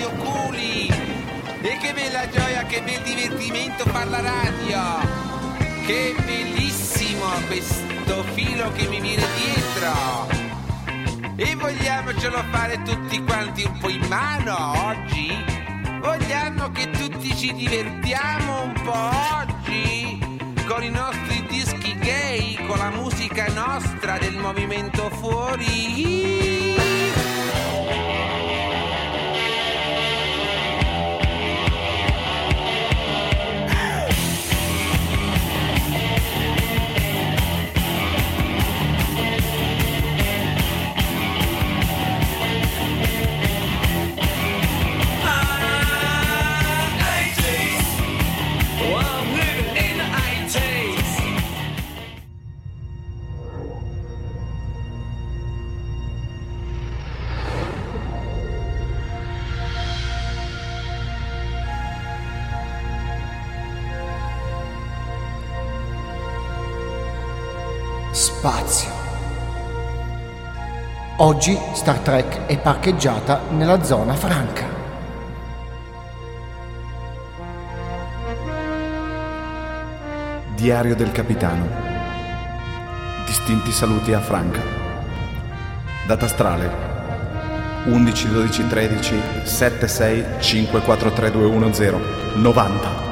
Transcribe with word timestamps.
Radio 0.00 0.16
Culi! 0.16 0.88
E 1.60 1.76
che 1.76 1.92
bella 1.92 2.26
gioia, 2.30 2.64
che 2.64 2.80
bel 2.80 3.02
divertimento 3.02 3.84
far 3.84 4.08
la 4.08 4.20
radio! 4.20 4.80
Che 5.84 6.14
bellissimo 6.24 7.26
questo 7.46 8.22
filo 8.32 8.72
che 8.72 8.88
mi 8.88 8.98
viene 8.98 9.22
dietro! 9.36 10.26
E 11.36 11.54
vogliamocelo 11.54 12.44
fare 12.50 12.80
tutti 12.80 13.22
quanti 13.24 13.64
un 13.64 13.76
po' 13.76 13.90
in 13.90 14.06
mano 14.08 14.88
oggi? 14.88 15.36
Vogliamo 16.00 16.70
che 16.70 16.88
tutti 16.88 17.36
ci 17.36 17.52
divertiamo 17.52 18.62
un 18.62 18.72
po' 18.82 19.10
oggi? 19.36 20.18
Con 20.66 20.82
i 20.82 20.88
nostri 20.88 21.44
dischi 21.46 21.94
gay, 21.98 22.66
con 22.66 22.78
la 22.78 22.88
musica 22.88 23.48
nostra 23.48 24.16
del 24.16 24.38
movimento 24.38 25.10
fuori? 25.10 26.69
Oggi 71.22 71.54
Star 71.74 71.98
Trek 71.98 72.46
è 72.46 72.58
parcheggiata 72.58 73.42
nella 73.50 73.82
zona 73.82 74.14
franca. 74.14 74.64
Diario 80.54 80.96
del 80.96 81.12
capitano. 81.12 81.68
Distinti 83.26 83.70
saluti 83.70 84.14
a 84.14 84.20
Franca. 84.20 84.62
Data 86.06 86.24
astrale 86.24 86.88
11 87.84 88.28
12 88.30 88.66
13 88.66 89.20
76 89.42 90.24
543210 90.38 92.00
90 92.36 93.09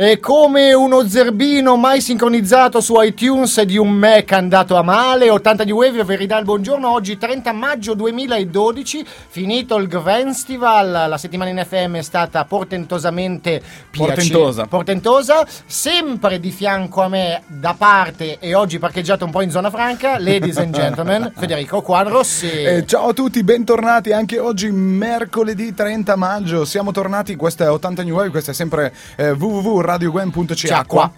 È 0.00 0.18
come 0.18 0.72
uno 0.72 1.06
zerbino 1.06 1.76
mai 1.76 2.00
sincronizzato 2.00 2.80
su 2.80 2.98
iTunes 3.02 3.60
di 3.60 3.76
un 3.76 3.90
Mac 3.90 4.32
andato 4.32 4.76
a 4.76 4.82
male. 4.82 5.28
80 5.28 5.62
di 5.62 5.72
Wave 5.72 6.04
vi 6.04 6.16
ridà 6.16 6.38
il 6.38 6.46
buongiorno. 6.46 6.90
Oggi 6.90 7.18
30 7.18 7.52
maggio 7.52 7.92
2012, 7.92 9.04
finito 9.28 9.76
il 9.76 9.90
Festival. 10.02 11.04
La 11.06 11.18
settimana 11.18 11.50
in 11.50 11.62
FM 11.62 11.96
è 11.96 12.02
stata 12.02 12.46
portentosamente 12.46 13.60
piacevole. 13.90 14.14
Portentosa. 14.14 14.66
Portentosa. 14.66 15.46
Sempre 15.66 16.40
di 16.40 16.50
fianco 16.50 17.02
a 17.02 17.08
me, 17.08 17.42
da 17.46 17.74
parte 17.76 18.38
e 18.38 18.54
oggi 18.54 18.78
parcheggiato 18.78 19.26
un 19.26 19.30
po' 19.30 19.42
in 19.42 19.50
zona 19.50 19.68
franca, 19.68 20.18
ladies 20.18 20.56
and 20.56 20.72
gentlemen, 20.72 21.30
Federico 21.36 21.82
Quadrossi. 21.82 22.50
Eh, 22.50 22.86
ciao 22.86 23.08
a 23.08 23.12
tutti, 23.12 23.44
bentornati 23.44 24.12
anche 24.12 24.38
oggi, 24.38 24.70
mercoledì 24.70 25.74
30 25.74 26.16
maggio. 26.16 26.64
Siamo 26.64 26.90
tornati, 26.90 27.36
questa 27.36 27.64
è 27.64 27.70
80 27.70 28.02
New 28.02 28.14
Wave, 28.14 28.30
questa 28.30 28.52
è 28.52 28.54
sempre 28.54 28.94
eh, 29.16 29.34
www.radiogwen.ch. 29.98 30.70
Acqua. 30.72 31.10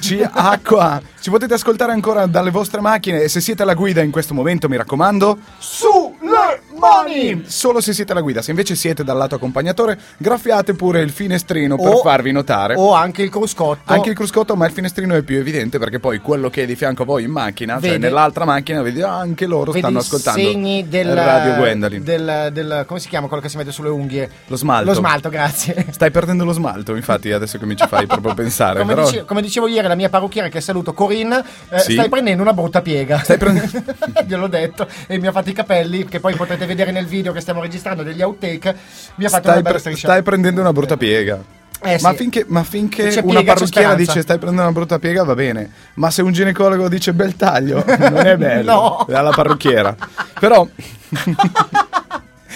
Ci 0.00 0.20
acqua. 0.30 1.00
Ci 1.20 1.30
potete 1.30 1.54
ascoltare 1.54 1.92
ancora 1.92 2.26
dalle 2.26 2.50
vostre 2.50 2.80
macchine 2.80 3.22
e 3.22 3.28
se 3.28 3.40
siete 3.40 3.62
alla 3.62 3.74
guida 3.74 4.02
in 4.02 4.10
questo 4.10 4.34
momento, 4.34 4.68
mi 4.68 4.76
raccomando, 4.76 5.38
sulle 5.58 6.62
mani! 6.78 7.42
Solo 7.46 7.80
se 7.80 7.92
siete 7.92 8.12
alla 8.12 8.20
guida, 8.20 8.40
se 8.42 8.50
invece 8.50 8.74
siete 8.76 9.02
dal 9.04 9.16
lato 9.16 9.34
accompagnatore, 9.34 9.98
graffiate 10.16 10.74
pure 10.74 11.00
il 11.00 11.10
finestrino 11.10 11.76
per 11.76 11.94
O- 11.94 11.96
farvi 11.98 12.30
notare. 12.32 12.74
O 12.76 12.92
anche 12.94 13.22
il 13.22 13.30
cruscotto. 13.30 13.92
Anche 13.92 14.10
il 14.10 14.14
cruscotto, 14.14 14.54
ma 14.56 14.66
il 14.66 14.72
finestrino 14.72 15.14
è 15.14 15.22
più 15.22 15.38
evidente 15.38 15.78
perché 15.78 15.98
poi 15.98 16.18
quello 16.20 16.50
che 16.50 16.62
è 16.62 16.66
di 16.66 16.76
fianco 16.76 17.02
a 17.02 17.06
voi 17.06 17.24
in 17.24 17.30
macchina, 17.30 17.74
cioè 17.74 17.82
Vede- 17.82 17.98
nell'altra 17.98 18.44
macchina, 18.44 18.80
vedi 18.82 19.02
ah, 19.02 19.16
anche 19.16 19.46
loro 19.46 19.72
Vedi 19.72 19.80
stanno 19.80 19.98
i 19.98 20.00
ascoltando 20.00 20.40
segni 20.40 20.88
del, 20.88 21.14
Radio 21.14 21.54
Gwendolyn. 21.54 22.04
del, 22.04 22.50
del- 22.52 22.84
come 22.86 23.00
si 23.00 23.08
chiama 23.08 23.26
quello 23.26 23.42
che 23.42 23.48
si 23.48 23.56
mette 23.56 23.72
sulle 23.72 23.88
unghie? 23.88 24.30
Lo 24.46 24.56
smalto. 24.56 24.90
Lo 24.90 24.94
smalto, 24.94 25.28
grazie. 25.28 25.86
Stai 25.90 26.10
perdendo 26.10 26.44
lo 26.44 26.52
smalto, 26.52 26.94
infatti, 26.94 27.32
adesso 27.32 27.58
che 27.58 27.66
mi 27.66 27.76
ci 27.76 27.86
fai 27.88 28.06
proprio 28.06 28.34
pensare. 28.34 28.80
Come, 28.80 28.94
però... 28.94 29.06
dice- 29.08 29.24
come 29.24 29.42
dicevo 29.42 29.66
ieri 29.68 29.86
alla 29.86 29.94
mia 29.94 30.08
parrucchiera 30.08 30.48
che 30.48 30.60
saluto 30.60 30.92
Corinne, 30.92 31.44
eh, 31.70 31.78
Sì. 31.78 31.92
stai 31.92 32.08
prendendo 32.08 32.42
una 32.42 32.52
brutta 32.52 32.82
piega. 32.82 33.18
Stai 33.22 33.38
prendendo- 33.38 33.82
Gliel'ho 34.26 34.46
detto 34.48 34.88
e 35.06 35.18
mi 35.18 35.26
ha 35.26 35.32
fatto 35.32 35.50
i 35.50 35.52
capelli 35.54 36.04
che 36.06 36.18
poi 36.20 36.34
potrete 36.34 36.66
vedere 36.66 36.90
nel 36.90 37.06
video 37.06 37.32
che 37.32 37.40
stiamo 37.40 37.60
registrando 37.60 38.02
degli 38.02 38.22
outtake. 38.22 38.74
Mi 39.16 39.24
ha 39.24 39.28
fatto 39.28 39.42
Stai, 39.42 39.52
una 39.54 39.62
bella 39.62 39.78
striscia. 39.78 40.08
stai 40.08 40.22
prendendo 40.22 40.60
una 40.60 40.72
brutta 40.72 40.96
piega. 40.96 41.56
Eh, 41.80 41.96
ma, 42.02 42.10
sì. 42.10 42.16
finché, 42.16 42.44
ma 42.48 42.64
finché 42.64 43.06
C'è 43.06 43.20
una 43.20 43.34
piega, 43.34 43.52
parrucchiera 43.54 43.94
dice 43.94 44.20
stai 44.22 44.36
prendendo 44.38 44.62
una 44.62 44.72
brutta 44.72 44.98
piega 44.98 45.22
va 45.22 45.36
bene, 45.36 45.70
ma 45.94 46.10
se 46.10 46.22
un 46.22 46.32
ginecologo 46.32 46.88
dice 46.88 47.12
bel 47.12 47.36
taglio 47.36 47.84
non 47.86 48.26
è 48.26 48.36
bello, 48.36 48.72
No. 48.72 49.06
è 49.08 49.14
alla 49.14 49.30
parrucchiera. 49.30 49.94
Però, 50.40 50.66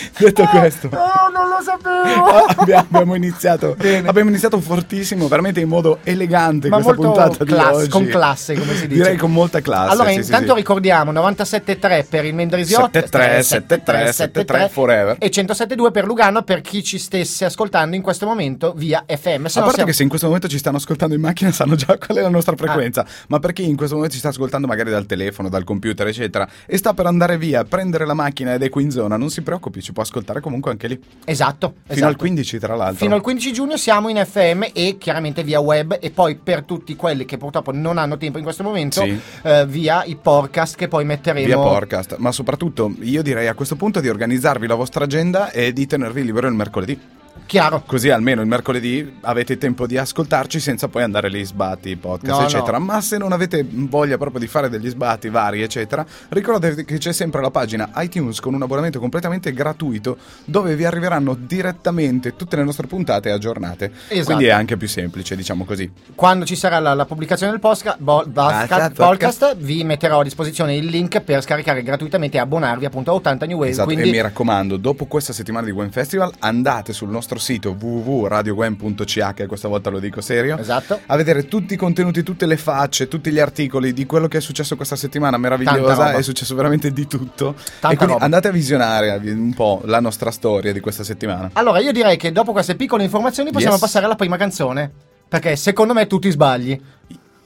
detto 0.18 0.44
questo, 0.46 0.88
Oh, 0.92 1.30
non 1.30 1.48
lo 1.48 1.60
sapevo! 1.62 2.24
abbiamo, 2.60 2.86
abbiamo 2.90 3.14
iniziato, 3.14 3.76
abbiamo 3.78 4.28
iniziato 4.30 4.60
fortissimo, 4.60 5.28
veramente 5.28 5.60
in 5.60 5.68
modo 5.68 5.98
elegante 6.04 6.68
Ma 6.68 6.76
questa 6.80 6.94
puntata 6.94 7.44
di 7.44 7.50
class- 7.52 7.74
oggi. 7.76 7.88
con 7.88 8.06
classe, 8.06 8.54
come 8.54 8.74
si 8.74 8.86
dice. 8.86 9.02
Direi 9.02 9.16
con 9.16 9.32
molta 9.32 9.60
classe. 9.60 9.92
Allora, 9.92 10.08
sì, 10.10 10.14
sì, 10.16 10.20
intanto 10.30 10.50
sì. 10.52 10.56
ricordiamo 10.56 11.12
97.3 11.12 12.06
per 12.08 12.24
il 12.24 12.34
Mendrisiotto, 12.34 12.90
73, 12.92 13.42
73, 13.42 14.12
73 14.12 14.68
forever. 14.68 15.16
e 15.18 15.28
107.2 15.30 15.90
per 15.90 16.04
Lugano 16.06 16.42
per 16.42 16.60
chi 16.60 16.82
ci 16.82 16.98
stesse 16.98 17.44
ascoltando 17.44 17.96
in 17.96 18.02
questo 18.02 18.26
momento 18.26 18.72
via 18.76 19.04
FM. 19.06 19.46
Se 19.46 19.58
A 19.58 19.62
no 19.62 19.66
parte 19.66 19.70
siamo- 19.74 19.84
che 19.86 19.92
se 19.92 20.02
in 20.02 20.08
questo 20.08 20.26
momento 20.26 20.48
ci 20.48 20.58
stanno 20.58 20.76
ascoltando 20.78 21.14
in 21.14 21.20
macchina 21.20 21.50
sanno 21.52 21.74
già 21.74 21.96
qual 21.98 22.18
è 22.18 22.20
la 22.20 22.26
Ah. 22.26 22.30
nostra 22.30 22.56
frequenza, 22.56 23.04
ma 23.28 23.38
per 23.38 23.52
chi 23.52 23.68
in 23.68 23.76
questo 23.76 23.94
momento 23.96 24.14
ci 24.14 24.20
sta 24.20 24.30
ascoltando 24.30 24.66
magari 24.66 24.90
dal 24.90 25.06
telefono, 25.06 25.48
dal 25.48 25.64
computer, 25.64 26.06
eccetera, 26.06 26.48
e 26.66 26.76
sta 26.76 26.94
per 26.94 27.06
andare 27.06 27.36
via, 27.38 27.64
prendere 27.64 28.06
la 28.06 28.14
macchina 28.14 28.54
ed 28.54 28.62
è 28.62 28.68
qui 28.68 28.82
in 28.84 28.90
zona, 28.90 29.16
non 29.16 29.28
si 29.30 29.42
preoccupi, 29.42 29.82
ci 29.82 29.91
può 29.92 30.02
ascoltare 30.02 30.40
comunque 30.40 30.70
anche 30.70 30.88
lì. 30.88 31.00
Esatto, 31.24 31.74
Fino 31.82 31.92
esatto. 31.94 32.06
al 32.08 32.16
15 32.16 32.58
tra 32.58 32.74
l'altro. 32.74 32.96
Fino 32.96 33.14
al 33.14 33.20
15 33.20 33.52
giugno 33.52 33.76
siamo 33.76 34.08
in 34.08 34.16
FM 34.24 34.64
e 34.72 34.96
chiaramente 34.98 35.42
via 35.44 35.60
web 35.60 35.96
e 36.00 36.10
poi 36.10 36.36
per 36.36 36.62
tutti 36.64 36.96
quelli 36.96 37.24
che 37.24 37.36
purtroppo 37.36 37.72
non 37.72 37.98
hanno 37.98 38.16
tempo 38.16 38.38
in 38.38 38.44
questo 38.44 38.62
momento 38.62 39.02
Sì. 39.02 39.18
eh, 39.42 39.66
via 39.66 40.04
i 40.04 40.16
podcast 40.16 40.76
che 40.76 40.88
poi 40.88 41.04
metteremo 41.04 41.46
Via 41.46 41.56
podcast, 41.56 42.16
ma 42.18 42.32
soprattutto 42.32 42.92
io 43.00 43.22
direi 43.22 43.48
a 43.48 43.54
questo 43.54 43.76
punto 43.76 44.00
di 44.00 44.08
organizzarvi 44.08 44.66
la 44.66 44.74
vostra 44.74 45.04
agenda 45.04 45.50
e 45.50 45.72
di 45.72 45.86
tenervi 45.86 46.24
libero 46.24 46.48
il 46.48 46.54
mercoledì. 46.54 46.98
Chiaro. 47.46 47.82
Così 47.86 48.08
almeno 48.10 48.40
il 48.40 48.46
mercoledì 48.46 49.18
avete 49.22 49.58
tempo 49.58 49.86
di 49.86 49.96
ascoltarci 49.98 50.58
senza 50.60 50.88
poi 50.88 51.02
andare 51.02 51.28
lì 51.28 51.44
sbatti, 51.44 51.96
podcast, 51.96 52.40
No, 52.40 52.46
eccetera. 52.46 52.78
no. 52.78 52.84
Ma 52.84 53.00
se 53.00 53.18
non 53.18 53.32
avete 53.32 53.66
voglia 53.68 54.16
proprio 54.16 54.40
di 54.40 54.46
fare 54.46 54.68
degli 54.68 54.88
sbatti 54.88 55.28
vari, 55.28 55.62
eccetera, 55.62 56.04
ricordatevi 56.28 56.84
che 56.84 56.98
c'è 56.98 57.12
sempre 57.12 57.40
la 57.40 57.50
pagina 57.50 57.90
iTunes 57.96 58.40
con 58.40 58.54
un 58.54 58.62
abbonamento 58.62 58.98
completamente 59.00 59.52
gratuito 59.52 60.16
dove 60.44 60.74
vi 60.76 60.84
arriveranno 60.84 61.34
direttamente 61.34 62.36
tutte 62.36 62.56
le 62.56 62.64
nostre 62.64 62.86
puntate 62.86 63.30
aggiornate. 63.30 63.90
Esatto. 64.08 64.24
Quindi 64.26 64.44
è 64.46 64.50
anche 64.50 64.76
più 64.76 64.88
semplice, 64.88 65.36
diciamo 65.36 65.64
così. 65.64 65.90
Quando 66.14 66.44
ci 66.44 66.56
sarà 66.56 66.78
la, 66.78 66.94
la 66.94 67.06
pubblicazione 67.06 67.52
del 67.52 67.60
posca- 67.60 67.96
bo- 67.98 68.22
podcast, 68.22 68.68
Podcast. 68.68 68.94
podcast, 68.94 69.56
vi 69.56 69.84
metterò 69.84 70.20
a 70.20 70.22
disposizione 70.22 70.76
il 70.76 70.86
link 70.86 71.20
per 71.20 71.42
scaricare 71.42 71.82
gratuitamente 71.82 72.36
e 72.36 72.40
abbonarvi 72.40 72.84
appunto 72.84 73.10
a 73.10 73.14
80 73.14 73.46
New 73.46 73.56
Wave. 73.58 73.70
Esatto, 73.70 73.86
quindi 73.88 74.08
e 74.08 74.12
mi 74.12 74.20
raccomando, 74.20 74.76
dopo 74.76 75.06
questa 75.06 75.32
settimana 75.32 75.66
di 75.66 75.72
Gwen 75.72 75.90
Festival 75.90 76.32
andate 76.38 76.92
sul 76.92 77.08
nostro 77.08 77.20
sito 77.40 77.76
www.radiogwen.ch, 77.78 79.32
e 79.36 79.46
questa 79.46 79.68
volta 79.68 79.90
lo 79.90 79.98
dico 79.98 80.20
serio, 80.20 80.58
Esatto. 80.58 81.00
a 81.06 81.16
vedere 81.16 81.46
tutti 81.46 81.74
i 81.74 81.76
contenuti, 81.76 82.22
tutte 82.22 82.46
le 82.46 82.56
facce, 82.56 83.08
tutti 83.08 83.30
gli 83.30 83.38
articoli 83.38 83.92
di 83.92 84.06
quello 84.06 84.28
che 84.28 84.38
è 84.38 84.40
successo 84.40 84.76
questa 84.76 84.96
settimana 84.96 85.36
meravigliosa, 85.38 86.12
è 86.12 86.22
successo 86.22 86.54
veramente 86.54 86.92
di 86.92 87.06
tutto. 87.06 87.54
Tanta 87.54 87.90
e 87.90 87.96
quindi 87.96 88.12
roba. 88.14 88.24
andate 88.24 88.48
a 88.48 88.52
visionare 88.52 89.20
un 89.32 89.52
po' 89.54 89.80
la 89.84 90.00
nostra 90.00 90.30
storia 90.30 90.72
di 90.72 90.80
questa 90.80 91.04
settimana. 91.04 91.50
Allora, 91.54 91.78
io 91.80 91.92
direi 91.92 92.16
che 92.16 92.32
dopo 92.32 92.52
queste 92.52 92.74
piccole 92.76 93.04
informazioni 93.04 93.50
possiamo 93.50 93.74
Yes. 93.74 93.82
passare 93.82 94.04
alla 94.04 94.16
prima 94.16 94.36
canzone. 94.36 94.90
Perché 95.28 95.56
secondo 95.56 95.94
me 95.94 96.06
tu 96.06 96.18
ti 96.18 96.30
sbagli. 96.30 96.78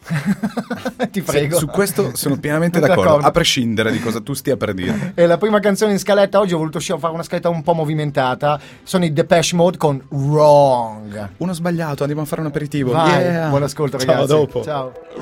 ti 1.11 1.23
prego. 1.23 1.55
Sì, 1.55 1.61
su 1.61 1.67
questo 1.67 2.11
sono 2.15 2.37
pienamente 2.39 2.79
D'accordo. 2.81 3.03
d'accordo, 3.03 3.27
a 3.27 3.31
prescindere 3.31 3.91
di 3.93 4.01
cosa 4.01 4.21
tu 4.21 4.33
stia 4.35 4.57
per 4.57 4.75
dire. 4.75 5.13
E 5.15 5.27
la 5.27 5.39
prima 5.39 5.61
canzone 5.61 5.93
in 5.93 5.99
scaletta 5.99 6.39
oggi 6.39 6.55
ho 6.55 6.59
voluto 6.59 6.79
fare 6.81 7.13
una 7.13 7.23
scaletta 7.23 7.49
un 7.49 7.63
po' 7.63 7.73
movimentata. 7.75 8.61
Sono 8.83 9.05
i 9.05 9.13
Depeche 9.13 9.55
Mode 9.57 9.77
con 9.77 10.03
Wrong. 10.09 11.31
Uno 11.39 11.53
sbagliato, 11.53 12.03
andiamo 12.03 12.23
a 12.23 12.27
fare 12.27 12.41
un 12.41 12.47
aperitivo. 12.49 12.93
Vai, 12.93 13.25
Yeah. 13.27 13.49
buon 13.49 13.63
ascolto 13.63 13.99
Ciao, 13.99 14.07
ragazzi. 14.13 14.27
dopo. 14.29 14.63
Ciao. 14.63 14.93
I 15.17 15.21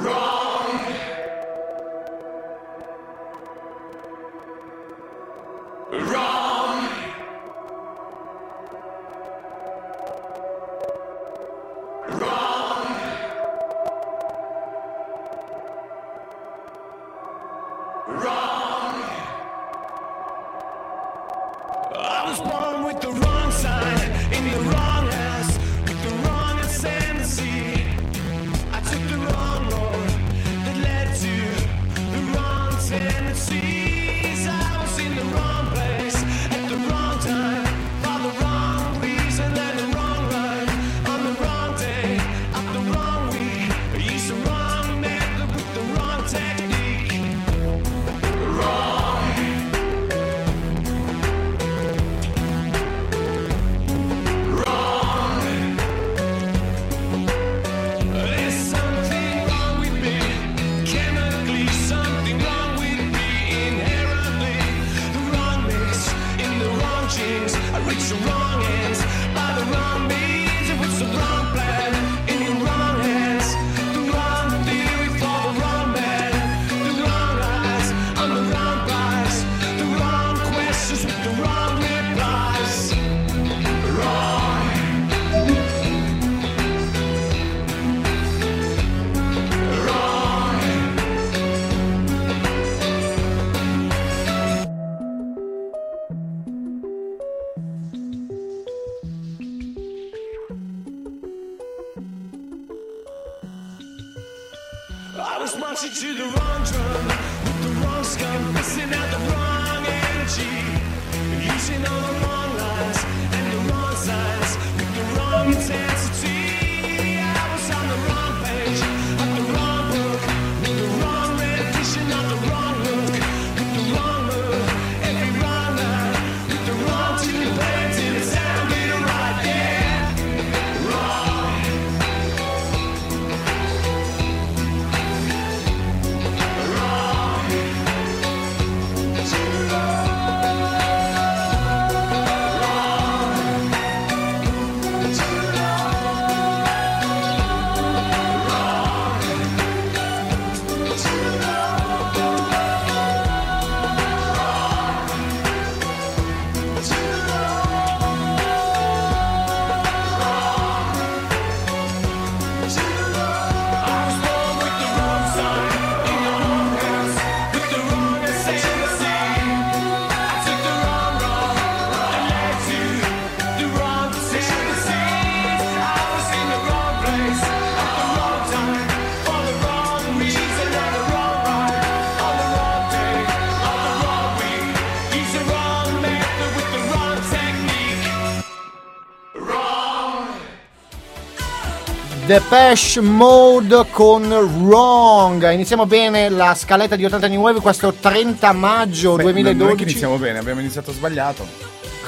Depeche 192.35 193.01
Mode 193.01 193.87
con 193.93 194.25
Wrong. 194.67 195.53
Iniziamo 195.53 195.87
bene 195.87 196.29
la 196.29 196.53
scaletta 196.57 196.97
di 196.97 197.05
80 197.05 197.27
anni 197.27 197.37
nuovi 197.37 197.61
questo 197.61 197.93
30 197.93 198.51
maggio 198.51 199.15
Beh, 199.15 199.23
Non 199.23 199.31
è 199.31 199.35
che 199.37 199.43
2012. 199.43 199.83
iniziamo 199.85 200.17
bene, 200.17 200.39
abbiamo 200.41 200.59
iniziato 200.59 200.91
sbbaggliato. 200.91 201.47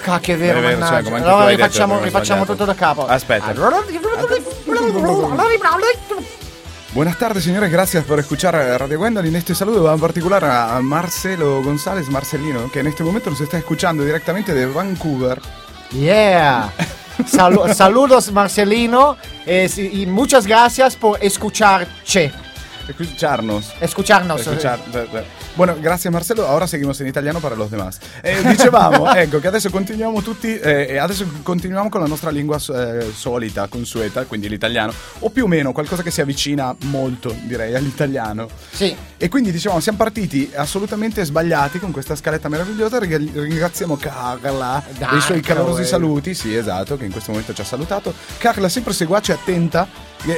Cacchio, 0.03 0.35
è 0.35 0.37
vero, 0.37 0.59
È 0.59 0.63
vero, 0.63 0.79
mannaggia. 0.81 1.11
cioè, 1.11 1.21
allora 1.21 1.47
rifacciamo, 1.51 2.01
rifacciamo 2.03 2.43
sbagliato. 2.43 2.53
tutto 2.55 2.65
da 2.65 2.75
capo. 2.75 3.07
Aspetta. 3.07 3.55
Buenas 6.93 7.19
tardes, 7.19 7.45
señores. 7.45 7.71
Gracias 7.71 8.03
por 8.05 8.19
escuchar 8.19 8.55
Radio 8.57 8.99
Gwendolyn. 8.99 9.37
Este 9.37 9.55
saludo 9.55 9.85
va 9.85 9.93
en 9.93 10.01
particular 10.01 10.45
a 10.45 10.81
Marcelo 10.81 11.63
González 11.63 12.09
Marcelino, 12.09 12.69
que 12.73 12.81
en 12.81 12.89
este 12.89 13.05
momento 13.05 13.31
nos 13.31 13.41
está 13.41 13.59
escuchando 13.59 14.03
directamente 14.03 14.53
de 14.53 14.67
Vancouver. 14.67 15.41
Yeah. 15.93 16.73
Salu- 17.31 17.73
saludos 17.73 18.31
Marcelino 18.33 19.17
eh, 19.47 19.69
sí, 19.69 19.89
y 19.93 20.07
muchas 20.07 20.47
gracias 20.47 20.97
por 20.97 21.23
escucharche. 21.23 22.33
Escucharnos. 22.89 23.73
Escucharnos. 23.81 24.41
Escuchar- 24.41 24.79
Bueno, 25.55 25.75
grazie 25.81 26.11
Marcello, 26.11 26.47
ora 26.47 26.67
seguimos 26.67 27.01
in 27.01 27.07
italiano 27.07 27.41
per 27.41 27.57
los 27.57 27.71
demás. 27.71 27.99
Eh, 28.23 28.43
dicevamo, 28.43 29.11
ecco, 29.17 29.39
che 29.39 29.47
adesso 29.49 29.71
continuiamo 29.71 30.21
tutti, 30.23 30.59
eh, 30.59 30.99
adesso 30.99 31.27
continuiamo 31.43 31.89
con 31.89 32.01
la 32.01 32.07
nostra 32.07 32.31
lingua 32.31 32.59
eh, 32.59 33.11
solita, 33.15 33.67
consueta, 33.69 34.25
quindi 34.27 34.49
l'italiano, 34.49 34.93
o 35.21 35.31
più 35.31 35.45
o 35.45 35.47
meno 35.47 35.73
qualcosa 35.73 36.03
che 36.03 36.11
si 36.11 36.21
avvicina 36.21 36.75
molto, 36.85 37.35
direi, 37.45 37.75
all'italiano. 37.75 38.49
Sì. 38.71 38.95
E 39.17 39.29
quindi 39.29 39.51
diciamo, 39.51 39.81
siamo 39.81 39.97
partiti 39.99 40.51
assolutamente 40.55 41.25
sbagliati 41.25 41.79
con 41.79 41.91
questa 41.91 42.15
scaletta 42.15 42.49
meravigliosa. 42.49 42.99
Ring- 42.99 43.33
Ringraziamo 43.33 43.97
Carla 43.97 44.83
Dai, 44.99 45.11
dei 45.11 45.21
suoi 45.21 45.41
calorosi 45.41 45.83
eh. 45.83 45.87
saluti. 45.87 46.35
Sì, 46.35 46.55
esatto, 46.55 46.97
che 46.99 47.07
in 47.07 47.13
questo 47.13 47.31
momento 47.31 47.55
ci 47.55 47.63
ha 47.63 47.65
salutato. 47.65 48.13
Carla, 48.39 48.69
sempre 48.69 48.93
seguace 48.93 49.33
attenta, 49.33 49.89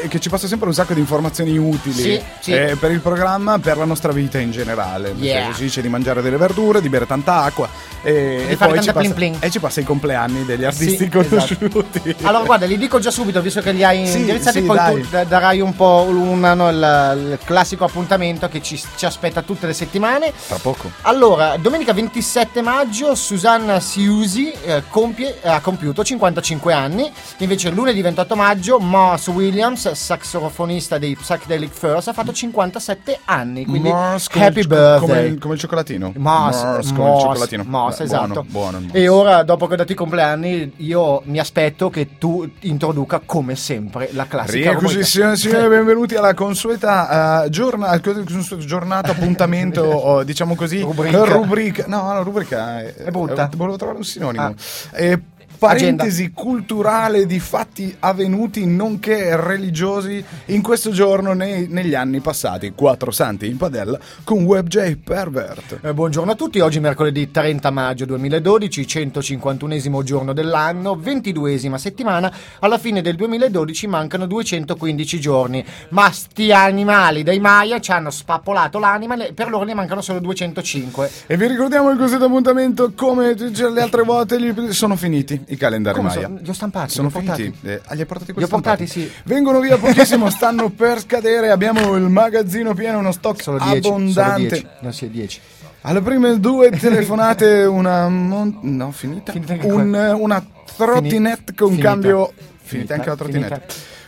che, 0.09 0.19
ci 0.21 0.29
passa 0.29 0.47
sempre 0.47 0.69
un 0.69 0.75
sacco 0.75 0.95
di 0.95 1.01
informazioni 1.01 1.57
utili 1.57 1.93
Sì, 2.03 2.23
sì. 2.41 2.53
eh, 2.53 2.77
per 2.79 2.91
il 2.91 3.01
programma, 3.01 3.59
per 3.59 3.77
la 3.77 3.85
nostra 3.85 4.13
vita 4.13 4.39
in 4.39 4.51
generale. 4.51 5.15
Yeah. 5.19 5.53
Ci 5.53 5.63
dice 5.63 5.81
di 5.83 5.89
mangiare 5.89 6.21
delle 6.23 6.37
verdure, 6.37 6.81
di 6.81 6.89
bere 6.89 7.07
tanta 7.07 7.43
acqua 7.43 7.69
e, 8.03 8.47
e 8.49 8.57
fare 8.57 8.73
poi 8.73 8.83
ci 8.83 8.93
passa, 8.93 8.99
plin 9.01 9.15
plin. 9.15 9.37
e 9.41 9.51
ci 9.51 9.61
passa 9.61 9.81
i 9.81 9.85
compleanni 9.85 10.45
degli 10.45 10.65
artisti 10.65 10.97
Sì, 10.97 11.05
esatto. 11.11 11.29
conosciuti. 11.29 12.17
Allora 12.23 12.45
guarda, 12.45 12.67
li 12.67 12.77
dico 12.79 12.99
già 12.99 13.11
subito, 13.11 13.41
visto 13.41 13.61
che 13.61 13.73
li 13.73 13.85
hai 13.85 14.01
indirizzati, 14.11 14.63
poi 14.63 14.77
dai. 14.77 15.01
tu 15.03 15.07
da- 15.11 15.25
darai 15.25 15.61
un 15.61 15.75
po' 15.75 16.07
un, 16.09 16.41
no, 16.41 16.69
il, 16.71 17.19
il 17.33 17.39
classico 17.45 17.85
appuntamento 17.85 18.49
che 18.49 18.61
ci, 18.63 18.81
ci 18.97 19.05
aspetta 19.05 19.43
tutte 19.43 19.67
le 19.67 19.73
settimane. 19.73 20.33
Tra 20.47 20.59
poco. 20.59 20.91
Allora, 21.03 21.57
domenica 21.57 21.93
27 21.93 22.63
maggio 22.63 23.15
Susanna 23.15 23.81
Siusi 23.81 24.53
eh, 24.65 24.83
compie- 24.89 25.39
ha 25.43 25.61
compiuto 25.61 26.03
55 26.05 26.73
anni, 26.73 27.11
invece 27.39 27.71
lunedì 27.71 28.01
28 28.03 28.37
maggio 28.37 28.79
Mars 28.79 29.27
Williams, 29.29 29.78
saxofonista 29.79 30.99
dei 30.99 31.15
Psychedelic 31.17 31.73
Furs, 31.73 32.09
ha 32.09 32.13
fatto 32.13 32.33
57 32.33 33.21
anni, 33.25 33.65
quindi 33.65 33.89
Mars 33.89 34.29
come 34.29 34.47
happy 34.47 34.61
il- 34.61 34.67
birthday. 34.67 34.99
Come, 35.07 35.21
il- 35.23 35.39
come 35.39 35.55
il 35.55 35.61
cioccolatino. 35.61 36.13
Mars, 36.17 36.63
Mars 36.63 36.89
come 36.93 37.03
il 37.05 37.09
Mars, 37.11 37.21
cioccolatino. 37.23 37.65
Mars, 37.67 37.99
Beh, 37.99 38.05
esatto. 38.05 38.45
Buono, 38.49 38.79
buono. 38.79 38.93
E 38.93 39.09
ora, 39.09 39.43
dopo 39.43 39.67
che 39.67 39.75
ho 39.75 39.77
dato 39.77 39.93
i 39.93 39.95
compleanni, 39.95 40.73
io 40.77 41.23
mi 41.25 41.39
aspetto 41.39 41.91
che 41.91 42.17
tu 42.19 42.49
introduca 42.61 43.21
come 43.25 43.55
sempre 43.57 44.09
la 44.13 44.27
classica 44.27 44.71
Rieccoci 44.71 44.85
rubrica. 44.87 45.05
signore 45.07 45.33
e 45.33 45.37
signori, 45.39 45.69
benvenuti 45.69 46.15
alla 46.17 46.35
consueta 46.35 47.45
eh, 47.45 47.51
giorna- 47.51 47.89
al 47.89 48.01
consueto 48.01 48.65
giornata, 48.65 49.13
appuntamento, 49.13 49.83
o, 49.85 50.23
diciamo 50.25 50.55
così, 50.55 50.81
Rubrica. 50.83 51.25
rubrica. 51.25 51.85
No, 51.87 52.13
no, 52.13 52.23
rubrica 52.23 52.81
è, 52.81 52.95
È 52.95 53.11
brutta. 53.11 53.49
volevo 53.57 53.77
trovare 53.77 53.99
un 53.99 54.05
sinonimo. 54.05 54.45
Ah. 54.45 54.55
Eh, 54.93 55.21
parentesi 55.59 56.31
culturale 56.33 57.27
di 57.27 57.41
fatti 57.41 57.95
avvenuti 57.99 58.65
nonché 58.65 59.35
religiosi 59.37 60.25
in 60.47 60.63
questo 60.63 60.91
giorno 60.91 61.33
nei- 61.33 61.67
negli 61.69 61.95
anni 61.95 62.21
passati. 62.21 62.73
Quattro 62.75 63.11
santi 63.11 63.47
in 63.49 63.57
padella 63.57 63.99
con 64.23 64.45
WebJ 64.45 64.97
Pervert. 65.03 65.81
Eh, 65.83 65.93
buongiorno 65.93 66.31
a 66.33 66.35
tutti, 66.37 66.61
oggi 66.61 66.79
mercoledì 66.79 67.31
30 67.31 67.71
maggio 67.71 68.05
2012, 68.05 68.83
151esimo 68.83 70.03
giorno 70.03 70.33
dell'anno, 70.33 70.95
22esima 70.97 71.75
settimana, 71.77 72.33
alla 72.61 72.79
fine 72.79 73.03
del 73.03 73.17
2012 73.17 73.87
mancano 73.89 74.27
215 74.27 75.19
giorni, 75.21 75.65
ma 75.91 76.11
sti 76.11 76.53
animali 76.53 77.23
dei 77.25 77.41
Maya 77.41 77.81
ci 77.81 77.91
hanno 77.91 78.11
spappolato 78.11 78.79
l'anima, 78.79 79.17
le- 79.17 79.33
per 79.33 79.49
loro 79.51 79.65
ne 79.65 79.75
mancano 79.75 80.03
solo 80.03 80.21
205. 80.21 81.11
E 81.27 81.37
vi 81.37 81.49
ricordiamo 81.49 81.91
il 81.91 81.99
consueto 81.99 82.27
appuntamento 82.27 82.93
come 82.95 83.35
le 83.35 83.81
altre 83.83 84.03
volte 84.03 84.41
gli- 84.41 84.71
sono 84.73 84.95
finiti 84.95 85.47
i 85.49 85.57
calendari 85.57 85.97
Come 85.97 86.09
Maya. 86.09 86.23
sono? 86.27 86.39
Li 86.43 86.49
ho 86.49 86.53
stampati, 86.53 86.91
Sono 86.93 87.09
li 87.09 87.15
ho 87.17 87.21
finiti? 87.35 87.59
Eh, 87.67 87.81
ah, 87.87 87.95
li 87.95 88.01
hai 88.01 88.07
portati 88.07 88.27
Li 88.27 88.33
quelli 88.35 88.49
ho 88.49 88.51
portati, 88.51 88.87
sì. 88.87 89.11
Vengono 89.25 89.61
via 89.61 89.77
pochissimo, 89.79 90.31
stanno 90.31 90.69
per 90.71 91.01
scadere. 91.01 91.51
Abbiamo 91.51 91.95
il 91.97 92.03
magazzino 92.03 92.75
pieno, 92.75 92.99
uno 92.99 93.13
stock 93.13 93.43
Solo 93.43 93.59
10, 93.59 93.83
solo 93.83 93.95
abbondante. 93.97 94.49
10, 94.49 94.67
no 94.81 94.93
sì, 94.93 95.11
10. 95.11 95.41
Alle 95.83 96.01
prime 96.03 96.39
due 96.41 96.71
telefonate, 96.77 97.65
una. 97.65 98.09
mon- 98.09 98.59
no, 98.63 98.91
finita. 98.91 99.33
Finita 99.33 99.55
Un- 99.67 100.17
una 100.19 100.45
trottinette 100.77 101.55
con 101.55 101.69
Finita. 101.71 101.89
cambio. 101.89 102.27
Finita, 102.35 102.55
Finita, 102.63 102.95
anche 102.95 103.09
la 103.09 103.17
trottinette. 103.17 103.67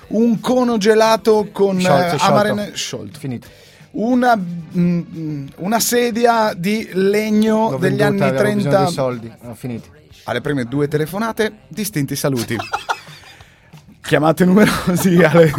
Un 0.09 0.41
cono 0.41 0.77
gelato 0.77 1.49
con 1.53 1.79
Sciolto, 1.79 2.03
eh, 2.03 2.09
sciolto. 2.19 2.25
amarene 2.25 2.71
sciolto. 2.75 3.19
Finito. 3.19 3.47
Una, 3.93 4.37
mm, 4.37 5.47
una 5.57 5.81
sedia 5.81 6.53
di 6.57 6.89
legno 6.93 7.71
L'ho 7.71 7.79
degli 7.79 7.97
venduta, 7.97 8.07
anni 8.07 8.37
avevo 8.37 8.55
bisogno 8.55 8.63
30. 8.71 8.79
dei 8.85 8.93
soldi, 8.93 9.33
ho 9.49 9.55
finito. 9.55 9.89
Alle 10.31 10.41
prime 10.41 10.65
due 10.65 10.87
telefonate, 10.87 11.63
distinti 11.69 12.15
saluti. 12.15 12.57
Chiamate 14.01 14.45
numerosi 14.45 15.23
alle... 15.23 15.53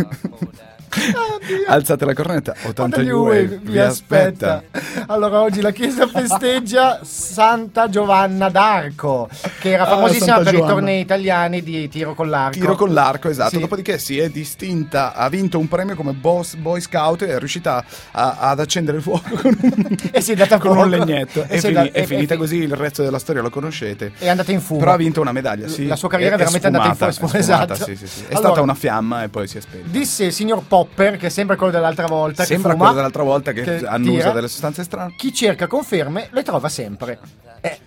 Alzate 1.68 2.06
la 2.06 2.14
cornetta, 2.14 2.54
82 2.66 3.60
vi 3.64 3.80
aspetta. 3.80 4.62
Allora 5.08 5.42
oggi 5.42 5.62
la 5.62 5.72
chiesa 5.72 6.06
festeggia 6.08 7.00
Santa 7.04 7.90
Giovanna 7.90 8.50
d'Arco. 8.50 9.30
che 9.60 9.72
era 9.72 9.84
Ah, 9.84 9.88
famosissima 9.88 10.26
Santa 10.26 10.44
per 10.44 10.54
i 10.54 10.58
Giovanna. 10.58 10.74
tornei 10.76 11.00
italiani 11.02 11.64
di 11.64 11.88
tiro 11.90 12.14
con 12.14 12.30
l'arco. 12.30 12.58
Tiro 12.60 12.76
con 12.76 12.94
l'arco, 12.94 13.30
esatto. 13.30 13.52
Sì. 13.52 13.60
Dopodiché 13.60 13.98
si 14.00 14.20
è 14.20 14.30
distinta, 14.30 15.14
ha 15.14 15.30
vinto 15.30 15.58
un 15.60 15.68
premio 15.68 15.96
come 15.96 16.12
boss 16.14 16.56
Boy 16.56 16.82
Scout 16.82 17.22
e 17.24 17.28
è 17.28 17.38
riuscita 17.40 17.84
a- 18.12 18.38
ad 18.40 18.60
accendere 18.60 18.98
il 18.98 19.04
fuoco 19.04 19.30
con 19.36 19.58
un, 19.62 19.96
E 20.12 20.22
si 20.22 20.34
è 20.34 20.36
data 20.36 20.58
con 20.60 20.76
un 20.78 20.90
legnetto. 20.90 21.44
E 21.44 21.48
È, 21.48 21.56
è 21.56 21.60
fini- 21.60 21.74
da- 21.74 21.84
è 21.84 21.90
e- 22.02 22.06
finita 22.06 22.34
e- 22.34 22.38
così, 22.38 22.58
il 22.58 22.76
resto 22.76 23.02
della 23.04 23.20
storia 23.20 23.42
lo 23.42 23.50
conoscete. 23.50 24.12
È 24.18 24.28
andata 24.28 24.52
in 24.52 24.60
fumo. 24.62 24.80
Però 24.80 24.92
ha 24.92 24.98
vinto 24.98 25.22
una 25.22 25.32
medaglia, 25.32 25.68
sì. 25.68 25.88
La 25.88 25.96
sua 25.96 26.10
carriera 26.10 26.32
È- 26.36 26.36
è 26.36 26.40
veramente 26.40 26.68
è 26.68 26.72
andata 26.72 26.90
in 26.90 27.12
sfumata, 27.14 27.28
fumo, 27.28 27.40
è 27.40 27.44
sfumata, 27.44 27.74
esatto. 27.74 27.90
sì, 27.90 27.96
sì, 27.96 28.08
sì. 28.08 28.22
È 28.24 28.26
Allora- 28.34 28.40
stata 28.48 28.62
una 28.62 28.76
fiamma 28.76 29.24
e 29.24 29.30
poi 29.30 29.48
si 29.48 29.58
è 29.58 29.62
spenta. 29.62 29.88
Disse 29.90 30.26
il 30.26 30.34
signor 30.34 30.64
Popper, 30.82 31.18
che 31.18 31.28
è 31.28 31.30
sempre 31.30 31.56
quello 31.56 31.72
dell'altra 31.72 32.08
volta. 32.08 32.42
che 32.44 32.54
Sembra 32.54 32.72
fuma, 32.72 32.86
quello 32.86 32.96
dell'altra 32.98 33.24
volta 33.24 33.52
che, 33.52 33.86
annusa 33.86 34.18
tira. 34.18 34.32
delle 34.32 34.48
sostanze 34.48 34.84
strane. 34.84 35.14
Chi 35.16 35.32
cerca 35.34 35.68
conferme 35.68 36.30
le 36.32 36.44
trova 36.44 36.70
sempre. 36.70 37.20
Eh? 37.62 37.80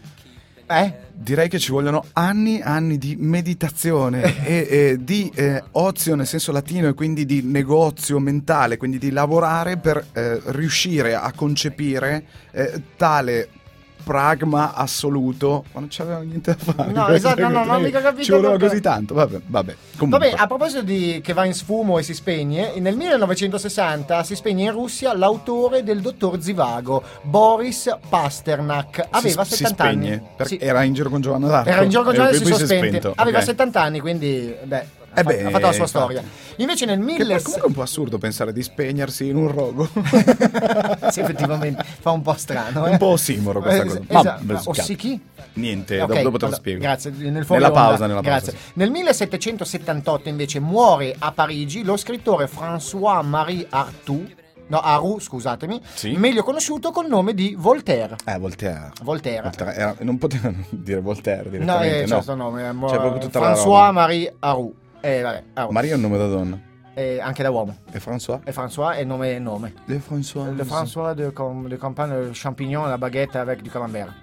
Eh? 0.66 0.94
Direi 1.12 1.48
che 1.48 1.58
ci 1.58 1.72
vogliono 1.72 2.04
anni 2.12 2.60
anni 2.62 2.96
di 2.96 3.16
meditazione 3.18 4.22
e, 4.46 4.66
e 4.68 4.96
di 5.00 5.30
eh, 5.34 5.62
ozio 5.72 6.14
nel 6.14 6.26
senso 6.26 6.52
latino 6.52 6.88
e 6.88 6.94
quindi 6.94 7.26
di 7.26 7.42
negozio 7.42 8.18
mentale, 8.18 8.76
quindi 8.76 8.98
di 8.98 9.10
lavorare 9.10 9.76
per 9.76 10.04
eh, 10.12 10.40
riuscire 10.46 11.14
a 11.16 11.32
concepire 11.32 12.24
eh, 12.52 12.80
tale 12.96 13.48
pragma 14.04 14.75
assoluto. 14.75 15.64
Ma 15.73 15.80
non 15.80 15.88
c'aveva 15.90 16.20
niente 16.20 16.54
da 16.56 16.73
fare. 16.73 16.92
No, 16.92 17.08
esatto, 17.08 17.40
no, 17.40 17.49
non 17.49 17.70
ho 17.70 17.78
mica 17.78 18.00
capito 18.00 18.23
Ci 18.25 18.30
voleva 18.30 18.58
così 18.58 18.80
tanto. 18.80 19.14
Vabbè, 19.14 19.40
vabbè. 19.46 19.76
Comunque. 19.96 20.30
Vabbè, 20.30 20.42
a 20.42 20.46
proposito 20.46 20.82
di 20.82 21.20
che 21.23 21.32
va 21.32 21.44
in 21.44 21.54
sfumo 21.54 21.99
e 21.99 22.02
si 22.02 22.14
spegne, 22.14 22.78
nel 22.78 22.96
1960 22.96 24.23
si 24.23 24.34
spegne 24.37 24.64
in 24.64 24.73
Russia 24.73 25.16
l'autore 25.16 25.82
del 25.82 26.00
dottor 26.00 26.40
Zivago, 26.40 27.02
Boris 27.23 27.96
Pasternak. 28.08 29.06
Aveva 29.11 29.44
si, 29.44 29.56
70 29.56 29.56
si 29.56 29.64
spegne, 29.66 30.12
anni. 30.37 30.49
Sì. 30.49 30.58
era 30.61 30.82
in 30.82 30.92
giro 30.92 31.08
con 31.08 31.20
Giovanna 31.20 31.49
d'Arco. 31.49 31.68
Era 31.70 31.82
in 31.82 31.90
giornale 31.90 32.34
si 32.34 32.42
poi 32.42 32.52
sono 32.52 32.58
si 32.58 32.64
spente. 32.66 32.88
spento. 32.88 33.12
Aveva 33.16 33.38
Ok. 33.38 33.44
70 33.44 33.82
anni, 33.82 34.00
quindi 34.00 34.54
beh, 34.62 34.87
ha, 35.14 35.21
Eh 35.21 35.23
beh, 35.23 35.44
ha 35.44 35.50
fatto 35.50 35.66
la 35.66 35.73
sua 35.73 35.85
infatti. 35.85 35.88
storia. 35.88 36.23
Invece 36.56 36.85
nel 36.87 36.99
Che 36.99 37.04
poi 37.04 37.16
1000 37.18 37.42
comunque 37.42 37.62
è 37.62 37.66
un 37.68 37.73
po' 37.75 37.83
assurdo 37.83 38.18
pensare 38.18 38.52
di 38.52 38.62
spegnersi 38.62 39.28
in 39.28 39.37
un 39.37 39.50
rogo. 39.50 39.88
sì, 41.11 41.21
effettivamente 41.21 41.85
fa 42.00 42.11
un 42.11 42.23
po' 42.23 42.35
strano. 42.35 42.87
Eh. 42.87 42.90
un 42.90 42.99
po' 42.99 43.06
ossimoro 43.06 43.61
questa 43.61 43.83
Eh, 43.83 43.87
cosa. 43.87 44.02
esatto. 44.06 44.42
Ma. 44.44 44.62
Ossichi? 44.64 45.21
Niente, 45.54 46.00
Ok, 46.00 46.21
dopo, 46.23 46.37
te 46.38 46.47
lo 46.47 46.54
spiego. 46.54 46.80
Grazie. 46.80 47.11
Nel 47.16 47.44
nella 47.49 47.71
pausa, 47.71 48.06
nella 48.06 48.21
pausa. 48.21 48.50
Grazie. 48.50 48.54
Nel 48.75 48.90
1778 48.90 50.28
invece 50.28 50.59
muore 50.61 51.14
a 51.18 51.30
Parigi 51.33 51.85
lo 51.85 51.97
scrittore 51.97 52.49
François-Marie 52.49 53.66
Artaud, 53.68 54.35
no, 54.66 54.80
Arou, 54.80 55.21
scusatemi, 55.21 55.80
Sì. 55.94 56.12
meglio 56.16 56.42
conosciuto 56.42 56.90
col 56.90 57.06
nome 57.06 57.35
di 57.35 57.54
Voltaire. 57.56 58.16
Eh, 58.25 58.38
Voltaire. 58.38 58.90
Voltaire. 59.02 59.42
Voltaire, 59.42 59.75
era- 59.75 59.94
non 60.00 60.18
potevano 60.18 60.64
dire 60.71 61.00
Voltaire 61.00 61.42
No, 61.59 61.78
direttamente, 61.78 62.02
eh, 62.02 62.06
no. 62.06 62.35
nome, 62.35 62.68
eh, 62.68 62.73
proprio 62.73 63.18
tutta 63.18 63.38
la 63.40 63.47
roba. 63.52 63.61
François-Marie 63.61 64.35
Arou. 64.40 64.75
Eh, 65.04 65.20
vabbè, 65.20 65.42
Arou. 65.52 65.70
Maria 65.70 65.92
è 65.92 65.94
un 65.96 66.00
nome 66.00 66.16
da 66.16 66.26
donna. 66.28 66.58
Eh, 66.94 67.20
anche 67.20 67.42
da 67.42 67.50
uomo. 67.50 67.76
E 67.92 68.00
François? 68.00 68.40
E 68.42 68.52
François 68.52 68.96
è 68.96 69.04
nome 69.04 69.34
e 69.34 69.38
nome. 69.38 69.75
De 69.84 69.99
François. 69.99 70.50
Le 70.50 70.64
François 70.64 71.14
de, 71.14 71.30
com, 71.30 71.68
de 71.68 71.76
Campagne, 71.76 72.14
le 72.14 72.30
champignon, 72.32 72.87
la 72.87 72.96
baguette 72.96 73.37
avec 73.37 73.61
du 73.61 73.68
camembert. 73.68 74.14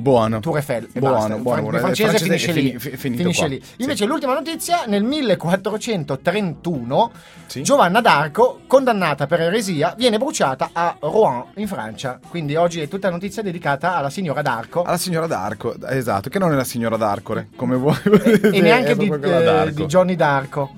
Buono. 0.00 0.38
Tour 0.38 0.58
Eiffel 0.58 0.88
e 0.92 1.00
Buono, 1.00 1.16
basta. 1.18 1.34
buono, 1.38 1.70
Il 1.70 1.78
francese, 1.80 2.18
francese 2.18 2.24
finisce 2.38 2.52
lì. 2.52 2.78
fi- 2.78 2.96
Finisce 2.96 3.48
lì. 3.48 3.60
Sì. 3.60 3.82
Invece 3.82 4.04
l'ultima 4.04 4.32
notizia, 4.32 4.84
nel 4.86 5.02
1431 5.02 7.10
Sì. 7.46 7.62
Giovanna 7.62 8.00
d'Arco, 8.00 8.60
condannata 8.68 9.26
per 9.26 9.40
eresia, 9.40 9.94
viene 9.96 10.18
bruciata 10.18 10.70
a 10.72 10.94
Rouen 11.00 11.46
in 11.56 11.66
Francia. 11.66 12.20
Quindi 12.28 12.54
oggi 12.54 12.80
è 12.80 12.86
tutta 12.86 13.10
notizia 13.10 13.42
dedicata 13.42 13.96
alla 13.96 14.10
signora 14.10 14.40
d'Arco. 14.40 14.84
Alla 14.84 14.98
signora 14.98 15.26
d'Arco, 15.26 15.74
esatto, 15.88 16.28
che 16.28 16.38
non 16.38 16.52
è 16.52 16.54
la 16.54 16.62
signora 16.64 16.96
d'Arcore, 16.96 17.48
come 17.56 17.74
vuoi. 17.76 17.98
e 18.04 18.60
neanche 18.60 18.92
È 18.92 18.96
di, 18.96 19.08
eh, 19.10 19.72
di 19.72 19.84
Johnny 19.86 20.14
d'Arco. 20.14 20.74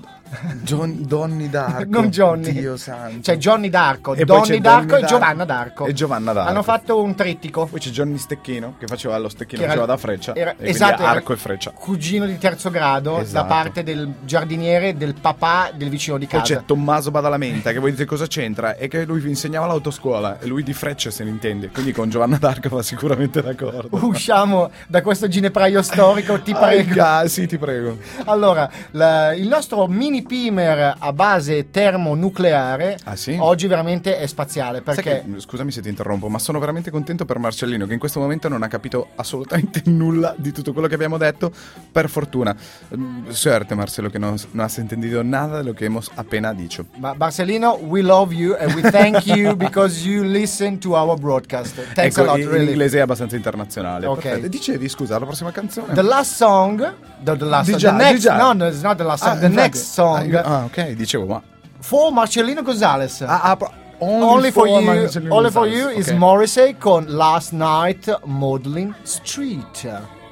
John- 0.61 1.05
Donny 1.05 1.49
d'Arco. 1.49 1.85
non 1.89 2.09
Johnny. 2.09 2.51
Dio 2.53 2.77
santo. 2.77 3.19
C'è 3.21 3.37
Johnny 3.37 3.69
d'Arco, 3.69 4.13
E 4.13 4.25
poi 4.25 4.39
Donny 4.41 4.59
d'Arco 4.59 4.85
Donny 4.87 5.03
e 5.03 5.05
Giovanna 5.05 5.45
d'Arco. 5.45 5.85
E 5.85 5.93
Giovanna 5.93 6.33
d'Arco. 6.33 6.49
Hanno 6.49 6.63
fatto 6.63 7.01
un 7.01 7.15
trittico. 7.15 7.65
Poi 7.65 7.79
c'è 7.79 7.89
Johnny 7.89 8.17
Stecchino 8.17 8.75
che 8.79 8.87
faceva 8.87 9.17
lo 9.17 9.29
stecchino, 9.29 9.63
faceva 9.65 9.85
da 9.85 9.97
freccia. 9.97 10.35
era- 10.35 10.55
esatto, 10.59 11.03
arco 11.03 11.33
e 11.33 11.37
freccia. 11.37 11.71
Cugino 11.71 12.25
di 12.25 12.37
terzo 12.37 12.69
grado 12.69 13.15
da 13.15 13.21
Esatto. 13.21 13.47
parte 13.47 13.83
del 13.83 14.13
giardiniere 14.23 14.95
del 14.95 15.15
papà 15.19 15.71
del 15.73 15.89
vicino 15.89 16.17
di 16.17 16.25
Poi 16.27 16.39
casa. 16.39 16.55
c'è 16.57 16.65
Tommaso 16.65 17.11
Badalamenta 17.11 17.71
che 17.71 17.79
voi 17.79 17.91
dite 17.91 18.05
cosa 18.05 18.25
c'entra? 18.27 18.75
È 18.75 18.87
che 18.87 19.03
lui 19.05 19.19
vi 19.19 19.29
insegnava 19.29 19.65
l'autoscuola 19.67 20.39
e 20.39 20.47
lui 20.47 20.63
di 20.63 20.73
frecce 20.73 21.11
se 21.11 21.23
ne 21.23 21.29
intende. 21.29 21.69
Quindi 21.69 21.91
con 21.91 22.09
Giovanna 22.09 22.37
d'Arco 22.37 22.69
va 22.69 22.81
sicuramente 22.83 23.41
d'accordo. 23.41 23.89
Usciamo 24.05 24.71
da 24.87 25.01
questo 25.01 25.27
ginepraio 25.27 25.81
storico, 25.81 26.39
ti 26.41 26.53
prego. 26.53 27.01
Ah, 27.03 27.27
sì, 27.27 27.47
ti 27.47 27.57
prego. 27.57 27.97
Allora, 28.25 28.69
la- 28.91 29.33
il 29.33 29.47
nostro 29.47 29.87
mini 29.87 30.20
pimer 30.23 30.95
a 30.97 31.13
base 31.13 31.69
termonucleare 31.71 32.97
Ah, 33.03 33.15
sì? 33.15 33.35
oggi 33.39 33.67
veramente 33.67 34.17
è 34.17 34.25
spaziale 34.27 34.81
perché 34.81 35.23
che- 35.25 35.39
scusami 35.39 35.71
se 35.71 35.81
ti 35.81 35.89
interrompo, 35.89 36.27
ma 36.29 36.39
sono 36.39 36.59
veramente 36.59 36.91
contento 36.91 37.25
per 37.25 37.39
Marcellino 37.39 37.85
che 37.85 37.93
in 37.93 37.99
questo 37.99 38.19
momento 38.19 38.47
non 38.47 38.63
ha 38.63 38.67
capito 38.67 39.09
assolutamente 39.15 39.81
nulla 39.89 40.33
di 40.37 40.51
tutto 40.51 40.73
quello 40.73 40.87
che 40.87 40.95
abbiamo 40.95 41.17
detto. 41.17 41.51
Per 41.91 42.09
fortuna. 42.09 42.55
Mm, 42.95 43.29
Suerte, 43.29 43.75
Marcelo, 43.75 44.09
que 44.09 44.19
no, 44.19 44.35
no 44.51 44.63
has 44.63 44.77
entendido 44.77 45.23
nada 45.23 45.57
de 45.57 45.63
lo 45.63 45.73
que 45.73 45.85
hemos 45.85 46.09
apenas 46.15 46.55
dicho. 46.55 46.85
Ma 46.97 47.13
Marcelino, 47.13 47.77
we 47.81 48.01
love 48.01 48.33
you 48.33 48.55
and 48.59 48.73
we 48.73 48.81
thank 48.89 49.25
you 49.25 49.55
because 49.57 50.07
you 50.07 50.23
listen 50.23 50.79
to 50.79 50.95
our 50.95 51.17
broadcast. 51.19 51.75
Thanks 51.93 52.17
ecco, 52.17 52.21
a 52.29 52.35
lot, 52.37 52.45
really. 52.45 52.69
inglese 52.71 52.97
è 52.97 53.01
abbastanza 53.01 53.35
internazionale. 53.35 54.05
Ok. 54.05 54.21
Perfetto. 54.21 54.47
Dicevi, 54.47 54.87
scusa, 54.89 55.17
la 55.19 55.25
prossima 55.25 55.51
canzone? 55.51 55.93
The 55.93 56.01
last 56.01 56.35
song, 56.35 56.93
the, 57.23 57.35
the 57.37 57.45
last 57.45 57.71
Di 57.73 57.79
song, 57.79 57.97
the 57.97 58.03
di 58.03 58.09
next, 58.11 58.21
già. 58.21 58.37
no, 58.37 58.53
no, 58.53 58.67
it's 58.67 58.81
not 58.81 58.97
the 58.97 59.03
last 59.03 59.23
song, 59.23 59.35
Ah, 59.35 59.39
the 59.39 59.47
next 59.47 59.91
song 59.93 60.10
Ah, 60.15 60.41
ah, 60.43 60.65
ok, 60.65 60.95
dicevo, 60.95 61.25
ma... 61.25 61.41
for 61.79 62.11
Marcelino 62.11 62.61
Gonzalez. 62.63 63.21
Ah, 63.21 63.41
ah, 63.51 63.55
pro- 63.55 63.73
Only, 63.99 64.49
for, 64.51 64.67
you, 64.67 64.81
Marcellino 64.81 65.31
only 65.31 65.51
for 65.51 65.65
Gonzalez, 65.65 65.93
you 65.93 65.99
is 65.99 66.09
ok. 66.09 66.17
Morrissey 66.17 66.73
con 66.73 67.05
Last 67.07 67.53
Night 67.53 68.09
Modeling 68.25 68.95
Street. 69.03 69.85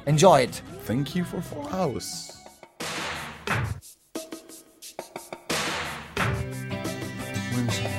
Enjoy 0.06 0.40
it. 0.40 0.62
Thank 0.86 1.14
you 1.14 1.24
for 1.24 1.40
House. 1.70 2.32
Last 7.52 7.89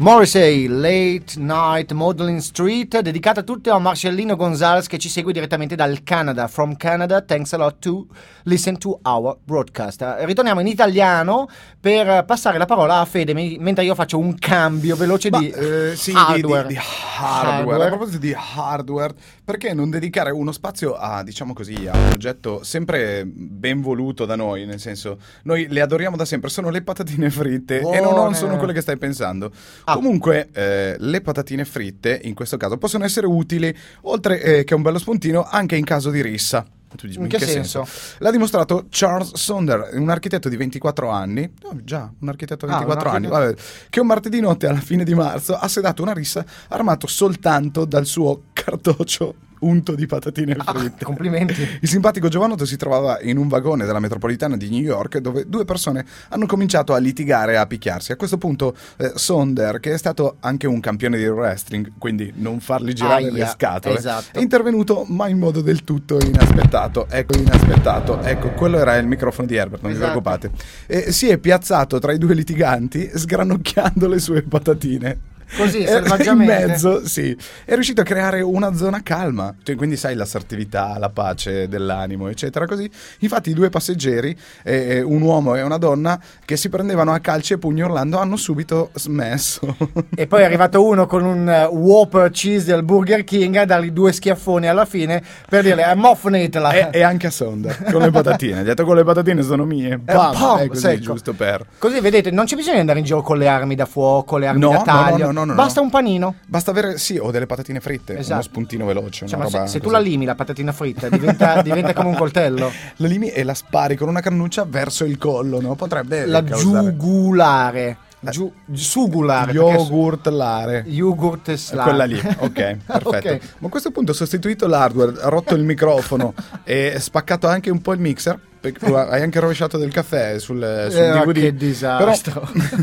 Morrissey, 0.00 0.68
Late 0.68 1.38
Night 1.38 1.90
Modeling 1.90 2.38
Street, 2.38 3.00
dedicata 3.00 3.42
tutta 3.42 3.74
a 3.74 3.80
Marcellino 3.80 4.36
Gonzalez 4.36 4.86
che 4.86 4.96
ci 4.96 5.08
segue 5.08 5.32
direttamente 5.32 5.74
dal 5.74 6.04
Canada. 6.04 6.46
From 6.46 6.76
Canada, 6.76 7.20
thanks 7.20 7.52
a 7.52 7.56
lot 7.56 7.80
to 7.80 8.06
listen 8.44 8.78
to 8.78 9.00
our 9.02 9.36
broadcast. 9.42 10.04
Ritorniamo 10.20 10.60
in 10.60 10.68
italiano 10.68 11.48
per 11.80 12.24
passare 12.26 12.58
la 12.58 12.64
parola 12.64 13.00
a 13.00 13.04
Fede, 13.06 13.34
mentre 13.34 13.82
io 13.82 13.96
faccio 13.96 14.18
un 14.18 14.36
cambio 14.38 14.94
veloce 14.94 15.30
Ma, 15.30 15.40
di 15.40 15.50
eh, 15.50 15.96
sì, 15.96 16.12
di- 16.12 16.16
hardware. 16.16 16.68
Di, 16.68 16.74
di 16.74 16.80
hardware. 17.18 17.84
A 17.84 17.88
proposito 17.88 18.18
di 18.18 18.32
hardware, 18.36 19.14
perché 19.44 19.74
non 19.74 19.90
dedicare 19.90 20.30
uno 20.30 20.52
spazio 20.52 20.94
a, 20.94 21.24
diciamo 21.24 21.52
così, 21.52 21.88
a 21.88 21.96
un 21.96 22.10
oggetto 22.12 22.62
sempre 22.62 23.24
ben 23.26 23.80
voluto 23.80 24.26
da 24.26 24.36
noi? 24.36 24.64
Nel 24.64 24.78
senso, 24.78 25.18
noi 25.42 25.66
le 25.68 25.80
adoriamo 25.80 26.14
da 26.16 26.24
sempre, 26.24 26.50
sono 26.50 26.70
le 26.70 26.82
patatine 26.82 27.30
fritte 27.30 27.80
e 27.80 28.00
non 28.00 28.14
Buone. 28.14 28.34
sono 28.36 28.58
quelle 28.58 28.72
che 28.72 28.80
stai 28.80 28.96
pensando. 28.96 29.50
Ah. 29.84 29.96
Comunque, 29.98 30.48
eh, 30.52 30.94
le 30.98 31.20
patatine 31.20 31.64
fritte, 31.64 32.20
in 32.22 32.34
questo 32.34 32.56
caso, 32.56 32.76
possono 32.78 33.04
essere 33.04 33.26
utili, 33.26 33.74
oltre 34.02 34.40
eh, 34.40 34.64
che 34.64 34.74
un 34.74 34.82
bello 34.82 34.98
spuntino, 34.98 35.42
anche 35.44 35.74
in 35.76 35.84
caso 35.84 36.10
di 36.10 36.22
rissa. 36.22 36.64
Tu 36.96 37.06
dici, 37.06 37.16
In 37.18 37.24
"Ma 37.24 37.28
che 37.28 37.40
senso?" 37.40 37.86
L'ha 38.18 38.30
dimostrato 38.30 38.86
Charles 38.88 39.34
Sonder, 39.34 39.90
un 39.94 40.08
architetto 40.08 40.48
di 40.48 40.56
24 40.56 41.10
anni. 41.10 41.50
No, 41.62 41.78
già, 41.82 42.10
un 42.20 42.28
architetto 42.28 42.64
di 42.64 42.72
Ah, 42.72 42.76
un 42.78 42.86
24 42.86 43.10
anni. 43.10 43.26
architetto- 43.26 43.46
vabbè, 43.46 43.88
che 43.90 44.00
un 44.00 44.06
martedì 44.06 44.40
notte 44.40 44.66
alla 44.68 44.80
fine 44.80 45.04
di 45.04 45.14
marzo 45.14 45.54
ha 45.56 45.68
sedato 45.68 46.00
una 46.02 46.12
rissa 46.12 46.44
armato 46.68 47.06
soltanto 47.08 47.84
dal 47.84 48.06
suo 48.06 48.44
cartoccio 48.52 49.34
unto 49.60 49.94
di 49.94 50.06
patatine 50.06 50.54
fritte. 50.54 51.04
Ah, 51.04 51.06
complimenti. 51.06 51.66
Il 51.80 51.88
simpatico 51.88 52.28
giovanotto 52.28 52.64
si 52.64 52.76
trovava 52.76 53.20
in 53.22 53.36
un 53.36 53.48
vagone 53.48 53.84
della 53.84 53.98
metropolitana 54.00 54.56
di 54.56 54.68
New 54.70 54.80
York 54.82 55.18
dove 55.18 55.44
due 55.48 55.64
persone 55.64 56.04
hanno 56.28 56.46
cominciato 56.46 56.94
a 56.94 56.98
litigare 56.98 57.52
e 57.52 57.56
a 57.56 57.66
picchiarsi. 57.66 58.12
A 58.12 58.16
questo 58.16 58.38
punto 58.38 58.74
eh, 58.96 59.12
Sonder, 59.14 59.80
che 59.80 59.92
è 59.92 59.98
stato 59.98 60.36
anche 60.40 60.66
un 60.66 60.80
campione 60.80 61.16
di 61.18 61.26
wrestling, 61.26 61.92
quindi 61.98 62.32
non 62.36 62.60
fargli 62.60 62.92
girare 62.92 63.24
Aia, 63.24 63.32
le 63.32 63.46
scatole, 63.46 63.98
esatto. 63.98 64.38
è 64.38 64.40
intervenuto 64.40 65.04
ma 65.08 65.28
in 65.28 65.38
modo 65.38 65.60
del 65.60 65.84
tutto 65.84 66.18
inaspettato. 66.18 67.06
Ecco, 67.08 67.38
inaspettato. 67.38 68.20
Ecco, 68.22 68.50
quello 68.50 68.78
era 68.78 68.96
il 68.96 69.06
microfono 69.06 69.46
di 69.46 69.56
Herbert, 69.56 69.82
non 69.82 69.90
vi 69.92 69.96
Esatto. 69.98 70.20
preoccupate. 70.20 70.50
E 70.86 71.12
si 71.12 71.28
è 71.28 71.38
piazzato 71.38 71.98
tra 71.98 72.12
i 72.12 72.18
due 72.18 72.34
litiganti 72.34 73.10
sgranocchiando 73.14 74.08
le 74.08 74.18
sue 74.18 74.42
patatine. 74.42 75.27
Così, 75.56 75.78
E- 75.82 75.86
selvaggiamente. 75.86 76.52
In 76.62 76.68
mezzo, 76.68 77.06
sì. 77.06 77.36
È 77.64 77.74
riuscito 77.74 78.00
a 78.00 78.04
creare 78.04 78.40
una 78.40 78.74
zona 78.74 79.02
calma. 79.02 79.54
Cioè, 79.62 79.76
quindi 79.76 79.96
sai 79.96 80.14
l'assertività, 80.14 80.96
la 80.98 81.08
pace 81.10 81.68
dell'animo, 81.68 82.28
eccetera, 82.28 82.66
così. 82.66 82.88
Infatti 83.20 83.50
i 83.50 83.54
due 83.54 83.68
passeggeri, 83.70 84.36
eh, 84.64 85.00
un 85.00 85.22
uomo 85.22 85.54
e 85.54 85.62
una 85.62 85.78
donna, 85.78 86.20
che 86.44 86.56
si 86.56 86.68
prendevano 86.68 87.12
a 87.12 87.18
calci 87.20 87.54
e 87.54 87.58
pugni 87.58 87.80
urlando, 87.82 88.18
hanno 88.18 88.36
subito 88.36 88.90
smesso. 88.94 89.76
E 90.14 90.26
poi 90.26 90.42
è 90.42 90.44
arrivato 90.44 90.84
uno 90.84 91.06
con 91.06 91.24
un 91.24 91.48
eh, 91.48 91.64
Whopper 91.64 92.30
cheese 92.30 92.66
del 92.66 92.82
Burger 92.82 93.24
King 93.24 93.56
a 93.56 93.64
dargli 93.64 93.90
due 93.90 94.12
schiaffoni 94.12 94.66
alla 94.68 94.84
fine 94.84 95.22
per 95.48 95.62
dirle 95.64 95.90
"Eh, 95.90 95.94
mo 95.94 96.14
finitela". 96.14 96.70
e, 96.72 96.88
e 96.98 97.02
anche 97.02 97.26
a 97.28 97.30
Sonder, 97.30 97.84
con 97.90 98.02
le 98.02 98.10
patatine. 98.10 98.56
Gli 98.56 98.60
ha 98.60 98.64
detto 98.64 98.84
con 98.84 98.96
le 98.96 99.04
patatine 99.04 99.42
sono 99.42 99.64
mie. 99.64 99.92
Eh, 99.94 99.96
Bam, 99.98 100.32
pam, 100.32 100.58
è 100.58 100.66
così, 100.68 100.80
secco. 100.80 101.00
giusto 101.12 101.32
per... 101.32 101.64
Così 101.78 102.00
vedete, 102.00 102.30
non 102.30 102.44
c'è 102.44 102.54
bisogno 102.56 102.74
di 102.74 102.80
andare 102.80 102.98
in 102.98 103.04
giro 103.04 103.22
con 103.22 103.38
le 103.38 103.48
armi 103.48 103.74
da 103.74 103.86
fuoco, 103.86 104.36
le 104.36 104.46
armi 104.46 104.60
No, 104.60 104.70
da 104.70 104.82
taglio. 104.82 105.16
no, 105.18 105.24
no, 105.26 105.32
no, 105.32 105.37
no. 105.44 105.54
Basta 105.54 105.80
un 105.80 105.90
panino. 105.90 106.36
Basta 106.46 106.70
avere, 106.70 106.98
sì, 106.98 107.16
o 107.18 107.30
delle 107.30 107.46
patatine 107.46 107.80
fritte, 107.80 108.12
uno 108.12 108.20
Esatto. 108.20 108.42
spuntino 108.42 108.84
veloce, 108.86 109.26
Cioè, 109.26 109.48
se, 109.48 109.66
se 109.66 109.80
tu 109.80 109.90
la 109.90 109.98
limi 109.98 110.24
la 110.24 110.34
patatina 110.34 110.72
fritta, 110.72 111.08
diventa, 111.08 111.60
diventa 111.62 111.92
come 111.92 112.08
un 112.08 112.16
coltello. 112.16 112.70
La 112.96 113.06
limi 113.08 113.28
e 113.30 113.42
la 113.44 113.54
spari 113.54 113.96
con 113.96 114.08
una 114.08 114.20
cannuccia 114.20 114.64
verso 114.64 115.04
il 115.04 115.18
collo, 115.18 115.60
no? 115.60 115.74
Potrebbe 115.74 116.26
La 116.26 116.42
causare... 116.42 116.96
giugulare. 116.96 117.96
Giu- 118.20 118.52
sugulare. 118.72 119.52
Yogurt 119.52 120.26
lare. 120.26 120.82
Yogurt 120.88 121.50
e 121.50 121.56
slime. 121.56 121.82
Quella 121.84 122.04
lì, 122.04 122.18
ok, 122.18 122.76
perfetto. 122.84 123.08
Ok. 123.08 123.40
Ma 123.58 123.66
a 123.68 123.70
questo 123.70 123.90
punto 123.92 124.10
ho 124.10 124.14
sostituito 124.14 124.66
l'hardware, 124.66 125.20
ha 125.20 125.28
rotto 125.28 125.54
il 125.54 125.62
microfono 125.62 126.34
e 126.64 126.96
spaccato 126.98 127.46
anche 127.46 127.70
un 127.70 127.80
po' 127.80 127.92
il 127.92 128.00
mixer. 128.00 128.38
Perché 128.60 128.84
hai 128.86 129.22
anche 129.22 129.38
rovesciato 129.38 129.78
del 129.78 129.92
caffè 129.92 130.38
sul, 130.38 130.88
sul 130.90 131.00
Eh, 131.00 131.10
DVD. 131.12 131.32
che 131.40 131.54
disastro. 131.54 132.48
Però- 132.52 132.76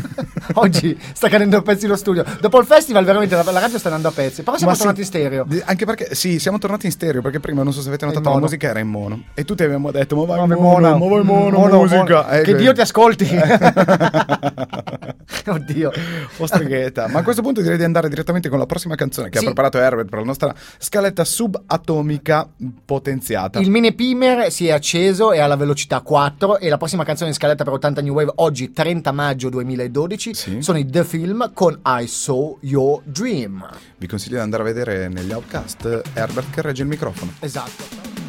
Oggi 0.54 0.98
sta 1.12 1.28
cadendo 1.28 1.58
a 1.58 1.62
pezzi 1.62 1.86
lo 1.86 1.96
studio. 1.96 2.24
Dopo 2.40 2.58
il 2.60 2.66
festival, 2.66 3.04
veramente 3.04 3.34
la, 3.34 3.42
la 3.42 3.58
radio 3.60 3.76
sta 3.78 3.88
andando 3.88 4.08
a 4.08 4.12
pezzi. 4.12 4.42
Però 4.42 4.56
siamo 4.56 4.70
Ma 4.70 4.76
sì, 4.76 4.82
tornati 4.84 5.00
in 5.02 5.06
stereo. 5.06 5.46
Anche 5.64 5.84
perché, 5.84 6.14
sì, 6.14 6.38
siamo 6.38 6.56
tornati 6.58 6.86
in 6.86 6.92
stereo 6.92 7.20
perché 7.20 7.40
prima, 7.40 7.62
non 7.62 7.72
so 7.74 7.82
se 7.82 7.88
avete 7.88 8.06
In 8.06 8.12
notato, 8.12 8.32
la 8.34 8.40
musica 8.40 8.68
era 8.68 8.78
in 8.78 8.88
mono. 8.88 9.24
E 9.34 9.44
tutti 9.44 9.62
abbiamo 9.64 9.90
detto, 9.90 10.16
ma 10.16 10.24
vai 10.24 10.38
Vabbè, 10.38 10.54
mono, 10.54 10.80
ma 10.80 10.88
vai 10.90 10.98
mono, 10.98 11.22
mono, 11.58 11.78
musica. 11.80 12.02
mono. 12.04 12.28
Eh, 12.30 12.42
Che 12.42 12.54
Dio 12.54 12.72
ti 12.72 12.80
ascolti. 12.80 13.28
Oddio. 15.46 15.90
O 16.38 16.46
streghetta. 16.46 17.08
Ma 17.08 17.20
a 17.20 17.22
questo 17.22 17.42
punto 17.42 17.60
direi 17.60 17.76
di 17.76 17.84
andare 17.84 18.08
direttamente 18.08 18.48
con 18.48 18.58
la 18.58 18.66
prossima 18.66 18.94
canzone 18.94 19.28
che 19.28 19.38
Sì. 19.38 19.44
ha 19.44 19.46
preparato 19.48 19.78
Herbert 19.78 20.08
per 20.08 20.20
la 20.20 20.24
nostra 20.24 20.54
scaletta 20.78 21.24
subatomica 21.24 22.48
potenziata. 22.84 23.58
Il 23.58 23.70
mini 23.70 23.94
pimer 23.94 24.50
si 24.50 24.68
è 24.68 24.72
acceso 24.72 25.32
e 25.32 25.40
alla 25.40 25.56
velocità 25.56 25.64
4 25.74 26.58
e 26.58 26.68
la 26.68 26.76
prossima 26.76 27.04
canzone 27.04 27.30
in 27.30 27.34
scaletta 27.36 27.64
per 27.64 27.72
80 27.74 28.00
New 28.02 28.14
Wave 28.14 28.32
oggi 28.36 28.72
30 28.72 29.12
maggio 29.12 29.48
2012 29.48 30.34
Sì. 30.34 30.62
sono 30.62 30.78
i 30.78 30.86
The 30.86 31.04
Film 31.04 31.50
con 31.54 31.80
I 31.84 32.06
Saw 32.06 32.58
Your 32.60 33.00
Dream. 33.04 33.68
Vi 33.96 34.06
consiglio 34.06 34.36
di 34.36 34.42
andare 34.42 34.62
a 34.62 34.66
vedere 34.66 35.08
negli 35.08 35.32
outcast 35.32 36.02
Herbert 36.14 36.50
che 36.50 36.62
regge 36.62 36.82
il 36.82 36.88
microfono. 36.88 37.32
Esatto. 37.40 38.25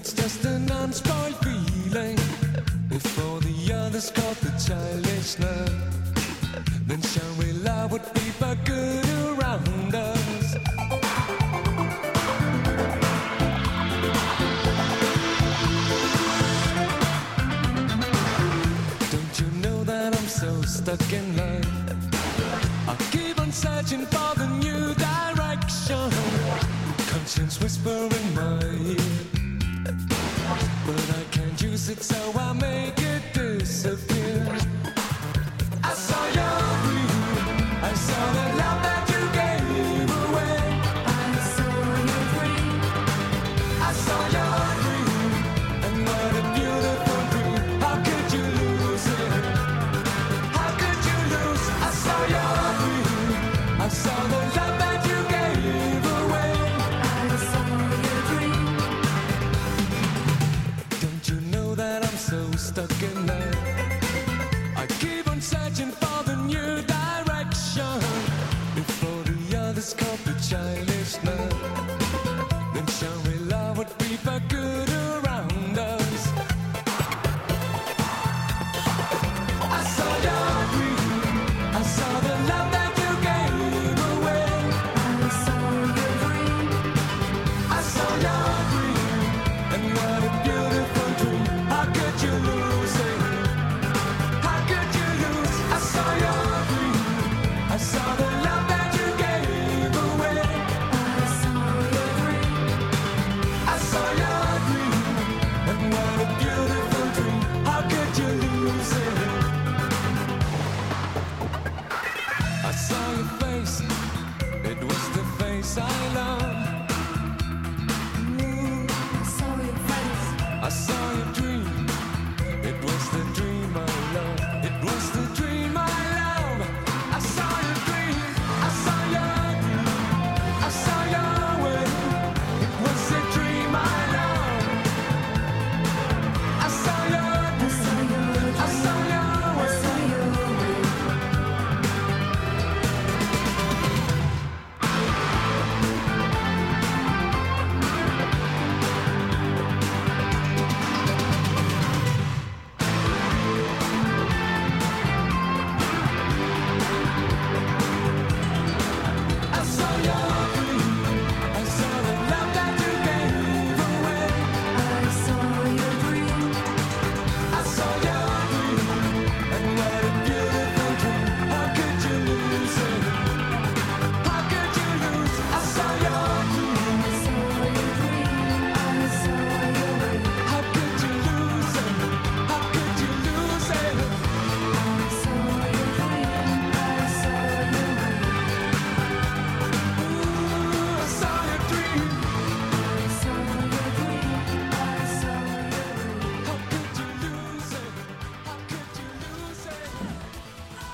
It's 0.00 0.12
just 0.14 0.44
an 0.46 0.70
unspoiled 0.70 1.36
feeling. 1.44 2.18
All 3.22 3.38
the 3.40 3.72
others 3.74 4.10
caught 4.10 4.36
the 4.40 4.50
childish 4.66 5.38
love, 5.38 5.74
then 6.86 7.02
shall 7.02 7.34
we 7.38 7.52
love 7.52 7.92
what 7.92 8.14
people 8.14 8.54
good 8.64 9.04
around 9.28 9.94
us? 9.94 10.54
Don't 19.12 19.34
you 19.40 19.48
know 19.60 19.84
that 19.84 20.16
I'm 20.18 20.28
so 20.28 20.62
stuck 20.62 21.12
in 21.12 21.36
life? 21.36 21.68
I 22.88 22.96
keep 23.12 23.38
on 23.38 23.52
searching 23.52 24.06
for 24.06 24.34
the 24.40 24.48
new 24.64 24.94
direction. 24.94 26.10
Conscience 27.12 27.60
whispering 27.60 28.34
my 28.34 28.64
ear, 28.64 29.09
it, 31.90 32.02
so 32.02 32.38
I 32.38 32.52
make 32.52 32.98
it 32.98 33.22
disappear. 33.32 34.09
Love? 63.26 63.59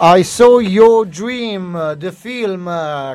I 0.08 0.22
Saw 0.22 0.60
Your 0.60 1.04
Dream, 1.04 1.96
the 1.98 2.12
film, 2.12 2.66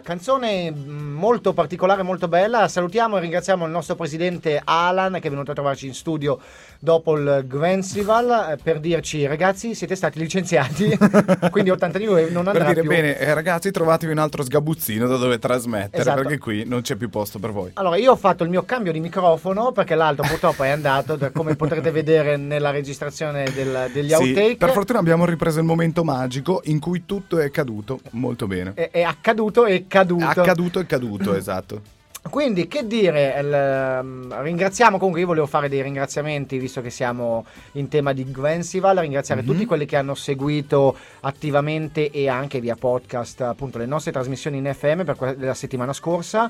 canzone 0.03 0.69
mm, 0.69 1.13
molto 1.13 1.53
particolare, 1.53 2.03
molto 2.03 2.27
bella. 2.27 2.67
Salutiamo 2.67 3.15
e 3.15 3.21
ringraziamo 3.21 3.63
il 3.63 3.71
nostro 3.71 3.95
presidente 3.95 4.61
Alan 4.61 5.13
che 5.13 5.27
è 5.27 5.29
venuto 5.29 5.51
a 5.51 5.53
trovarci 5.53 5.87
in 5.87 5.93
studio 5.93 6.37
dopo 6.83 7.15
il 7.15 7.45
Gwensival 7.47 8.53
eh, 8.53 8.57
per 8.61 8.79
dirci 8.79 9.27
ragazzi 9.27 9.75
siete 9.75 9.95
stati 9.95 10.17
licenziati, 10.17 10.97
quindi 11.51 11.69
82 11.69 12.29
non 12.31 12.43
Per 12.45 12.55
andrà 12.55 12.67
dire 12.69 12.81
più. 12.81 12.89
bene, 12.89 13.17
eh, 13.19 13.33
ragazzi, 13.35 13.69
trovatevi 13.69 14.11
un 14.11 14.17
altro 14.17 14.43
sgabuzzino 14.43 15.05
da 15.07 15.15
dove 15.17 15.37
trasmettere, 15.37 16.01
Esatto. 16.01 16.21
perché 16.21 16.39
qui 16.39 16.63
non 16.65 16.81
c'è 16.81 16.95
più 16.95 17.09
posto 17.09 17.37
per 17.37 17.51
voi. 17.51 17.69
Allora, 17.75 17.97
io 17.97 18.13
ho 18.13 18.15
fatto 18.15 18.43
il 18.43 18.49
mio 18.49 18.63
cambio 18.63 18.91
di 18.91 18.99
microfono 18.99 19.71
perché 19.71 19.93
l'altro 19.93 20.25
purtroppo 20.27 20.63
è 20.63 20.69
andato, 20.69 21.15
da- 21.15 21.29
come 21.29 21.55
potrete 21.55 21.91
vedere 21.91 22.35
nella 22.37 22.71
registrazione 22.71 23.43
del- 23.53 23.89
degli 23.93 24.07
Sì, 24.09 24.13
outtake. 24.15 24.57
per 24.57 24.71
fortuna 24.71 24.97
abbiamo 24.99 25.25
ripreso 25.25 25.59
il 25.59 25.65
momento 25.65 26.03
magico 26.03 26.61
in 26.65 26.79
cui 26.79 27.03
tutto 27.05 27.37
è 27.37 27.51
caduto 27.51 27.99
molto 28.11 28.47
bene. 28.47 28.71
è, 28.73 28.89
è 28.91 29.01
accaduto 29.03 29.65
e 29.67 29.85
caduto. 29.87 30.25
Accaduto 30.25 30.79
e 30.79 30.85
caduto, 30.87 31.35
esatto. 31.35 31.99
Quindi, 32.29 32.67
che 32.67 32.85
dire, 32.85 33.35
il, 33.41 33.51
ehm, 33.51 34.41
ringraziamo 34.43 34.97
comunque, 34.97 35.21
io 35.21 35.27
volevo 35.27 35.47
fare 35.47 35.67
dei 35.67 35.81
ringraziamenti 35.81 36.59
visto 36.59 36.79
che 36.79 36.91
siamo 36.91 37.45
in 37.73 37.87
tema 37.89 38.13
di 38.13 38.29
Gwensival, 38.31 38.97
ringraziare 38.97 39.41
Mhm. 39.41 39.47
tutti 39.47 39.65
quelli 39.65 39.85
che 39.85 39.95
hanno 39.97 40.13
seguito 40.13 40.95
attivamente 41.21 42.11
e 42.11 42.29
anche 42.29 42.59
via 42.59 42.75
podcast 42.75 43.41
appunto 43.41 43.79
le 43.79 43.85
nostre 43.87 44.11
trasmissioni 44.11 44.57
in 44.59 44.71
FM 44.71 45.03
per 45.03 45.15
que- 45.15 45.35
la 45.39 45.55
settimana 45.55 45.93
scorsa, 45.93 46.49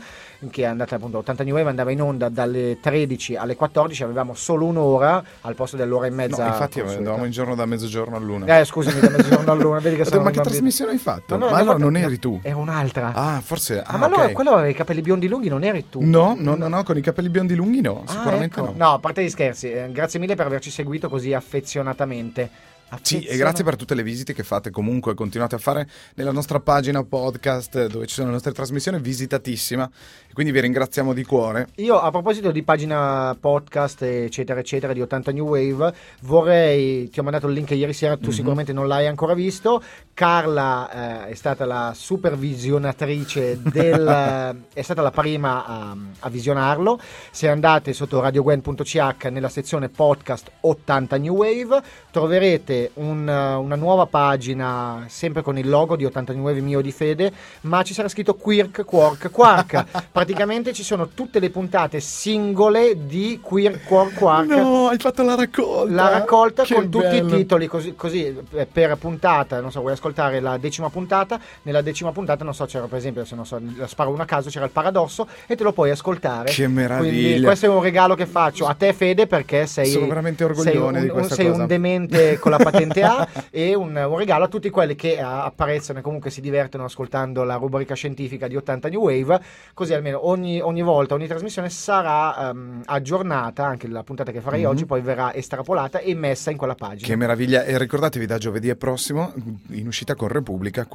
che 0.49 0.61
è 0.63 0.65
andata 0.65 0.95
appunto 0.95 1.19
80 1.19 1.43
New 1.45 1.55
Wave, 1.55 1.69
andava 1.69 1.91
in 1.91 2.01
onda 2.01 2.27
dalle 2.29 2.77
13 2.81 3.35
alle 3.37 3.55
14, 3.55 4.03
avevamo 4.03 4.33
solo 4.35 4.65
un'ora 4.65 5.23
al 5.41 5.55
posto 5.55 5.77
dell'ora 5.77 6.05
e 6.07 6.09
No, 6.09 6.15
mezza. 6.17 6.45
infatti 6.47 6.79
consueta. 6.79 6.97
andavamo 6.97 7.25
in 7.25 7.31
giorno 7.31 7.55
da 7.55 7.65
mezzogiorno 7.65 8.17
all'una. 8.17 8.59
Eh, 8.59 8.65
scusami, 8.65 8.99
da 8.99 9.09
mezzogiorno 9.09 9.51
all'una, 9.51 9.79
vedi 9.79 9.95
che 9.95 10.05
sono 10.05 10.21
ma 10.23 10.31
che 10.31 10.41
trasmissione 10.41 10.91
hai 10.91 10.97
fatto? 10.97 11.37
No, 11.37 11.45
no, 11.45 11.51
ma 11.51 11.57
allora 11.57 11.77
no, 11.77 11.85
non 11.89 11.93
no, 11.93 11.99
eri 12.05 12.19
tu. 12.19 12.39
È 12.43 12.51
un'altra. 12.51 13.13
Ah, 13.13 13.41
forse... 13.41 13.79
Ah, 13.79 13.93
ah, 13.93 13.97
ma 13.97 14.05
allora 14.07 14.29
quello 14.29 14.51
aveva 14.51 14.67
i 14.67 14.73
capelli 14.73 15.01
biondi 15.01 15.27
lunghi, 15.27 15.47
non 15.49 15.60
eri 15.63 15.89
tu. 15.89 16.01
No, 16.01 16.35
no, 16.37 16.55
no, 16.55 16.67
no, 16.67 16.83
con 16.83 16.97
i 16.97 17.01
capelli 17.01 17.29
biondi 17.29 17.55
lunghi 17.55 17.81
no, 17.81 18.03
Ah, 18.05 18.11
sicuramente 18.11 18.59
ecco. 18.59 18.73
no. 18.75 18.93
a 18.93 18.99
parte 18.99 19.23
gli 19.23 19.29
scherzi, 19.29 19.71
eh, 19.71 19.89
grazie 19.91 20.19
mille 20.19 20.35
per 20.35 20.45
averci 20.45 20.69
seguito 20.69 21.09
così 21.09 21.33
affezionatamente. 21.33 22.69
Sì, 23.03 23.23
e 23.23 23.37
grazie 23.37 23.63
per 23.63 23.77
tutte 23.77 23.95
le 23.95 24.03
visite 24.03 24.33
che 24.33 24.43
fate 24.43 24.69
comunque, 24.69 25.13
continuate 25.13 25.55
a 25.55 25.59
fare 25.59 25.87
nella 26.15 26.33
nostra 26.33 26.59
pagina 26.59 27.01
podcast 27.05 27.73
eh, 27.77 27.87
dove 27.87 28.05
ci 28.05 28.15
sono 28.15 28.27
le 28.27 28.33
nostre 28.33 28.51
trasmissioni, 28.51 28.99
visitatissima. 28.99 29.89
Quindi 30.33 30.53
vi 30.53 30.61
ringraziamo 30.61 31.13
di 31.13 31.23
cuore. 31.25 31.67
Io 31.75 31.99
a 31.99 32.09
proposito 32.09 32.51
di 32.51 32.63
pagina 32.63 33.35
podcast 33.39 34.01
eccetera 34.03 34.59
eccetera 34.59 34.93
di 34.93 35.01
80 35.01 35.31
New 35.31 35.47
Wave 35.47 35.93
vorrei, 36.21 37.09
ti 37.09 37.19
ho 37.19 37.23
mandato 37.23 37.47
il 37.47 37.53
link 37.53 37.71
ieri 37.71 37.93
sera, 37.93 38.15
tu 38.15 38.31
sicuramente 38.31 38.71
non 38.71 38.87
l'hai 38.87 39.07
ancora 39.07 39.33
visto, 39.33 39.81
Carla 40.13 41.25
eh, 41.25 41.31
è 41.31 41.33
stata 41.33 41.65
la 41.65 41.91
supervisionatrice 41.93 43.59
del, 43.61 44.55
è 44.73 44.81
stata 44.81 45.01
la 45.01 45.11
prima 45.11 45.65
a, 45.65 45.95
a 46.19 46.29
visionarlo, 46.29 46.99
se 47.29 47.49
andate 47.49 47.91
sotto 47.91 48.21
radiogwen.ch 48.21 49.25
nella 49.31 49.49
sezione 49.49 49.89
podcast 49.89 50.51
80 50.61 51.17
New 51.17 51.35
Wave 51.35 51.81
troverete 52.09 52.91
un, 52.95 53.27
una 53.27 53.75
nuova 53.75 54.05
pagina 54.05 55.05
sempre 55.07 55.41
con 55.41 55.57
il 55.57 55.67
logo 55.67 55.95
di 55.95 56.05
80 56.05 56.33
New 56.33 56.43
Wave 56.43 56.61
mio 56.61 56.81
di 56.81 56.91
fede, 56.91 57.31
ma 57.61 57.83
ci 57.83 57.93
sarà 57.93 58.07
scritto 58.07 58.35
Quirk, 58.35 58.85
Quark, 58.85 59.29
Quark. 59.29 59.85
Praticamente 60.21 60.71
ci 60.71 60.83
sono 60.83 61.07
tutte 61.07 61.39
le 61.39 61.49
puntate 61.49 61.99
singole 61.99 63.07
di 63.07 63.39
Quirk, 63.41 63.85
Quark, 63.85 64.13
Quark. 64.13 64.49
No, 64.49 64.89
hai 64.89 64.99
fatto 64.99 65.23
la 65.23 65.33
raccolta. 65.33 65.91
La 65.91 66.09
raccolta 66.09 66.61
Che 66.61 66.75
con 66.75 66.91
tutti 66.91 67.07
bello. 67.07 67.27
i 67.33 67.37
titoli 67.37 67.65
così, 67.65 67.95
così, 67.95 68.37
eh, 68.51 68.67
per 68.67 68.97
puntata, 68.97 69.59
non 69.61 69.71
so, 69.71 69.79
vuoi 69.79 69.93
ascoltare 69.93 70.39
la 70.39 70.59
decima 70.59 70.91
puntata, 70.91 71.39
nella 71.63 71.81
decima 71.81 72.11
puntata, 72.11 72.43
non 72.43 72.53
so, 72.53 72.65
c'era 72.65 72.85
per 72.85 72.99
esempio, 72.99 73.25
se 73.25 73.33
non 73.33 73.47
so, 73.47 73.59
la 73.75 73.87
sparo 73.87 74.11
una 74.11 74.21
a 74.21 74.25
caso, 74.27 74.51
c'era 74.51 74.65
il 74.65 74.69
paradosso 74.69 75.27
e 75.47 75.55
te 75.55 75.63
lo 75.63 75.71
puoi 75.71 75.89
ascoltare. 75.89 76.51
Che 76.51 76.67
meraviglia. 76.67 77.09
Quindi 77.09 77.41
questo 77.41 77.65
è 77.65 77.69
un 77.69 77.81
regalo 77.81 78.13
che 78.13 78.27
faccio 78.27 78.67
a 78.67 78.75
te 78.75 78.93
Fede 78.93 79.25
perché 79.25 79.65
sei, 79.65 79.87
Sono 79.87 80.05
veramente 80.05 80.45
sei 80.45 80.55
orgoglione 80.55 80.99
un, 80.99 81.03
di 81.03 81.09
questa 81.09 81.33
sei 81.33 81.47
cosa. 81.47 81.61
un 81.61 81.67
demente 81.67 82.37
con 82.37 82.51
la 82.51 82.57
patente 82.61 83.01
A 83.01 83.27
e 83.49 83.73
un, 83.73 83.95
un 83.95 84.17
regalo 84.19 84.43
a 84.43 84.47
tutti 84.47 84.69
quelli 84.69 84.93
che 84.93 85.13
eh, 85.13 85.19
apprezzano 85.19 85.97
e 85.97 86.03
comunque 86.03 86.29
si 86.29 86.41
divertono 86.41 86.83
ascoltando 86.83 87.43
la 87.43 87.55
rubrica 87.55 87.95
scientifica 87.95 88.47
di 88.47 88.55
80 88.55 88.87
New 88.89 89.01
Wave, 89.01 89.41
così 89.73 89.95
almeno 89.95 90.09
ogni, 90.13 90.59
ogni 90.61 90.81
volta, 90.81 91.13
ogni 91.15 91.27
trasmissione 91.27 91.69
sarà 91.69 92.49
ehm, 92.49 92.81
aggiornata, 92.85 93.65
anche 93.65 93.87
la 93.87 94.03
puntata 94.03 94.31
che 94.31 94.41
farei 94.41 94.61
Mhm. 94.61 94.67
oggi 94.69 94.85
poi 94.85 95.01
verrà 95.01 95.33
estrapolata 95.33 95.99
e 95.99 96.13
messa 96.15 96.51
in 96.51 96.57
quella 96.57 96.75
pagina. 96.75 97.07
Che 97.07 97.15
meraviglia. 97.15 97.63
E 97.63 97.77
ricordatevi 97.77 98.25
da 98.25 98.37
giovedì 98.37 98.73
prossimo, 98.75 99.33
in 99.69 99.87
uscita 99.87 100.15
con 100.15 100.27
Repubblica. 100.29 100.85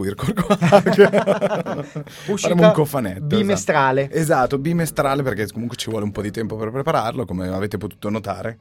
Uscita 2.26 2.48
Faremo 2.54 2.66
un 2.66 2.72
cofanetto. 2.72 3.24
bimestrale. 3.24 4.02
Esatto. 4.02 4.18
esatto, 4.18 4.58
bimestrale 4.58 5.22
perché 5.22 5.46
comunque 5.52 5.76
ci 5.76 5.90
vuole 5.90 6.04
un 6.04 6.12
po' 6.12 6.22
di 6.22 6.30
tempo 6.30 6.56
per 6.56 6.70
prepararlo, 6.70 7.24
come 7.24 7.48
avete 7.48 7.78
potuto 7.78 8.08
notare. 8.10 8.58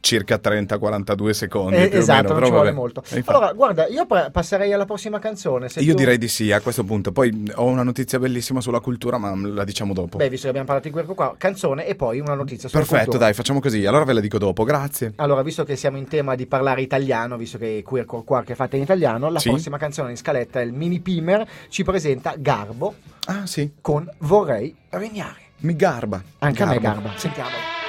Circa 0.00 0.36
30-42 0.42 1.30
secondi. 1.30 1.76
Eh, 1.76 1.90
esatto, 1.92 2.22
meno, 2.22 2.34
non 2.34 2.44
ci 2.44 2.50
vuole 2.50 2.64
vabbè. 2.66 2.76
molto. 2.76 3.02
E 3.08 3.16
infatti- 3.16 3.36
Allora, 3.36 3.52
guarda, 3.54 3.86
io 3.88 4.06
pa- 4.06 4.30
passerei 4.30 4.72
alla 4.72 4.84
prossima 4.84 5.18
canzone. 5.18 5.68
Io 5.76 5.92
tu- 5.92 5.98
direi 5.98 6.16
di 6.18 6.28
sì 6.28 6.52
a 6.52 6.60
questo 6.60 6.84
punto. 6.84 7.10
Poi 7.12 7.50
ho 7.56 7.64
una 7.66 7.82
notizia 7.82 8.18
bellissima 8.18 8.60
sulla 8.60 8.78
cultura, 8.80 9.18
ma 9.18 9.34
la 9.34 9.64
diciamo 9.64 9.92
dopo. 9.92 10.16
Beh, 10.18 10.28
visto 10.28 10.44
che 10.44 10.48
abbiamo 10.50 10.66
parlato 10.66 10.86
di 10.88 10.92
questo 10.94 11.14
qua, 11.14 11.34
canzone 11.36 11.86
e 11.86 11.94
poi 11.96 12.20
una 12.20 12.34
notizia 12.34 12.68
sulla 12.68 12.80
Perfetto, 12.82 13.02
cultura. 13.04 13.24
dai, 13.24 13.34
facciamo 13.34 13.60
così. 13.60 13.84
Allora 13.84 14.04
ve 14.04 14.12
la 14.12 14.20
dico 14.20 14.38
dopo. 14.38 14.62
Grazie. 14.64 15.12
Allora, 15.16 15.42
visto 15.42 15.64
che 15.64 15.74
siamo 15.76 15.96
in 15.96 16.06
tema 16.06 16.34
di 16.36 16.46
parlare 16.46 16.82
italiano, 16.82 17.36
visto 17.36 17.58
che 17.58 17.82
Queer 17.84 18.04
Core 18.04 18.24
Quark 18.24 18.50
è 18.50 18.54
fatta 18.54 18.76
in 18.76 18.82
italiano, 18.82 19.28
la 19.28 19.40
Sì. 19.40 19.48
prossima 19.48 19.76
canzone 19.76 20.10
in 20.10 20.16
scaletta, 20.16 20.60
il 20.60 20.72
Mini 20.72 21.00
Pimer, 21.00 21.44
ci 21.68 21.82
presenta 21.82 22.34
Garbo 22.38 22.94
Ah, 23.26 23.44
sì. 23.46 23.72
con 23.80 24.08
Vorrei 24.18 24.72
regnare. 24.90 25.40
Mi 25.58 25.74
garba. 25.74 26.22
Anche 26.38 26.62
a 26.62 26.66
me 26.66 26.78
Garba. 26.78 27.12
Garba. 27.34 27.85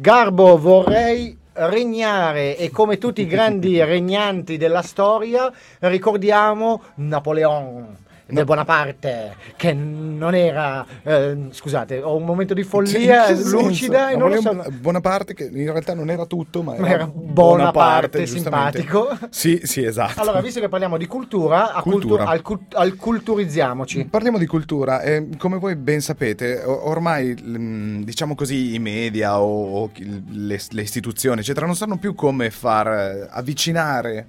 Garbo, 0.00 0.56
vorrei 0.56 1.36
regnare 1.52 2.56
e 2.56 2.70
come 2.70 2.96
tutti 2.96 3.20
i 3.20 3.26
grandi 3.26 3.78
regnanti 3.84 4.56
della 4.56 4.80
storia 4.80 5.52
ricordiamo 5.80 6.80
Napoleon 6.94 7.96
del 8.30 8.44
Bonaparte 8.44 9.36
che 9.56 9.72
non 9.72 10.34
era 10.34 10.84
eh, 11.02 11.48
scusate 11.50 12.00
ho 12.02 12.16
un 12.16 12.24
momento 12.24 12.54
di 12.54 12.62
follia 12.62 13.34
Sì, 13.34 13.50
lucida 13.50 14.10
e 14.10 14.16
non 14.16 14.30
lo 14.30 14.40
so 14.40 14.64
Bonaparte 14.80 15.34
che 15.34 15.44
in 15.44 15.70
realtà 15.70 15.94
non 15.94 16.10
era 16.10 16.24
tutto, 16.26 16.62
ma 16.62 16.74
era, 16.74 16.82
Ma 16.82 16.88
era 16.90 17.06
Bonaparte, 17.12 18.24
giustamente. 18.24 18.78
simpatico. 18.78 19.28
Sì, 19.30 19.60
sì, 19.64 19.82
esatto. 19.84 20.20
allora 20.20 20.40
visto 20.40 20.60
che 20.60 20.68
parliamo 20.68 20.96
di 20.96 21.06
cultura, 21.06 21.72
Cultura. 21.82 22.24
cultu- 22.24 22.28
al, 22.28 22.42
cult- 22.42 22.74
al 22.74 22.96
culturizziamoci 22.96 24.04
Parliamo 24.06 24.38
di 24.38 24.46
cultura 24.46 25.00
e 25.02 25.28
come 25.38 25.58
voi 25.58 25.76
ben 25.76 26.00
sapete, 26.00 26.62
ormai 26.64 27.36
mm, 27.40 28.02
diciamo 28.02 28.34
così 28.34 28.74
i 28.74 28.78
media 28.78 29.40
o, 29.40 29.82
o 29.82 29.90
le, 29.96 30.60
le 30.68 30.82
istituzioni, 30.82 31.40
eccetera, 31.40 31.66
non 31.66 31.74
sanno 31.76 31.96
più 31.98 32.14
come 32.14 32.50
far 32.50 32.86
eh, 32.88 33.28
avvicinare, 33.30 34.28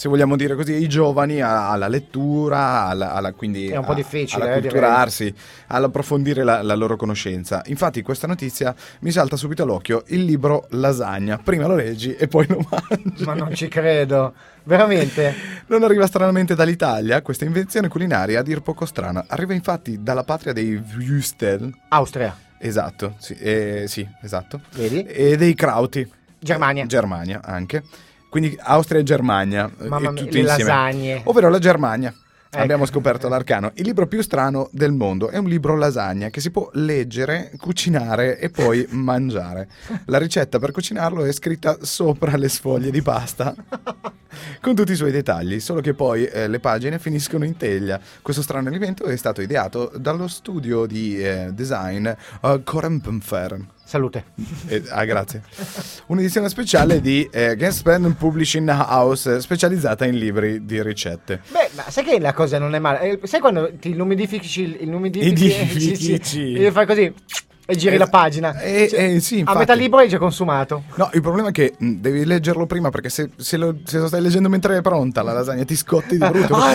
se 0.00 0.08
vogliamo 0.08 0.34
dire 0.34 0.54
così, 0.54 0.72
i 0.72 0.88
giovani 0.88 1.42
a- 1.42 1.68
alla 1.70 1.86
lettura, 1.86 2.86
alla, 2.86 3.12
alla- 3.12 3.34
quindi 3.34 3.68
È 3.68 3.76
un 3.76 3.84
po' 3.84 3.92
a- 3.92 3.94
difficile, 3.96 4.44
alla 4.44 4.54
eh, 4.54 4.60
culturarsi, 4.62 5.34
all'approfondire 5.66 6.42
la, 6.42 6.62
la 6.62 6.74
loro 6.74 6.96
conoscenza. 6.96 7.60
Infatti 7.66 8.00
questa 8.00 8.26
notizia 8.26 8.74
mi 9.00 9.10
salta 9.10 9.36
subito 9.36 9.62
all'occhio, 9.64 10.04
il 10.06 10.24
libro 10.24 10.66
Lasagna. 10.70 11.36
Prima 11.36 11.66
lo 11.66 11.74
leggi 11.74 12.14
e 12.14 12.28
poi 12.28 12.46
lo 12.48 12.64
mangi. 12.70 13.24
ma 13.24 13.34
non 13.34 13.54
ci 13.54 13.68
credo 13.68 14.32
veramente 14.62 15.34
Non 15.66 15.82
arriva 15.82 16.06
stranamente 16.06 16.54
dall'Italia, 16.54 17.20
questa 17.20 17.44
invenzione 17.44 17.88
culinaria 17.88 18.40
a 18.40 18.42
dir 18.42 18.62
poco 18.62 18.86
strana. 18.86 19.24
Arriva 19.28 19.52
infatti 19.52 20.02
dalla 20.02 20.24
patria 20.24 20.54
dei 20.54 20.82
Wüstel. 20.96 21.70
Austria 21.88 22.34
Esatto, 22.58 23.16
sì, 23.18 23.34
eh, 23.34 23.84
sì, 23.86 24.08
esatto. 24.22 24.62
Vedi? 24.74 25.02
E 25.04 25.36
dei 25.36 25.52
Krauti. 25.52 26.10
Germania 26.38 26.86
Germania 26.86 27.42
anche. 27.44 27.82
Quindi 28.30 28.56
Austria 28.58 29.00
e 29.00 29.02
Germania. 29.02 29.70
eh, 29.78 29.88
Mamma 29.88 30.10
mia, 30.12 30.22
le 30.22 30.26
insieme. 30.28 30.42
lasagne. 30.44 31.20
Ovvero 31.24 31.50
la 31.50 31.58
Germania. 31.58 32.14
Ecco. 32.52 32.64
Abbiamo 32.64 32.84
scoperto 32.84 33.28
l'arcano. 33.28 33.70
Il 33.74 33.84
libro 33.84 34.08
più 34.08 34.22
strano 34.22 34.70
del 34.72 34.90
mondo 34.90 35.28
è 35.28 35.36
un 35.36 35.46
libro 35.46 35.76
lasagna 35.76 36.30
che 36.30 36.40
si 36.40 36.50
può 36.50 36.68
leggere, 36.72 37.52
cucinare 37.56 38.40
e 38.40 38.50
poi 38.50 38.84
mangiare. 38.90 39.68
La 40.06 40.18
ricetta 40.18 40.58
per 40.58 40.72
cucinarlo 40.72 41.24
è 41.24 41.32
scritta 41.32 41.78
sopra 41.82 42.36
le 42.36 42.48
sfoglie 42.48 42.90
di 42.90 43.02
pasta 43.02 43.54
con 44.60 44.74
tutti 44.74 44.90
i 44.90 44.96
suoi 44.96 45.12
dettagli, 45.12 45.60
solo 45.60 45.80
che 45.80 45.94
poi 45.94 46.24
eh, 46.24 46.48
le 46.48 46.58
pagine 46.58 46.98
finiscono 46.98 47.44
in 47.44 47.56
teglia. 47.56 48.00
Questo 48.20 48.42
strano 48.42 48.66
alimento 48.66 49.04
è 49.04 49.14
stato 49.14 49.40
ideato 49.42 49.92
dallo 49.96 50.26
studio 50.26 50.86
di 50.86 51.22
eh, 51.22 51.50
design 51.52 52.08
uh, 52.40 52.62
Korempenfer. 52.64 53.64
Salute 53.90 54.24
Eh, 54.68 54.84
ah, 54.90 55.04
grazie. 55.04 55.42
Un'edizione 56.06 56.48
speciale 56.48 57.00
di 57.00 57.28
eh, 57.32 57.56
Genspen 57.56 58.14
Publishing 58.16 58.68
House, 58.70 59.34
eh, 59.34 59.40
specializzata 59.40 60.04
in 60.06 60.16
libri 60.16 60.64
di 60.64 60.80
ricette. 60.80 61.40
Beh, 61.50 61.70
ma 61.74 61.90
sai 61.90 62.04
che 62.04 62.20
la 62.20 62.32
cosa 62.32 62.58
non 62.58 62.72
è 62.74 62.78
male? 62.78 63.00
Eh, 63.20 63.26
Sai 63.26 63.40
quando 63.40 63.68
ti 63.80 63.90
illumidifici 63.90 64.62
il 64.62 64.76
illumidifici 64.82 65.90
Edifici. 65.90 66.52
e 66.54 66.70
fai 66.70 66.86
così 66.86 67.12
e 67.70 67.76
giri 67.76 67.94
Eh, 67.94 67.98
la 67.98 68.06
pagina. 68.08 68.58
eh, 68.60 68.88
Cioè, 68.88 69.00
eh, 69.14 69.20
sì, 69.20 69.42
a 69.44 69.56
metà 69.56 69.74
libro 69.74 69.98
hai 70.00 70.08
già 70.08 70.18
consumato. 70.18 70.82
No, 70.96 71.10
il 71.14 71.20
problema 71.20 71.48
è 71.48 71.52
che 71.52 71.74
mh, 71.76 71.92
devi 72.00 72.24
leggerlo 72.24 72.66
prima 72.66 72.90
perché 72.90 73.08
se, 73.08 73.30
se 73.36 73.56
lo, 73.56 73.76
se 73.84 73.98
lo 73.98 74.06
stai 74.06 74.20
leggendo 74.20 74.48
mentre 74.48 74.76
è 74.76 74.80
pronta 74.82 75.22
la 75.22 75.32
lasagna 75.32 75.64
ti 75.64 75.76
scotti 75.76 76.18
di 76.18 76.26
brutto. 76.28 76.54
Ah, 76.56 76.74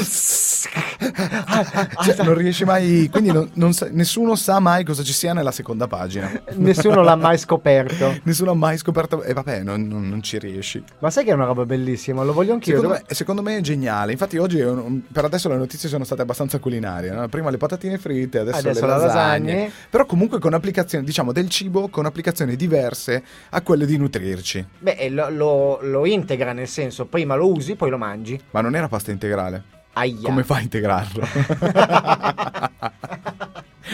Cioè, 2.04 2.24
non 2.24 2.36
riesci 2.36 2.64
mai. 2.66 3.10
Quindi 3.12 3.32
non- 3.32 3.50
non 3.54 3.74
sa- 3.74 3.88
nessuno 3.91 4.36
sa 4.36 4.60
mai 4.60 4.84
cosa 4.84 5.04
ci 5.04 5.14
sia 5.14 5.34
nella 5.34 5.52
seconda 5.52 5.88
pagina. 5.88 6.32
Nessuno 6.56 7.02
l'ha 7.02 7.16
mai 7.16 7.38
scoperto. 7.38 8.18
Nessuno 8.24 8.52
ha 8.52 8.56
mai 8.56 8.78
scoperto. 8.78 9.24
E 9.24 9.34
vabbè, 9.34 9.62
non, 9.64 9.88
non- 9.88 10.08
non 10.10 10.22
ci 10.22 10.38
riesci. 10.39 10.84
Ma 11.00 11.10
sai 11.10 11.24
che 11.24 11.32
è 11.32 11.34
una 11.34 11.46
roba 11.46 11.66
bellissima? 11.66 12.24
Lo 12.24 12.34
voglio 12.34 12.54
anch'io. 12.54 12.76
Secondo 12.76 12.93
Dove- 12.96 13.06
me, 13.08 13.16
secondo 13.16 13.41
me 13.41 13.58
è 13.58 13.62
geniale. 13.62 14.12
Infatti, 14.12 14.38
oggi 14.38 14.60
un- 14.62 15.02
per 15.12 15.26
adesso 15.26 15.50
le 15.50 15.58
notizie 15.58 15.89
sono 15.89 16.04
state 16.04 16.22
abbastanza 16.22 16.60
culinarie. 16.60 17.12
no? 17.12 17.28
Prima 17.28 17.50
le 17.50 17.58
patatine 17.58 17.98
fritte, 17.98 18.39
adesso, 18.39 18.58
Adesso 18.60 18.86
le 18.86 18.91
le 18.91 18.98
lasagne. 18.98 19.54
lasagne. 19.54 19.72
Però, 19.89 20.06
comunque, 20.06 20.39
con 20.39 20.54
applicazioni, 20.54 20.84
diciamo, 21.04 21.32
del 21.32 21.50
cibo 21.50 21.90
con 21.90 22.06
applicazioni 22.06 22.56
diverse 22.56 23.24
a 23.50 23.62
quelle 23.62 23.86
di 23.86 23.98
nutrirci. 23.98 24.66
Beh, 24.80 25.10
lo, 25.10 25.30
lo- 25.30 25.80
lo 25.82 26.06
integra 26.06 26.54
nel 26.54 26.68
senso, 26.68 27.06
prima 27.06 27.36
lo 27.36 27.52
usi, 27.52 27.76
poi 27.76 27.90
lo 27.90 27.98
mangi. 27.98 28.40
Ma 28.52 28.62
non 28.62 28.76
era 28.76 28.88
pasta 28.88 29.12
integrale. 29.12 29.64
Aia. 29.94 30.20
Come 30.24 30.44
fa 30.44 30.56
a 30.56 30.62
integrarlo? 30.62 31.24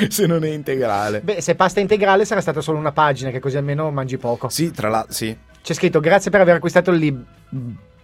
Se 0.10 0.26
non 0.26 0.44
è 0.44 0.50
integrale. 0.50 1.22
Beh, 1.22 1.42
se 1.42 1.56
pasta 1.56 1.80
integrale 1.80 2.26
sarà 2.26 2.42
stata 2.42 2.62
solo 2.62 2.78
una 2.78 2.92
pagina, 2.92 3.30
che 3.30 3.40
così 3.40 3.58
almeno 3.58 3.92
mangi 3.92 4.18
poco. 4.18 4.50
Sì, 4.50 4.72
tra 4.72 4.90
l'altro, 4.90 5.14
sì. 5.14 5.36
C'è 5.62 5.74
scritto 5.74 6.00
grazie 6.00 6.32
per 6.32 6.42
aver 6.42 6.56
acquistato 6.56 6.92
il 6.92 6.98
libro. 6.98 7.24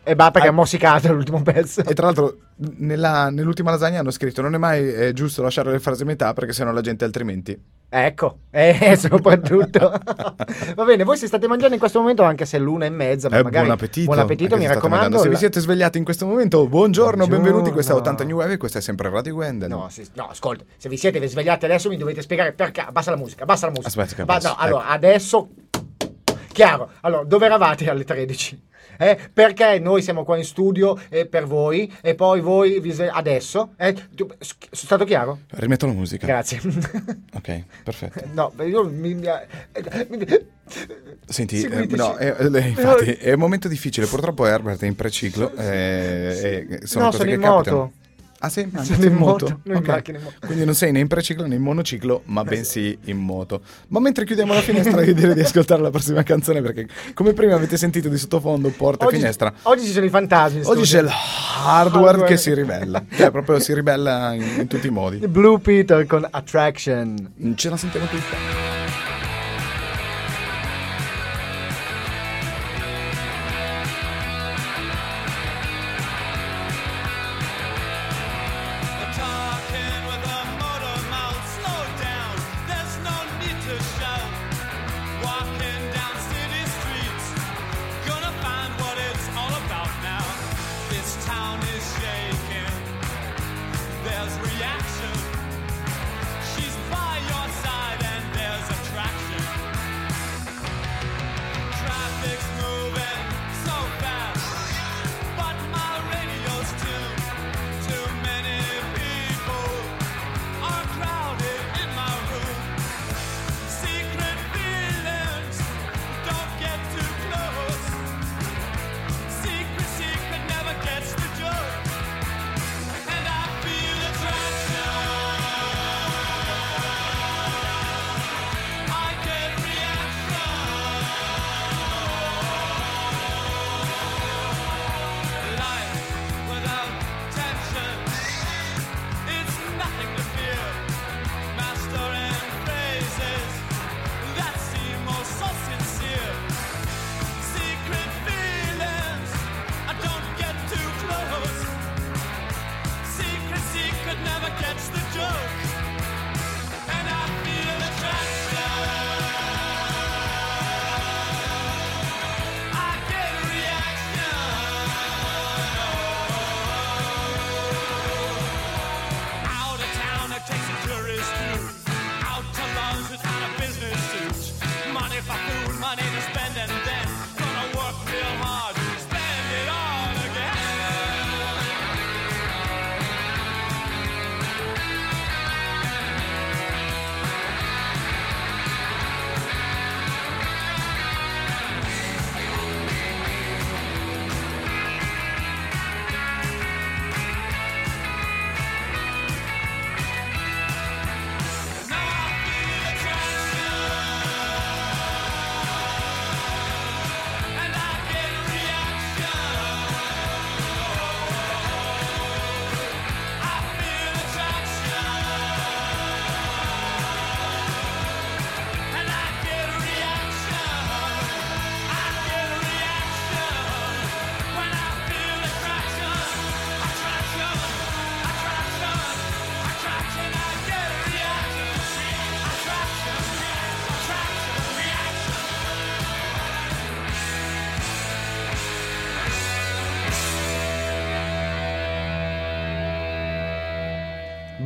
E 0.10 0.16
va 0.16 0.32
perché 0.32 0.48
Ah. 0.48 0.52
è 0.52 0.54
mossicato 0.54 1.12
l'ultimo 1.12 1.42
pezzo. 1.44 1.82
E 1.84 1.94
tra 1.94 2.06
l'altro, 2.06 2.38
nella- 2.78 3.30
nell'ultima 3.30 3.72
lasagna 3.72 4.00
hanno 4.00 4.10
scritto: 4.12 4.42
Non 4.42 4.56
è 4.56 4.58
mai 4.58 4.88
eh, 4.94 5.12
giusto 5.14 5.42
lasciare 5.42 5.70
le 5.70 5.80
frasi 5.80 6.04
a 6.04 6.06
metà 6.06 6.32
perché 6.34 6.54
sennò 6.54 6.72
la 6.72 6.80
gente 6.80 7.04
altrimenti. 7.04 7.62
Ecco, 7.90 8.38
eh, 8.52 8.96
soprattutto. 8.96 9.80
Va 10.76 10.84
bene, 10.86 11.04
voi 11.04 11.18
se 11.18 11.28
state 11.28 11.46
mangiando 11.48 11.74
in 11.74 11.80
questo 11.80 12.00
momento, 12.00 12.24
anche 12.24 12.46
se 12.46 12.56
è 12.56 12.60
l'una 12.62 12.86
e 12.86 12.90
mezza, 12.90 13.28
ma 13.30 13.38
Eh, 13.40 13.44
magari 13.44 13.66
buon 13.66 13.78
appetito. 13.78 14.06
buon 14.06 14.20
appetito, 14.20 14.56
mi 14.56 14.62
se 14.66 14.74
raccomando. 14.74 15.18
Se 15.18 15.28
vi 15.28 15.36
siete 15.36 15.60
svegliati 15.60 15.98
in 15.98 16.06
questo 16.06 16.26
momento, 16.26 16.66
buongiorno, 16.68 17.18
Buongiorno. 17.28 17.44
benvenuti. 17.44 17.72
Questa 17.72 17.92
è 17.92 17.96
80 17.98 18.24
New 18.24 18.38
Wave 18.38 18.54
e 18.54 18.58
questa 18.58 18.80
è 18.80 18.82
sempre 18.82 19.10
Radio 19.10 19.36
Wendell. 19.36 19.70
No, 19.70 19.88
si- 19.90 20.08
no, 20.14 20.30
ascolta, 20.30 20.64
se 20.78 20.88
vi 20.88 20.96
siete 20.96 21.26
svegliati 21.28 21.66
adesso 21.66 21.90
mi 21.90 21.98
dovete 21.98 22.22
spiegare 22.22 22.54
perché. 22.54 22.80
Abbassa 22.80 23.12
la 23.12 23.18
musica, 23.18 23.44
abbassa 23.44 23.66
la 23.66 23.72
musica. 23.74 23.88
Aspetta 23.90 24.16
che 24.16 24.24
Ba- 24.24 24.40
no, 24.42 24.56
allora, 24.58 24.84
ecco. 24.86 24.94
adesso. 24.94 25.50
Chiaro, 26.54 26.92
allora, 27.02 27.24
dove 27.24 27.46
eravate 27.46 27.90
alle 27.90 28.04
13? 28.04 28.64
Eh, 28.98 29.18
perché 29.32 29.80
noi 29.80 30.02
siamo 30.02 30.24
qua 30.24 30.38
in 30.38 30.44
studio 30.44 31.00
eh, 31.10 31.26
per 31.26 31.46
voi 31.46 31.92
e 32.02 32.16
poi 32.16 32.42
voi 32.42 32.80
vi 32.80 32.92
adesso? 33.10 33.74
Eh, 33.78 33.96
sono 34.16 34.36
stato 34.72 35.06
chiaro? 35.06 35.40
Rimetto 35.50 35.86
la 35.86 35.94
musica. 35.94 36.26
Grazie. 36.26 36.60
Ok, 37.38 37.64
perfetto. 37.84 38.24
no, 38.34 38.52
io 38.66 38.84
mi, 38.90 39.14
mi- 39.14 39.26
eh, 39.28 40.08
mi- 40.10 40.26
Senti, 41.26 41.58
eh, 41.58 41.60
Seguiteci. 41.60 41.96
no, 41.96 42.18
eh, 42.18 42.36
eh, 42.40 42.68
infatti 42.68 43.12
è 43.14 43.32
un 43.34 43.40
momento 43.40 43.68
difficile. 43.68 44.06
Purtroppo 44.08 44.46
Herbert 44.46 44.82
è 44.82 44.86
in 44.88 44.96
preciclo. 44.96 45.54
eh, 45.56 46.80
sono 46.84 47.06
no, 47.06 47.12
sono 47.12 47.30
in 47.30 47.40
capitano. 47.40 47.78
moto. 47.78 47.92
Ah, 48.40 48.50
sì? 48.50 48.70
Sono 48.82 49.00
tu 49.00 49.06
in 49.08 49.14
moto, 49.16 49.60
non 49.64 49.78
in 49.78 49.82
Ok. 49.82 49.88
macchina, 49.88 50.18
in 50.20 50.24
moto. 50.26 50.36
Quindi 50.46 50.64
non 50.66 50.76
sei 50.76 50.92
né 50.92 51.00
in 51.00 51.08
preciclo 51.08 51.48
né 51.48 51.56
in 51.56 51.62
monociclo, 51.62 52.22
ma 52.26 52.44
bensì 52.44 52.98
in 53.06 53.18
moto. 53.18 53.62
Ma 53.88 54.00
mentre 54.00 54.26
chiudiamo 54.26 54.54
la 54.54 54.62
finestra, 54.62 55.02
io 55.04 55.14
direi 55.16 55.34
di 55.34 55.42
ascoltare 55.42 55.82
la 55.82 55.90
prossima 55.90 56.22
canzone 56.24 56.62
perché, 56.62 56.88
come 57.14 57.34
prima 57.34 57.56
avete 57.56 57.78
sentito 57.78 58.10
di 58.10 58.18
sottofondo, 58.18 58.70
porta 58.70 59.06
e 59.06 59.08
Oggi, 59.08 59.18
finestra. 59.18 59.52
oggi 59.64 59.86
ci 59.86 59.92
sono 59.92 60.06
i 60.06 60.10
fantasmi. 60.10 60.60
in 60.60 60.66
Oggi 60.66 60.82
c'è 60.84 61.02
il 61.02 61.10
hardware, 61.66 62.08
Hardware. 62.10 62.28
che 62.28 62.38
si 62.38 62.54
ribella, 62.54 63.04
cioè 63.16 63.32
proprio 63.32 63.60
si 63.60 63.74
ribella 63.74 64.34
in, 64.34 64.44
in 64.60 64.68
tutti 64.68 64.86
i 64.88 64.92
modi. 64.92 65.18
Blue 65.28 65.58
Peter 65.60 66.06
con 66.06 66.28
Attraction. 66.30 67.34
Ce 67.56 67.70
la 67.70 67.78
sentiamo 67.78 68.06
tutta. 68.06 68.77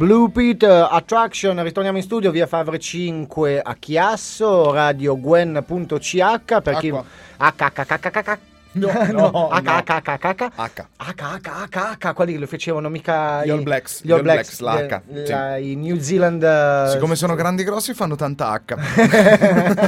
Blue 0.02 0.32
Pit 0.32 0.64
eh, 0.64 0.68
Attraction, 0.68 1.62
ritorniamo 1.62 1.98
in 2.00 2.04
studio 2.04 2.32
via 2.32 2.48
Favre 2.48 2.80
5 2.80 3.62
a 3.62 3.76
Chiasso, 3.76 4.74
radio 4.74 5.16
gwen.ch 5.16 6.60
per 6.60 6.78
chi... 6.80 6.90
Acqua. 6.90 7.06
HHHHH. 7.38 8.51
No, 8.74 8.90
no, 9.12 9.50
HHHHH. 9.50 10.52
H. 10.56 10.86
HHHHH, 10.96 12.14
quelli 12.14 12.38
lo 12.38 12.48
facevano 12.48 12.88
mica 12.88 13.44
Gli 13.44 13.50
All 13.50 13.64
Blacks, 13.64 14.02
gli 14.04 14.12
All 14.12 14.22
Blacks, 14.22 14.62
H, 14.62 14.64
sì. 15.24 15.30
la- 15.30 15.58
i 15.58 15.76
New 15.76 16.00
Zealand 16.00 16.42
eh, 16.42 16.88
Siccome 16.92 17.16
sono 17.16 17.36
grandi 17.36 17.64
e 17.64 17.66
grossi 17.66 17.94
fanno 17.94 18.16
tanta 18.16 18.62
H. 18.66 18.76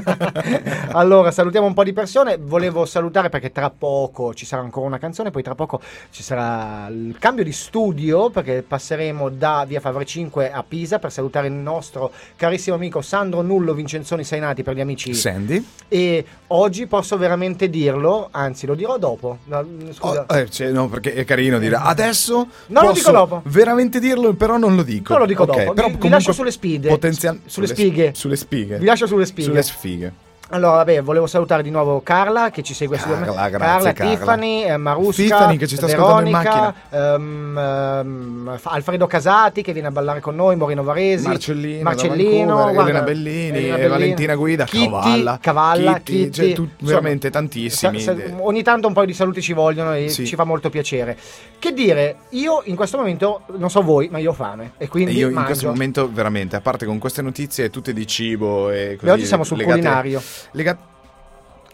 allora, 0.92 1.32
salutiamo 1.32 1.66
un 1.66 1.74
po' 1.74 1.84
di 1.84 1.94
persone. 1.94 2.38
Volevo 2.38 2.86
salutare 2.86 3.30
perché 3.30 3.52
tra 3.52 3.70
poco 3.70 4.34
ci 4.34 4.46
sarà 4.46 4.62
ancora 4.62 4.88
una 4.88 4.98
canzone, 4.98 5.32
poi 5.32 5.44
tra 5.44 5.56
poco 5.56 5.80
ci 6.12 6.24
sarà 6.24 6.88
il 6.90 7.16
cambio 7.20 7.44
di 7.44 7.52
studio 7.54 8.30
perché 8.30 8.64
passeremo 8.64 9.30
da 9.30 9.64
via 9.68 9.80
Favre 9.80 10.06
5 10.06 10.52
a 10.52 10.64
Pisa 10.68 11.00
per 11.00 11.12
salutare 11.12 11.48
il 11.48 11.54
nostro 11.54 12.12
carissimo 12.36 12.76
amico 12.76 13.02
Sandro 13.02 13.42
Nullo 13.42 13.74
Vincenzoni 13.74 14.24
Sainati 14.24 14.64
per 14.64 14.76
gli 14.76 14.82
amici. 14.82 15.14
Sandy? 15.14 15.66
E 15.88 16.26
oggi 16.48 16.88
posso 16.88 17.18
veramente 17.18 17.70
dirlo, 17.70 18.28
anzi 18.32 18.66
lo 18.66 18.73
dirò 18.76 18.98
dopo. 18.98 19.40
No, 19.46 19.66
scusa. 19.92 20.26
Oh, 20.28 20.36
eh, 20.36 20.50
cioè, 20.50 20.70
no, 20.72 20.88
perché 20.90 21.14
è 21.14 21.24
carino 21.26 21.60
dire 21.60 21.76
adesso. 21.80 22.48
Non 22.68 22.86
lo 22.86 22.92
dico 22.92 23.12
dopo. 23.12 23.42
Veramente 23.46 24.00
dirlo, 24.00 24.34
però 24.34 24.58
non 24.58 24.76
lo 24.76 24.84
dico. 24.84 25.12
Non 25.14 25.22
lo 25.22 25.28
dico 25.28 25.44
Ok, 25.44 25.58
dopo. 25.58 25.74
però 25.74 25.88
Vi- 25.88 25.98
vi 26.00 26.10
lascio 26.10 26.32
sulle 26.32 26.52
spide. 26.52 26.90
potenzial- 26.90 27.40
Sulle 27.46 27.68
spighe. 27.68 28.12
Sulle 28.16 28.36
spighe. 28.36 28.78
Vi 28.78 28.86
lascio 28.86 29.08
sulle 29.08 29.26
spighe. 29.26 29.48
Sulle 29.48 29.62
sfighe. 29.64 30.14
Allora, 30.50 30.76
vabbè, 30.76 31.02
volevo 31.02 31.26
salutare 31.26 31.64
di 31.64 31.72
nuovo 31.72 32.02
Carla 32.04 32.52
che 32.52 32.62
ci 32.62 32.76
segue 32.76 32.98
Carla, 32.98 33.16
su 33.26 33.34
grazie, 33.34 33.58
Carla, 33.58 33.94
Carla. 33.94 34.12
Tiffany, 34.16 34.64
eh, 34.66 34.78
Marusca, 34.78 35.24
Tiffany 35.24 35.58
che 35.58 35.66
ci 35.68 35.76
sta 35.78 35.86
ascoltando 35.88 36.30
in 36.30 36.38
Veronica, 36.38 36.74
ehm, 36.92 37.58
ehm, 37.58 38.60
Alfredo 38.64 39.08
Casati 39.08 39.64
che 39.64 39.74
viene 39.74 39.88
a 39.88 39.92
ballare 39.92 40.20
con 40.20 40.36
noi, 40.36 40.56
Moreno 40.56 40.84
Varesi, 40.84 41.26
Marcellino, 41.26 41.82
Marcellino 41.84 42.56
guarda, 42.72 42.82
Elena 42.82 43.02
Bellini, 43.02 43.58
Elena 43.58 43.78
e 43.78 43.88
Valentina 43.88 44.36
Guida, 44.36 44.66
Kitty, 44.66 44.84
Cavalla, 44.92 45.38
Cavalla, 45.42 45.94
Kitty, 45.96 46.14
Kitty, 46.26 46.32
cioè, 46.32 46.54
tu- 46.54 46.62
insomma, 46.78 46.90
veramente 47.00 47.30
tantissimi. 47.32 48.00
sa- 48.00 48.14
sa- 48.16 48.22
ogni 48.42 48.62
tanto 48.62 48.86
un 48.88 48.94
paio 48.94 49.08
di 49.08 49.14
saluti 49.14 49.42
ci 49.42 49.54
vogliono 49.54 49.96
e 49.96 50.10
Sì. 50.10 50.28
ci 50.28 50.36
fa 50.36 50.44
molto 50.44 50.70
piacere. 50.70 51.18
Che 51.58 51.74
dire, 51.74 52.18
io 52.32 52.62
in 52.66 52.76
questo 52.76 52.98
momento 52.98 53.42
non 53.58 53.72
so 53.72 53.82
voi, 53.82 54.10
ma 54.10 54.20
io 54.20 54.30
ho 54.32 54.34
fame 54.34 54.74
e 54.78 54.84
E 54.86 54.88
quindi 54.88 55.16
io 55.16 55.28
in 55.30 55.34
mangio. 55.34 55.48
questo 55.48 55.68
momento 55.68 56.10
veramente, 56.12 56.58
a 56.58 56.62
parte 56.62 56.86
con 56.86 57.00
queste 57.00 57.22
notizie 57.24 57.70
tutte 57.72 57.92
di 57.94 58.06
cibo 58.06 58.70
e 58.70 58.98
così 59.00 59.06
Beh, 59.06 59.12
oggi 59.12 59.26
siamo 59.26 59.44
sul 59.44 59.58
legate- 59.58 59.80
culinario. 59.80 60.22
Lega- 60.52 60.78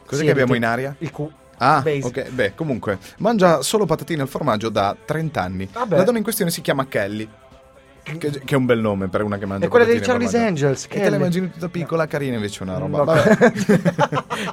Cos'è 0.05 0.20
Sì, 0.22 0.26
che 0.26 0.32
abbiamo 0.32 0.55
in 0.55 0.66
aria? 0.66 0.95
Il 0.99 1.12
Q. 1.12 1.28
Ah, 1.62 1.82
Base. 1.84 2.05
ok, 2.07 2.30
beh, 2.30 2.55
comunque, 2.55 2.97
mangia 3.18 3.62
solo 3.62 3.86
patatine 3.86 4.22
al 4.22 4.28
formaggio 4.30 4.70
da 4.70 4.95
30 5.05 5.41
anni. 5.41 5.70
Vabbè. 5.72 5.97
La 5.97 6.03
donna 6.03 6.18
in 6.18 6.24
questione 6.24 6.49
si 6.51 6.62
chiama 6.62 6.88
Kelly. 6.88 7.28
Che, 8.01 8.18
che 8.18 8.55
è 8.55 8.55
un 8.55 8.66
bel 8.66 8.80
nome 8.80 9.07
per 9.07 9.22
una 9.22 9.38
che 9.38 9.45
mangia 9.45 9.66
È 9.66 9.68
quella 9.70 9.86
dei 9.86 9.99
Charlie's. 9.99 10.34
Angels, 10.34 10.86
E 10.89 10.99
te 10.99 11.10
la 11.12 11.18
immagini 11.18 11.51
tutta 11.51 11.68
piccola, 11.68 12.07
carina 12.07 12.36
invece 12.36 12.64
una 12.64 12.78
roba. 12.80 12.97
No. 12.99 13.03
Vabbè. 13.03 13.51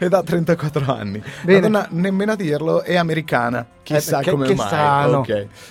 Ed 0.01 0.13
ha 0.13 0.23
34 0.23 0.93
anni. 0.93 1.23
Bene. 1.43 1.61
La 1.61 1.67
donna, 1.67 1.87
nemmeno 1.93 2.33
a 2.33 2.37
dirlo, 2.37 2.83
è 2.83 2.97
americana. 2.97 3.65
Chissà 3.83 4.19
Eh, 4.19 4.25
che- 4.25 4.31
come 4.33 4.47
che 4.49 4.55
mai. 4.57 4.67
strano. 4.67 5.19
Ok. 5.19 5.29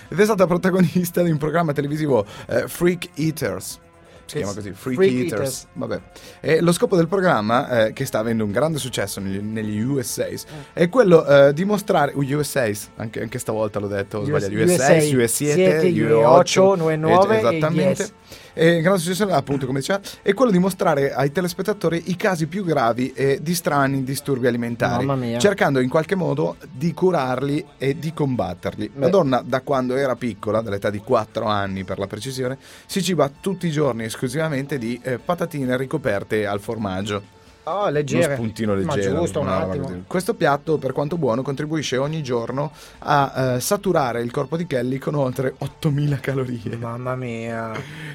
Ed 0.07 0.19
è 0.19 0.23
stata 0.23 0.47
protagonista 0.47 1.21
di 1.21 1.29
un 1.29 1.37
programma 1.37 1.73
televisivo 1.73 2.25
eh, 2.47 2.67
Freak 2.67 3.09
Eaters. 3.15 3.79
Si 4.25 4.37
chiama 4.37 4.53
così, 4.53 4.71
Freak, 4.73 4.95
Freak 4.97 5.11
Eaters. 5.13 5.31
Eaters. 5.33 5.67
Vabbè. 5.73 6.01
E 6.41 6.61
lo 6.61 6.71
scopo 6.71 6.95
del 6.95 7.07
programma, 7.07 7.85
eh, 7.85 7.93
che 7.93 8.05
sta 8.05 8.19
avendo 8.19 8.43
un 8.43 8.51
grande 8.51 8.79
successo 8.79 9.19
negli, 9.19 9.37
negli 9.37 9.79
USA's, 9.79 10.43
Eh. 10.73 10.81
è 10.81 10.89
quello 10.89 11.25
eh, 11.25 11.53
di 11.53 11.63
mostrare. 11.63 12.11
Uh, 12.15 12.21
USA's, 12.21 12.89
anche, 12.95 13.21
anche 13.21 13.37
stavolta 13.39 13.79
l'ho 13.79 13.87
detto, 13.87 14.17
ho 14.17 14.21
US- 14.21 14.45
sbagliato. 14.45 14.71
USA's, 14.73 15.03
USA, 15.11 15.17
US7, 15.17 15.25
siete, 15.53 15.89
UE8, 15.89 16.43
UE8, 16.43 16.77
UE9 16.79 17.31
e 17.31 17.37
esattamente. 17.37 18.09
E 18.57 18.77
il 18.77 18.81
grande 18.81 19.01
successo, 19.01 19.27
appunto, 19.27 19.65
come 19.65 19.79
diceva, 19.79 19.99
è 20.21 20.33
quello 20.33 20.49
di 20.49 20.59
mostrare 20.59 21.13
ai 21.13 21.31
telespettatori 21.31 22.03
i 22.07 22.15
casi 22.15 22.47
più 22.47 22.63
gravi 22.63 23.11
e 23.11 23.39
di 23.41 23.53
strani 23.53 24.03
disturbi 24.03 24.47
alimentari, 24.47 25.39
cercando 25.39 25.81
in 25.81 25.89
qualche 25.89 26.15
modo 26.15 26.55
di 26.71 26.93
curarli 26.93 27.65
e 27.77 27.99
di 27.99 28.13
combatterli. 28.13 28.91
La 28.95 29.05
Beh. 29.05 29.11
donna, 29.11 29.43
da 29.45 29.59
quando 29.59 29.97
era 29.97 30.15
piccola, 30.15 30.61
dall'età 30.61 30.89
di 30.89 30.99
4 30.99 31.45
anni 31.45 31.83
per 31.83 31.99
la 31.99 32.07
precisione, 32.07 32.57
si 32.85 33.03
ciba 33.03 33.29
tutti 33.41 33.67
i 33.67 33.71
giorni 33.71 34.05
esclusivamente 34.05 34.77
di 34.77 34.97
eh, 35.03 35.19
patatine 35.19 35.75
ricoperte 35.75 36.47
al 36.47 36.61
formaggio. 36.61 37.34
Oh, 37.67 37.89
leggere. 37.89 38.25
Uno 38.25 38.35
spuntino 38.35 38.73
Ma 38.75 38.95
leggero. 38.95 39.19
giusto, 39.19 39.39
un 39.39 39.47
una 39.47 39.57
attimo. 39.57 40.03
Questo 40.07 40.33
piatto, 40.35 40.77
per 40.77 40.91
quanto 40.93 41.17
buono, 41.17 41.41
contribuisce 41.41 41.97
ogni 41.97 42.21
giorno 42.21 42.71
a 42.99 43.55
eh, 43.55 43.59
saturare 43.59 44.21
il 44.21 44.29
corpo 44.31 44.55
di 44.55 44.67
Kelly 44.67 44.97
con 44.99 45.15
oltre 45.15 45.55
8000 45.57 46.17
calorie 46.17 46.75
Mamma 46.77 47.15
mia. 47.15 47.71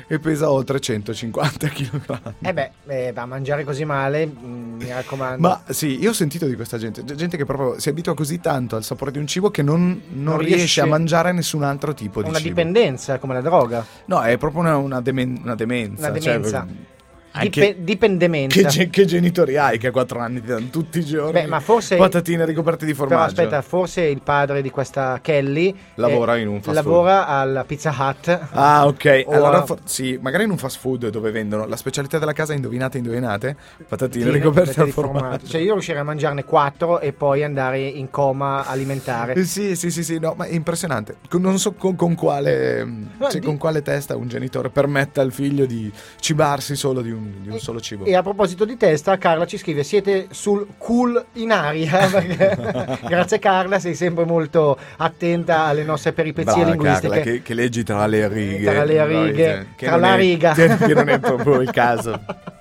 e 0.06 0.18
pesa 0.20 0.50
oltre 0.50 0.78
150 0.80 1.68
kg. 1.68 2.20
Eh 2.40 2.52
beh, 2.52 2.70
eh, 2.86 3.12
va 3.12 3.22
a 3.22 3.26
mangiare 3.26 3.64
così 3.64 3.84
male, 3.84 4.26
mm, 4.26 4.74
mi 4.80 4.88
raccomando. 4.88 5.40
Ma 5.46 5.62
sì, 5.68 5.98
io 6.00 6.10
ho 6.10 6.14
sentito 6.14 6.46
di 6.46 6.54
questa 6.54 6.78
gente, 6.78 7.04
gente 7.04 7.36
che 7.36 7.44
proprio 7.44 7.78
si 7.80 7.88
abitua 7.88 8.14
così 8.14 8.40
tanto 8.40 8.76
al 8.76 8.84
sapore 8.84 9.10
di 9.10 9.18
un 9.18 9.26
cibo 9.26 9.50
che 9.50 9.62
non, 9.62 10.00
non 10.10 10.22
Non 10.22 10.38
riesce, 10.38 10.56
riesce- 10.56 10.80
a 10.82 10.86
mangiare 10.86 11.32
nessun 11.32 11.62
altro 11.64 11.92
tipo 11.92 12.22
di 12.22 12.28
una 12.28 12.38
cibo. 12.38 12.48
dipendenza 12.50 13.18
come 13.18 13.34
la 13.34 13.40
droga. 13.40 13.84
No, 14.06 14.22
è 14.22 14.36
proprio 14.38 14.60
una, 14.60 14.76
una 14.76 15.00
demen- 15.00 15.40
una 15.42 15.54
demenza. 15.56 16.08
Una 16.08 16.18
cioè, 16.20 16.32
demenza. 16.34 16.60
anche- 16.60 16.98
Dipe- 17.32 17.76
dipendemenza. 17.78 18.60
che, 18.60 18.66
ge- 18.68 18.90
che 18.90 19.04
genitori 19.04 19.56
hai 19.56 19.78
che 19.78 19.86
a 19.86 19.90
4 19.92 20.18
anni 20.18 20.40
ti 20.40 20.48
danno 20.48 20.66
tutti 20.68 20.98
i 20.98 21.04
giorni 21.04 21.32
Beh, 21.32 21.46
ma 21.46 21.60
forse- 21.60 21.96
patatine 21.96 22.44
ricoperte 22.44 22.84
di 22.84 22.92
Però 22.92 23.06
formaggio? 23.06 23.40
aspetta, 23.40 23.62
forse 23.62 24.02
il 24.02 24.20
padre 24.20 24.62
di 24.62 24.70
questa 24.70 25.20
Kelly 25.22 25.72
Lavora 25.94 26.36
eh, 26.36 26.40
in 26.40 26.48
un 26.48 26.60
fast 26.60 26.74
lavora 26.74 27.26
alla 27.28 27.62
Pizza 27.64 27.94
Hut. 27.96 28.48
Ah, 28.52 28.86
ok. 28.86 29.24
Allora, 29.28 29.58
a- 29.62 29.64
for- 29.66 29.78
sì, 29.84 30.18
magari 30.20 30.42
in 30.44 30.50
un 30.50 30.58
fast 30.58 30.78
food 30.80 31.08
dove 31.10 31.30
vendono 31.30 31.66
la 31.66 31.76
specialità 31.76 32.18
della 32.18 32.32
casa, 32.32 32.52
indovinate, 32.52 32.98
indovinate, 32.98 33.56
patatine 33.88 34.24
Sì, 34.24 34.30
ricoperte 34.32 34.84
di 34.84 34.90
formaggio. 34.90 35.18
formaggio. 35.20 35.46
Cioè 35.46 35.60
io 35.60 35.72
riuscirei 35.74 36.00
a 36.00 36.04
mangiarne 36.04 36.44
quattro 36.44 36.98
e 37.00 37.12
poi 37.12 37.44
andare 37.44 37.78
in 37.80 38.10
coma 38.10 38.66
alimentare. 38.66 39.34
Eh, 39.34 39.44
Sì, 39.44 39.76
sì, 39.76 39.90
sì, 39.90 40.02
sì, 40.02 40.18
no, 40.18 40.34
ma 40.36 40.46
è 40.46 40.52
impressionante. 40.54 41.16
Non 41.32 41.58
so 41.58 41.72
con, 41.74 41.94
con 41.94 42.14
quale, 42.16 42.86
cioè, 43.20 43.38
di- 43.38 43.46
con 43.46 43.56
quale 43.56 43.82
testa 43.82 44.16
un 44.16 44.26
genitore 44.28 44.68
permetta 44.70 45.20
al 45.20 45.32
figlio 45.32 45.64
di 45.66 45.90
cibarsi 46.18 46.74
solo 46.76 47.00
di 47.02 47.10
un, 47.10 47.19
di 47.20 47.48
un 47.48 47.58
solo 47.58 47.80
cibo. 47.80 48.04
E 48.04 48.14
a 48.14 48.22
proposito 48.22 48.64
di 48.64 48.76
testa, 48.76 49.16
Carla 49.18 49.46
ci 49.46 49.58
scrive: 49.58 49.82
Siete 49.82 50.26
sul 50.30 50.66
cool 50.78 51.24
in 51.34 51.52
aria. 51.52 52.06
Perché- 52.10 52.98
Grazie, 53.08 53.38
Carla, 53.38 53.78
sei 53.78 53.94
sempre 53.94 54.24
molto 54.24 54.78
attenta 54.96 55.64
alle 55.64 55.84
nostre 55.84 56.12
peripezie 56.12 56.52
Brava 56.52 56.70
linguistiche. 56.70 57.08
Carla, 57.08 57.22
che, 57.22 57.42
che 57.42 57.54
leggi 57.54 57.82
tra 57.82 58.06
le 58.06 58.28
righe. 58.28 58.70
Tra 58.70 58.84
le 58.84 59.06
righe, 59.06 59.66
tra 59.76 59.96
la 59.96 60.14
riga. 60.14 60.52
Che 60.52 60.94
non 60.94 61.08
è 61.08 61.18
proprio 61.18 61.60
il 61.60 61.70
caso. 61.70 62.20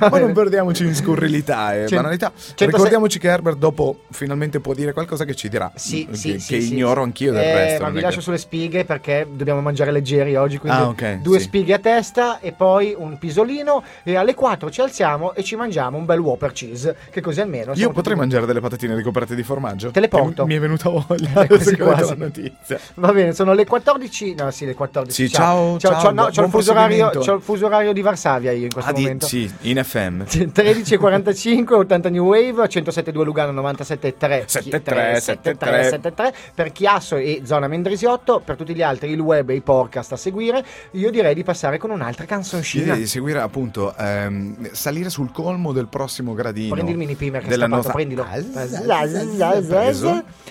Ma 0.00 0.18
non 0.18 0.32
perdiamoci 0.32 0.84
in 0.84 0.94
scurrilità 0.94 1.74
e 1.74 1.78
Cent- 1.86 1.94
banalità. 1.94 2.32
106 2.34 2.66
Ricordiamoci 2.66 3.18
che 3.18 3.28
Herbert 3.28 3.56
dopo 3.58 4.00
finalmente 4.10 4.60
può 4.60 4.74
dire 4.74 4.92
qualcosa 4.92 5.24
che 5.24 5.34
ci 5.34 5.48
dirà. 5.48 5.70
Sì, 5.74 6.06
che, 6.06 6.16
sì, 6.16 6.32
che 6.32 6.60
sì, 6.60 6.72
ignoro 6.74 7.00
sì. 7.02 7.06
anch'io 7.06 7.32
del 7.32 7.42
Eh, 7.42 7.54
resto. 7.54 7.82
Ma 7.84 7.90
vi 7.90 8.00
lascio 8.00 8.16
che- 8.16 8.22
sulle 8.22 8.38
spighe 8.38 8.84
perché 8.84 9.26
dobbiamo 9.30 9.60
mangiare 9.60 9.90
leggeri 9.92 10.34
oggi. 10.36 10.58
Quindi 10.58 10.78
Ah, 10.78 10.88
ok, 10.88 11.14
due 11.20 11.38
sì. 11.38 11.44
spighe 11.44 11.74
a 11.74 11.78
testa 11.78 12.40
e 12.40 12.52
poi 12.52 12.94
un 12.96 13.18
pisolino. 13.18 13.82
E 14.02 14.16
alle 14.16 14.34
4 14.34 14.70
ci 14.70 14.80
alziamo 14.80 15.34
e 15.34 15.42
ci 15.44 15.56
mangiamo 15.56 15.96
un 15.98 16.04
bel 16.04 16.18
Whopper 16.18 16.52
cheese. 16.52 16.96
Che 17.10 17.20
così 17.20 17.40
almeno. 17.40 17.72
Io 17.74 17.88
potrei 17.88 18.02
tutti- 18.02 18.14
mangiare 18.16 18.46
delle 18.46 18.60
patatine 18.60 18.94
ricoperte 18.94 19.34
di 19.34 19.42
formaggio? 19.42 19.90
Te 19.90 20.00
le 20.00 20.08
porto. 20.08 20.46
Mi 20.46 20.54
è 20.56 20.60
venuta 20.60 20.88
voglia 20.88 21.42
Eh, 21.42 21.46
quasi 21.48 21.76
quasi. 21.76 22.08
la 22.10 22.14
notizia. 22.24 22.78
Va 22.94 23.12
bene, 23.12 23.32
sono 23.32 23.52
le 23.54 23.64
14. 23.66 24.34
No, 24.34 24.50
sì, 24.50 24.64
le 24.66 24.74
14. 24.74 25.26
Sì, 25.26 25.32
ciao, 25.32 25.78
ciao, 25.78 25.92
ciao, 26.00 26.10
no, 26.10 26.14
buon 26.14 26.30
c'ho, 26.32 26.44
il 26.44 26.50
fuso 26.50 26.70
orario, 26.72 27.10
c'ho 27.10 27.34
il 27.34 27.42
fuso 27.42 27.66
orario 27.66 27.92
di 27.92 28.00
Varsavia 28.00 28.52
io 28.52 28.64
in 28.64 28.70
questo 28.72 28.90
Ah, 28.90 28.94
di- 28.94 29.02
momento. 29.02 29.26
sì, 29.26 29.50
in 29.62 29.82
FM. 29.82 30.22
13.45, 30.22 31.74
80 31.74 32.08
New 32.08 32.24
Wave, 32.24 32.64
107.2 32.64 33.24
Lugano, 33.24 33.60
97.3 33.60 34.44
73, 34.46 35.20
73, 35.20 35.84
73 35.84 36.34
per 36.54 36.72
Chiasso 36.72 37.16
e 37.16 37.42
Zona 37.44 37.68
Mendrisiotto, 37.68 38.40
per 38.40 38.56
tutti 38.56 38.74
gli 38.74 38.82
altri 38.82 39.10
il 39.10 39.20
web 39.20 39.50
e 39.50 39.56
i 39.56 39.60
podcast 39.60 40.12
a 40.12 40.16
seguire. 40.16 40.64
Io 40.92 41.10
direi 41.10 41.34
di 41.34 41.42
passare 41.42 41.78
con 41.78 41.90
un'altra 41.90 42.24
canzoncina. 42.24 42.84
Direi 42.84 42.98
di 43.00 43.06
seguire 43.06 43.40
appunto 43.40 43.94
ehm, 43.96 44.70
salire 44.72 45.10
sul 45.10 45.30
colmo 45.32 45.72
del 45.72 45.88
prossimo 45.88 46.32
gradino. 46.34 46.74
Prendi 46.74 46.92
il 46.92 46.98
mini 46.98 47.14
primer 47.14 47.42
che 47.42 47.48
è 47.48 47.54
scappato, 47.54 47.74
nostra- 47.74 47.92
prendilo. 47.92 48.26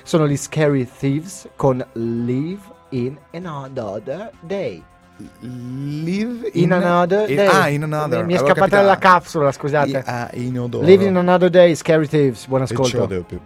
Sono 0.04 0.28
gli 0.28 0.38
Scary 0.38 0.88
Thieves 1.00 1.48
con 1.56 1.84
Live 1.94 2.62
in 2.90 3.18
Another 3.34 4.32
Day. 4.42 4.84
Live 5.42 6.50
In, 6.54 6.72
another 6.72 7.30
in- 7.30 7.36
day. 7.36 7.48
Ah, 7.48 7.68
in 7.68 7.84
another. 7.84 8.26
Mi 8.26 8.34
è 8.34 8.38
Avevo 8.38 8.52
scappata 8.54 8.78
capito- 8.78 8.88
la 8.88 8.98
capsula, 8.98 9.52
scusate. 9.52 9.90
I- 9.90 10.02
ah, 10.06 10.30
in 10.34 10.60
odore. 10.60 10.86
Live 10.86 11.04
in 11.06 11.16
another 11.18 11.50
day, 11.50 11.76
Scary 11.76 12.08
Thieves. 12.08 12.48
Buon 12.48 12.62
E 12.62 12.64
ascolto. 12.64 13.06
dopo. 13.06 13.26
When 13.36 13.42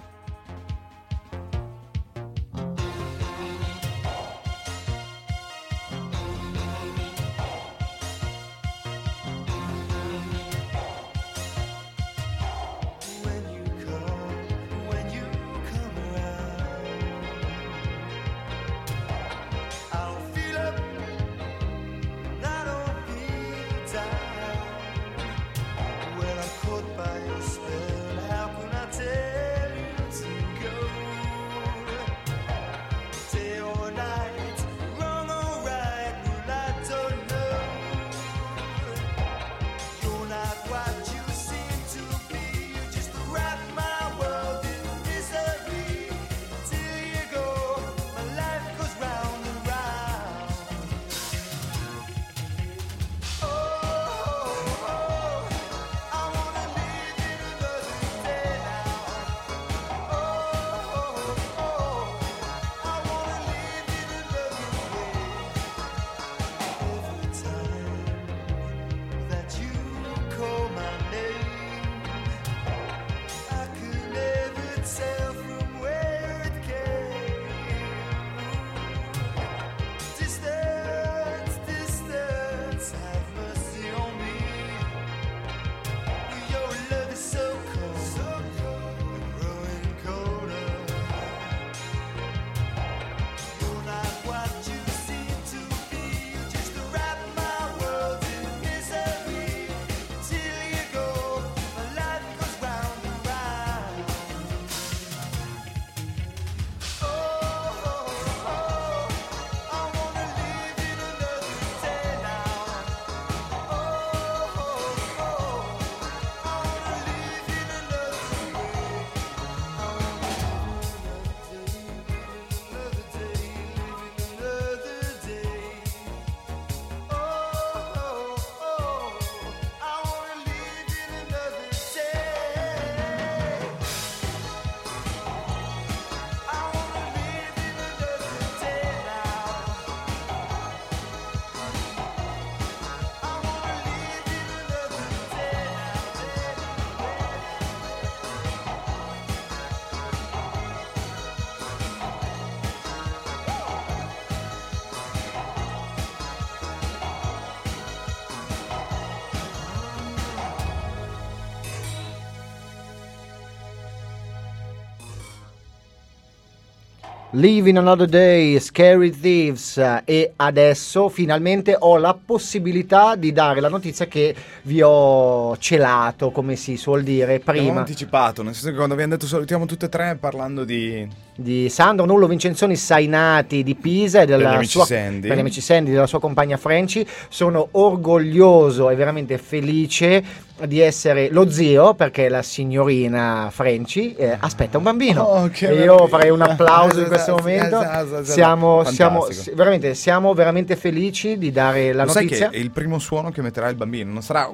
Living 167.35 167.77
Another 167.77 168.07
Day, 168.07 168.59
Scary 168.59 169.09
Thieves. 169.09 169.81
E 170.05 170.33
adesso 170.35 171.09
finalmente 171.09 171.75
ho 171.77 171.97
la 171.97 172.13
possibilità 172.13 173.15
di 173.15 173.31
dare 173.31 173.59
la 173.59 173.69
notizia 173.69 174.05
che 174.05 174.35
vi 174.63 174.81
ho 174.83 175.57
celato, 175.57 176.29
come 176.29 176.55
si 176.55 176.77
suol 176.77 177.01
dire, 177.01 177.41
Abbiamo 177.43 177.67
prima. 177.67 177.79
anticipato, 177.79 178.43
nel 178.43 178.53
senso 178.53 178.69
che 178.69 178.75
quando 178.75 178.93
abbiamo 178.93 179.13
detto 179.13 179.25
salutiamo 179.25 179.65
tutte 179.65 179.85
e 179.87 179.89
tre 179.89 180.15
parlando 180.19 180.63
di... 180.63 181.07
di 181.35 181.69
Sandro 181.69 182.05
Nullo 182.05 182.27
Vincenzoni 182.27 182.75
Sainati 182.75 183.63
di 183.63 183.75
Pisa 183.75 184.21
e 184.21 184.25
della 184.25 184.61
sua, 184.63 184.85
Sandy. 184.85 185.51
Sandy, 185.51 185.91
della 185.91 186.07
sua 186.07 186.19
compagna 186.19 186.57
Franci. 186.57 187.05
Sono 187.29 187.67
orgoglioso 187.71 188.89
e 188.89 188.95
veramente 188.95 189.37
felice 189.37 190.51
di 190.67 190.79
essere 190.79 191.29
lo 191.31 191.49
zio 191.49 191.93
perché 191.95 192.29
la 192.29 192.43
signorina 192.43 193.49
Franci 193.51 194.13
eh, 194.15 194.37
aspetta 194.39 194.77
un 194.77 194.83
bambino. 194.83 195.21
Oh, 195.23 195.49
e 195.51 195.73
io 195.73 196.07
farei 196.07 196.29
un 196.29 196.41
applauso 196.41 196.99
in 196.99 197.07
questo 197.07 197.37
Esatto, 197.37 197.41
momento. 197.41 197.81
esatto, 197.81 198.03
esatto. 198.19 198.23
Siamo, 198.23 198.83
siamo, 198.83 199.27
veramente, 199.55 199.95
siamo 199.95 200.33
veramente 200.33 200.75
felici 200.75 201.37
di 201.37 201.51
dare 201.51 201.91
la 201.93 202.03
Lo 202.05 202.11
sai 202.11 202.25
notizia. 202.25 202.49
è 202.51 202.57
il 202.57 202.71
primo 202.71 202.99
suono 202.99 203.31
che 203.31 203.41
metterà 203.41 203.67
il 203.69 203.75
bambino, 203.75 204.11
non 204.13 204.21
sarà 204.21 204.49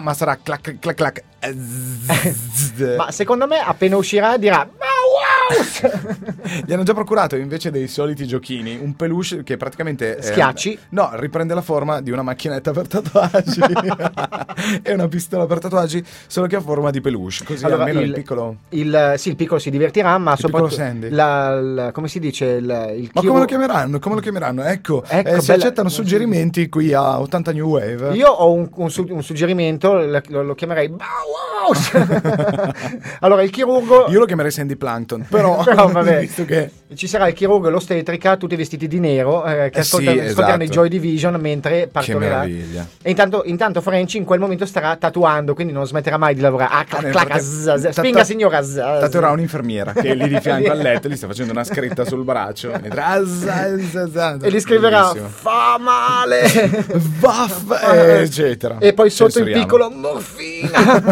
ma 0.00 0.14
sarà 0.14 0.38
clac 0.42 0.76
clac 0.78 0.94
clac. 0.94 1.22
Ma 2.96 3.10
secondo 3.12 3.46
me 3.46 3.58
appena 3.58 3.96
uscirà 3.96 4.36
dirà 4.36 4.68
"Ma 5.48 5.88
wow!" 6.02 6.62
Gli 6.64 6.72
hanno 6.72 6.82
già 6.82 6.94
procurato 6.94 7.36
invece 7.36 7.70
dei 7.70 7.88
soliti 7.88 8.26
giochini 8.26 8.78
un 8.80 8.94
peluche 8.96 9.42
che 9.42 9.56
praticamente. 9.56 10.16
eh, 10.18 10.22
Schiacci? 10.22 10.78
no, 10.90 11.10
riprende 11.14 11.54
la 11.54 11.62
forma 11.62 12.00
di 12.00 12.10
una 12.10 12.22
macchinetta 12.22 12.72
per 12.72 12.86
tatuaggi. 12.88 13.60
e 14.82 14.92
una 14.92 15.08
pistola 15.08 15.46
per 15.46 15.58
tatuaggi, 15.58 16.04
solo 16.26 16.46
che 16.46 16.56
a 16.56 16.60
forma 16.60 16.90
di 16.90 17.00
peluche. 17.00 17.44
Così 17.44 17.64
Allora, 17.64 17.82
almeno 17.84 18.00
il, 18.00 18.08
il- 18.08 18.14
piccolo. 18.14 18.56
Il, 18.70 19.14
sì, 19.16 19.28
il 19.30 19.36
piccolo 19.36 19.58
si 19.60 19.70
divertirà, 19.70 20.16
ma 20.18 20.32
Il 20.32 20.38
soprattutto 20.38 20.76
la- 21.10 21.60
la- 21.60 21.92
come 21.92 22.08
si 22.08 22.18
dice 22.20 22.44
il, 22.46 22.94
il 22.96 23.10
Ma 23.12 23.22
come 23.22 23.38
lo 23.40 23.44
chiameranno? 23.44 23.98
Come 23.98 24.14
lo 24.16 24.20
chiameranno? 24.20 24.62
Ecco, 24.64 25.02
Ecco, 25.06 25.28
eh, 25.28 25.40
si 25.40 25.46
bella- 25.46 25.62
accettano 25.64 25.88
suggerimenti 25.88 26.68
qui 26.68 26.92
a 26.92 27.20
80 27.20 27.52
New 27.52 27.68
Wave. 27.68 28.14
Io 28.14 28.28
ho 28.28 28.52
un, 28.52 28.68
un 28.74 28.90
un 29.08 29.22
suggerimento, 29.22 29.94
lo, 29.94 30.42
lo 30.42 30.54
chiamerei 30.54 30.88
Wow! 30.88 31.72
allora, 33.20 33.42
il 33.42 33.50
chirurgo. 33.50 34.06
Io 34.08 34.18
lo 34.18 34.24
chiamerei 34.24 34.50
Sandy 34.50 34.76
Plankton, 34.76 35.26
però, 35.40 35.62
Però, 35.64 35.88
vabbè. 35.88 36.26
che 36.46 36.70
Ci 36.94 37.06
sarà 37.06 37.28
il 37.28 37.34
chirurgo 37.34 37.68
e 37.68 37.70
l'ostetrica, 37.70 38.36
tutti 38.36 38.56
vestiti 38.56 38.88
di 38.88 38.98
nero, 38.98 39.44
eh, 39.44 39.68
che 39.70 39.78
Eh 39.78 39.80
ascolta- 39.80 40.10
sì, 40.12 40.18
ascolteranno 40.18 40.62
esatto. 40.62 40.62
i 40.62 40.68
Joy 40.68 40.88
Division 40.88 41.34
mentre 41.40 41.88
partorirà. 41.90 42.44
E 42.44 43.10
intanto, 43.10 43.42
intanto 43.44 43.80
Franci 43.80 44.16
in 44.16 44.24
quel 44.24 44.40
momento 44.40 44.64
starà 44.66 44.96
tatuando, 44.96 45.54
quindi 45.54 45.72
non 45.72 45.86
smetterà 45.86 46.16
mai 46.16 46.34
di 46.34 46.40
lavorare. 46.40 46.72
Ah, 46.74 46.84
clac, 46.84 47.02
nel 47.02 47.12
clac, 47.12 47.28
tatu- 47.28 47.90
spinga 47.90 48.24
signora. 48.24 48.60
tatuerà 48.62 49.30
un'infermiera 49.30 49.92
che 49.92 50.08
è 50.10 50.14
lì 50.14 50.28
di 50.28 50.40
fianco 50.40 50.70
al 50.70 50.78
letto, 50.82 51.08
gli 51.08 51.16
sta 51.16 51.26
facendo 51.26 51.52
una 51.52 51.64
scritta 51.64 52.04
sul 52.04 52.24
braccio. 52.24 52.72
E 52.72 54.50
gli 54.50 54.60
scriverà 54.60 55.12
fa 55.14 55.76
male. 55.78 56.42
Vaff, 57.20 57.70
eh, 57.92 58.20
eccetera. 58.22 58.76
E 58.78 58.92
poi 58.94 59.10
sotto 59.10 59.38
il 59.40 59.50
piccolo 59.52 59.90
morfina. 59.90 61.02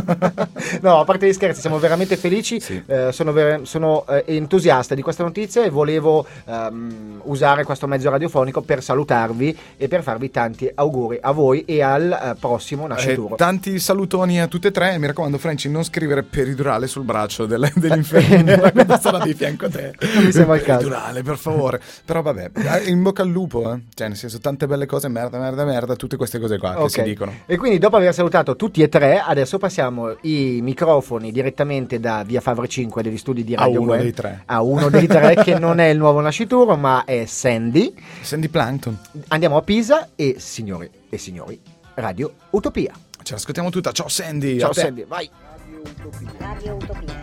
no, 0.81 1.01
a 1.01 1.05
parte 1.05 1.27
gli 1.27 1.33
scherzi, 1.33 1.61
siamo 1.61 1.79
veramente 1.79 2.17
felici. 2.17 2.61
Sì. 2.61 2.83
eh, 2.87 3.13
sono 3.13 3.35
sono, 3.65 4.05
eh, 4.25 4.37
entusiasta 4.37 4.95
di 4.95 5.03
questa 5.03 5.23
notizia 5.23 5.65
e 5.65 5.71
volevo 5.71 6.27
ehm, 6.45 7.21
usare 7.25 7.65
questo 7.65 7.87
mezzo 7.87 8.09
radiofonico 8.11 8.63
per 8.63 8.83
salutarvi 8.83 9.57
e 9.77 9.89
per 9.89 10.03
farvi 10.03 10.31
tanti 10.31 10.71
auguri 10.75 11.19
a 11.21 11.33
voi 11.33 11.65
e 11.65 11.83
al 11.83 12.11
eh, 12.11 12.37
prossimo 12.39 12.85
Eh, 12.85 12.89
nascituro. 12.89 13.35
tanti 13.37 13.79
salutoni 13.79 14.41
a 14.41 14.47
tutte 14.47 14.69
e 14.69 14.71
tre. 14.71 14.99
Mi 14.99 15.07
raccomando, 15.07 15.39
Franci, 15.39 15.69
non 15.69 15.85
scrivere 15.85 16.23
peridurale 16.23 16.87
sul 16.87 17.05
braccio 17.05 17.47
del- 17.47 17.71
dell'infermiera 17.75 18.71
quando 18.73 18.99
sarà 18.99 19.19
di 19.25 19.35
fianco 19.35 19.67
a 19.67 19.71
te. 19.71 19.95
Non 20.15 20.25
mi 20.25 20.33
sembra 20.33 20.57
il 20.57 20.63
caso. 20.63 20.79
Peridurale, 20.89 21.23
per 21.23 21.37
favore. 21.37 21.81
Però 22.05 22.23
vabbè, 22.23 22.51
eh, 22.55 22.89
in 22.91 23.03
bocca 23.03 23.23
al 23.23 23.29
lupo, 23.29 23.73
eh. 23.73 23.81
Cioè, 23.95 24.09
nel 24.09 24.17
senso, 24.17 24.39
tante 24.39 24.67
belle 24.67 24.87
cose, 24.87 25.09
merda, 25.09 25.39
merda, 25.39 25.65
merda, 25.65 25.95
tutte 25.97 26.17
queste 26.17 26.39
cose 26.39 26.59
qua 26.59 26.73
che 26.75 26.81
Ok. 26.81 26.91
si 26.91 27.03
dicono. 27.03 27.33
E 27.47 27.57
quindi 27.57 27.79
dopo 27.79 27.97
aver 27.97 28.13
salutato 28.15 28.57
tutti 28.57 28.83
e 28.83 28.89
tre, 28.89 29.19
adesso 29.25 29.59
passiamo 29.59 30.17
i 30.23 30.61
microfoni 30.63 31.33
direttamente 31.33 31.99
da 32.01 32.23
Via 32.25 32.41
Favre 32.41 32.69
5 32.69 33.03
degli 33.03 33.17
studi 33.19 33.45
di 33.45 33.55
Radio 33.55 33.83
Web 33.83 34.06
dei 34.07 34.15
tre. 34.15 34.43
a 34.47 34.63
uno 34.63 34.89
dei 34.89 35.07
tre 35.07 35.35
che 35.37 35.59
non 35.59 35.79
è 35.79 35.87
il 35.87 35.99
nuovo 35.99 36.21
nascituro 36.21 36.77
ma 36.77 37.05
è 37.05 37.25
Sandy. 37.27 37.95
Sandy 38.21 38.49
Plankton. 38.49 38.99
Andiamo 39.29 39.57
a 39.57 39.63
Pisa 39.63 40.11
e 40.15 40.37
signori 40.39 40.91
e 41.09 41.19
signori, 41.19 41.61
Radio 41.95 42.33
Utopia. 42.51 42.93
Ce 43.23 43.33
l'ascoltiamo 43.33 43.71
tutta. 43.71 43.93
Ciao 43.93 44.09
Sandy. 44.09 44.59
Ciao 44.59 44.71
a 44.71 44.73
te. 44.73 44.81
Sandy, 44.83 45.05
vai. 45.05 45.29
Radio 45.59 45.83
Utopia. 45.83 46.31
Radio 46.39 46.75
Utopia. 46.75 47.19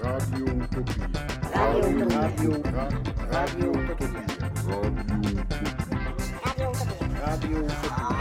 Radio 0.00 0.44
Utopia. 0.52 1.08
Radio 1.52 1.88
Utopia. 1.88 2.88
Radio 3.28 3.70
Utopia. 3.70 4.24
Radio 4.50 4.90
Utopia. 4.90 5.46
Radio 7.24 7.58
Utopia. 7.60 8.13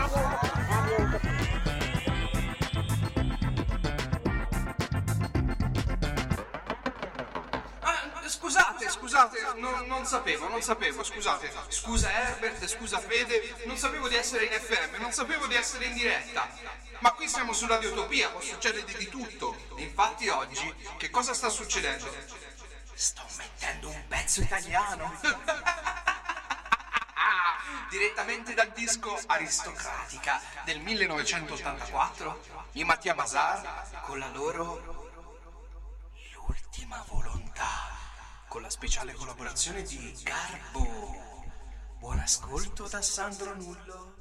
Scusate, 9.14 9.38
scusate, 9.38 9.59
non, 9.59 9.86
non 9.86 10.05
sapevo, 10.05 10.47
non 10.47 10.61
sapevo, 10.61 11.03
scusate. 11.03 11.51
Scusa 11.68 12.11
Herbert, 12.11 12.66
scusa 12.66 12.99
Fede, 12.99 13.64
non 13.66 13.78
sapevo 13.78 14.07
di 14.07 14.16
essere 14.16 14.45
in 14.45 14.51
FM, 14.51 14.95
non 14.99 15.11
sapevo 15.11 15.45
di 15.45 15.55
essere 15.55 15.86
in 15.86 15.93
diretta. 15.93 16.49
Ma 16.99 17.11
qui 17.11 17.28
siamo 17.28 17.53
su 17.53 17.68
Radio 17.68 17.91
Utopia, 17.91 18.30
può 18.30 18.41
succedere 18.41 18.86
di 18.86 19.07
tutto. 19.09 19.55
E 19.78 19.84
infatti 19.84 20.30
oggi, 20.30 20.74
che 20.97 21.11
cosa 21.11 21.34
sta 21.34 21.49
succedendo? 21.49 22.11
Sto 22.93 23.26
mettendo 23.38 23.89
un 23.89 24.03
pezzo 24.07 24.41
italiano. 24.41 25.14
Direttamente 27.89 28.55
dal 28.55 28.72
disco 28.72 29.20
Aristocratica 29.28 30.41
del 30.64 30.80
1984, 30.80 32.41
i 32.74 32.84
Mattia 32.84 33.14
Bazar 33.14 34.01
con 34.01 34.18
la 34.18 34.30
loro 34.30 35.01
L'ultima 36.34 37.03
volontà, 37.07 37.92
con 38.53 38.61
la 38.61 38.69
speciale 38.69 39.13
collaborazione 39.13 39.81
di 39.81 40.15
Garbo. 40.21 40.87
Buon 41.97 42.19
ascolto 42.19 42.87
da 42.87 43.01
Sandro 43.01 43.55
Nullo. 43.55 44.13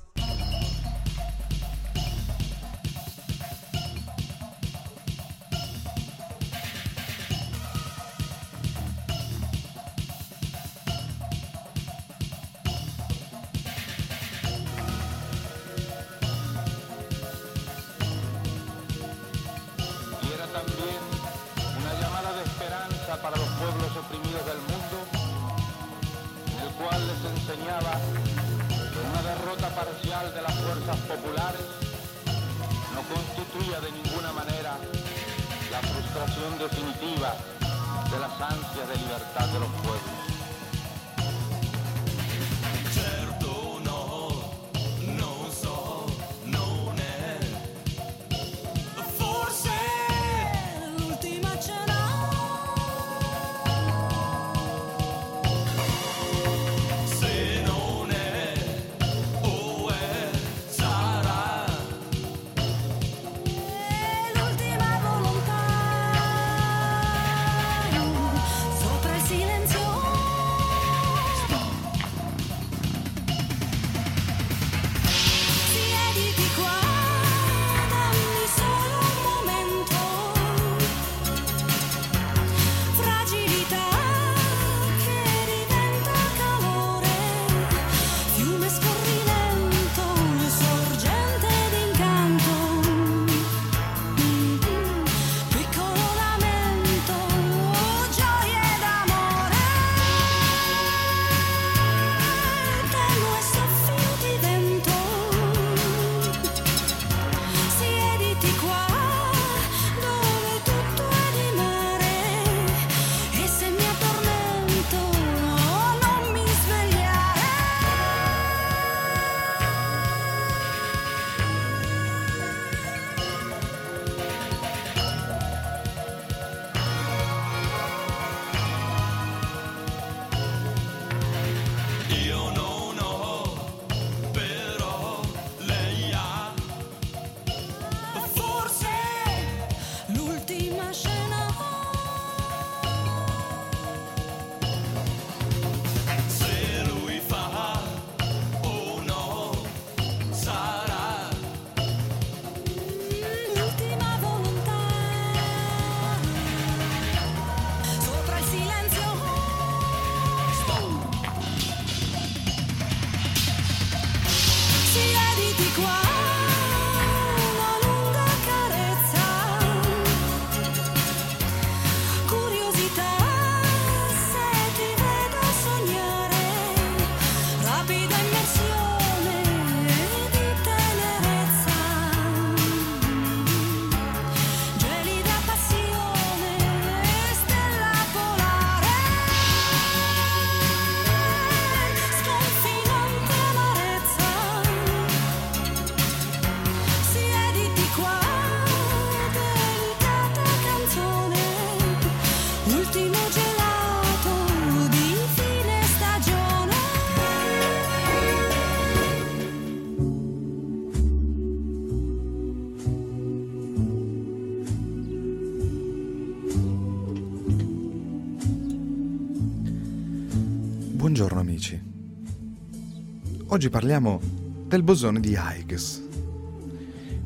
Oggi 223.53 223.69
parliamo 223.69 224.19
del 224.67 224.83
bosone 224.83 225.21
di 225.21 225.37
Higgs. 225.39 226.03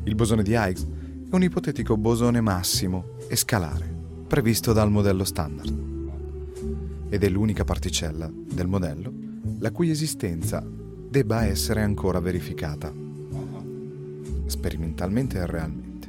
Il 0.03 0.13
bosone 0.13 0.43
di 0.43 0.51
Higgs 0.57 0.85
è 1.29 1.33
un 1.33 1.41
ipotetico 1.41 1.95
bosone 1.95 2.41
massimo 2.41 3.15
e 3.29 3.37
scalare 3.37 3.89
previsto 4.27 4.73
dal 4.73 4.91
modello 4.91 5.23
standard 5.23 5.73
ed 7.07 7.23
è 7.23 7.29
l'unica 7.29 7.63
particella 7.63 8.29
del 8.29 8.67
modello 8.67 9.09
la 9.59 9.71
cui 9.71 9.89
esistenza 9.89 10.61
debba 10.61 11.45
essere 11.45 11.81
ancora 11.81 12.19
verificata 12.19 12.91
sperimentalmente 14.47 15.37
e 15.37 15.45
realmente. 15.45 16.07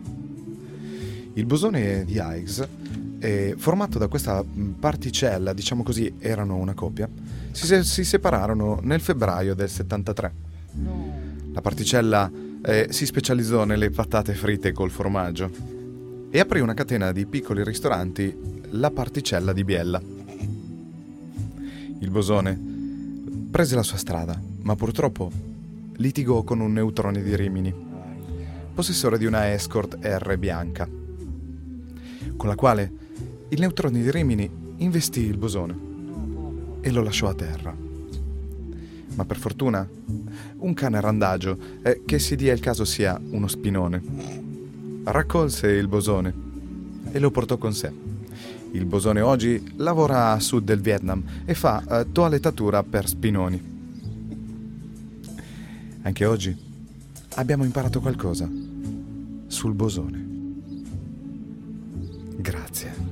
Il 1.35 1.47
bosone 1.47 2.05
di 2.05 2.21
Higgs 2.21 2.69
è 3.21 3.55
formato 3.57 3.99
da 3.99 4.09
questa 4.09 4.43
mh, 4.43 4.71
particella, 4.81 5.53
diciamo 5.53 5.85
così, 5.85 6.13
erano 6.19 6.57
una 6.57 6.75
coppia, 6.75 7.09
si, 7.59 7.67
se- 7.67 7.83
si 7.83 8.05
separarono 8.05 8.79
nel 8.83 9.01
febbraio 9.01 9.55
del 9.55 9.69
73. 9.69 10.33
La 11.53 11.61
particella 11.61 12.31
eh, 12.63 12.87
si 12.91 13.05
specializzò 13.05 13.65
nelle 13.65 13.91
patate 13.91 14.33
fritte 14.35 14.71
col 14.71 14.91
formaggio 14.91 15.51
e 16.31 16.39
aprì 16.39 16.61
una 16.61 16.75
catena 16.75 17.11
di 17.11 17.27
piccoli 17.27 17.65
ristoranti, 17.65 18.63
la 18.71 18.93
particella 18.93 19.53
di 19.53 19.65
Biella. 19.65 20.01
Il 22.01 22.11
bosone 22.11 22.57
prese 23.51 23.75
la 23.75 23.83
sua 23.83 23.99
strada, 23.99 24.41
ma 24.63 24.77
purtroppo 24.77 25.29
litigò 25.97 26.45
con 26.45 26.61
un 26.61 26.73
neutrone 26.73 27.23
di 27.23 27.35
Rimini, 27.35 27.75
possessore 28.73 29.19
di 29.19 29.25
una 29.25 29.53
escort 29.53 29.99
R 30.01 30.37
bianca, 30.39 30.89
con 32.37 32.49
la 32.49 32.55
quale 32.55 32.93
il 33.49 33.59
neutrone 33.59 34.01
di 34.01 34.11
Rimini 34.13 34.49
investì 34.77 35.25
il 35.25 35.39
bosone 35.39 35.88
e 36.81 36.91
lo 36.91 37.03
lasciò 37.03 37.29
a 37.29 37.35
terra. 37.35 37.75
Ma 39.15 39.25
per 39.25 39.37
fortuna, 39.37 39.89
un 40.59 40.75
cane 40.75 41.01
randagio, 41.01 41.59
eh, 41.83 42.03
che 42.05 42.19
si 42.19 42.37
dia 42.37 42.53
il 42.53 42.61
caso 42.61 42.85
sia 42.85 43.21
uno 43.31 43.49
spinone, 43.49 44.03
raccolse 45.05 45.69
il 45.69 45.89
bosone 45.89 46.33
e 47.11 47.19
lo 47.19 47.31
portò 47.31 47.57
con 47.57 47.73
sé. 47.73 47.91
Il 48.73 48.85
bosone 48.85 49.21
oggi 49.21 49.73
lavora 49.77 50.33
a 50.33 50.41
sud 50.41 50.65
del 50.65 50.81
Vietnam 50.81 51.23
e 51.45 51.55
fa 51.55 51.83
eh, 52.01 52.13
toalettatura 52.13 52.83
per 52.83 53.09
spinoni. 53.09 53.77
Anche 56.03 56.25
oggi 56.25 56.57
abbiamo 57.35 57.65
imparato 57.65 58.01
qualcosa 58.01 58.49
sul 59.47 59.75
bosone. 59.75 60.27
Grazie. 62.37 63.08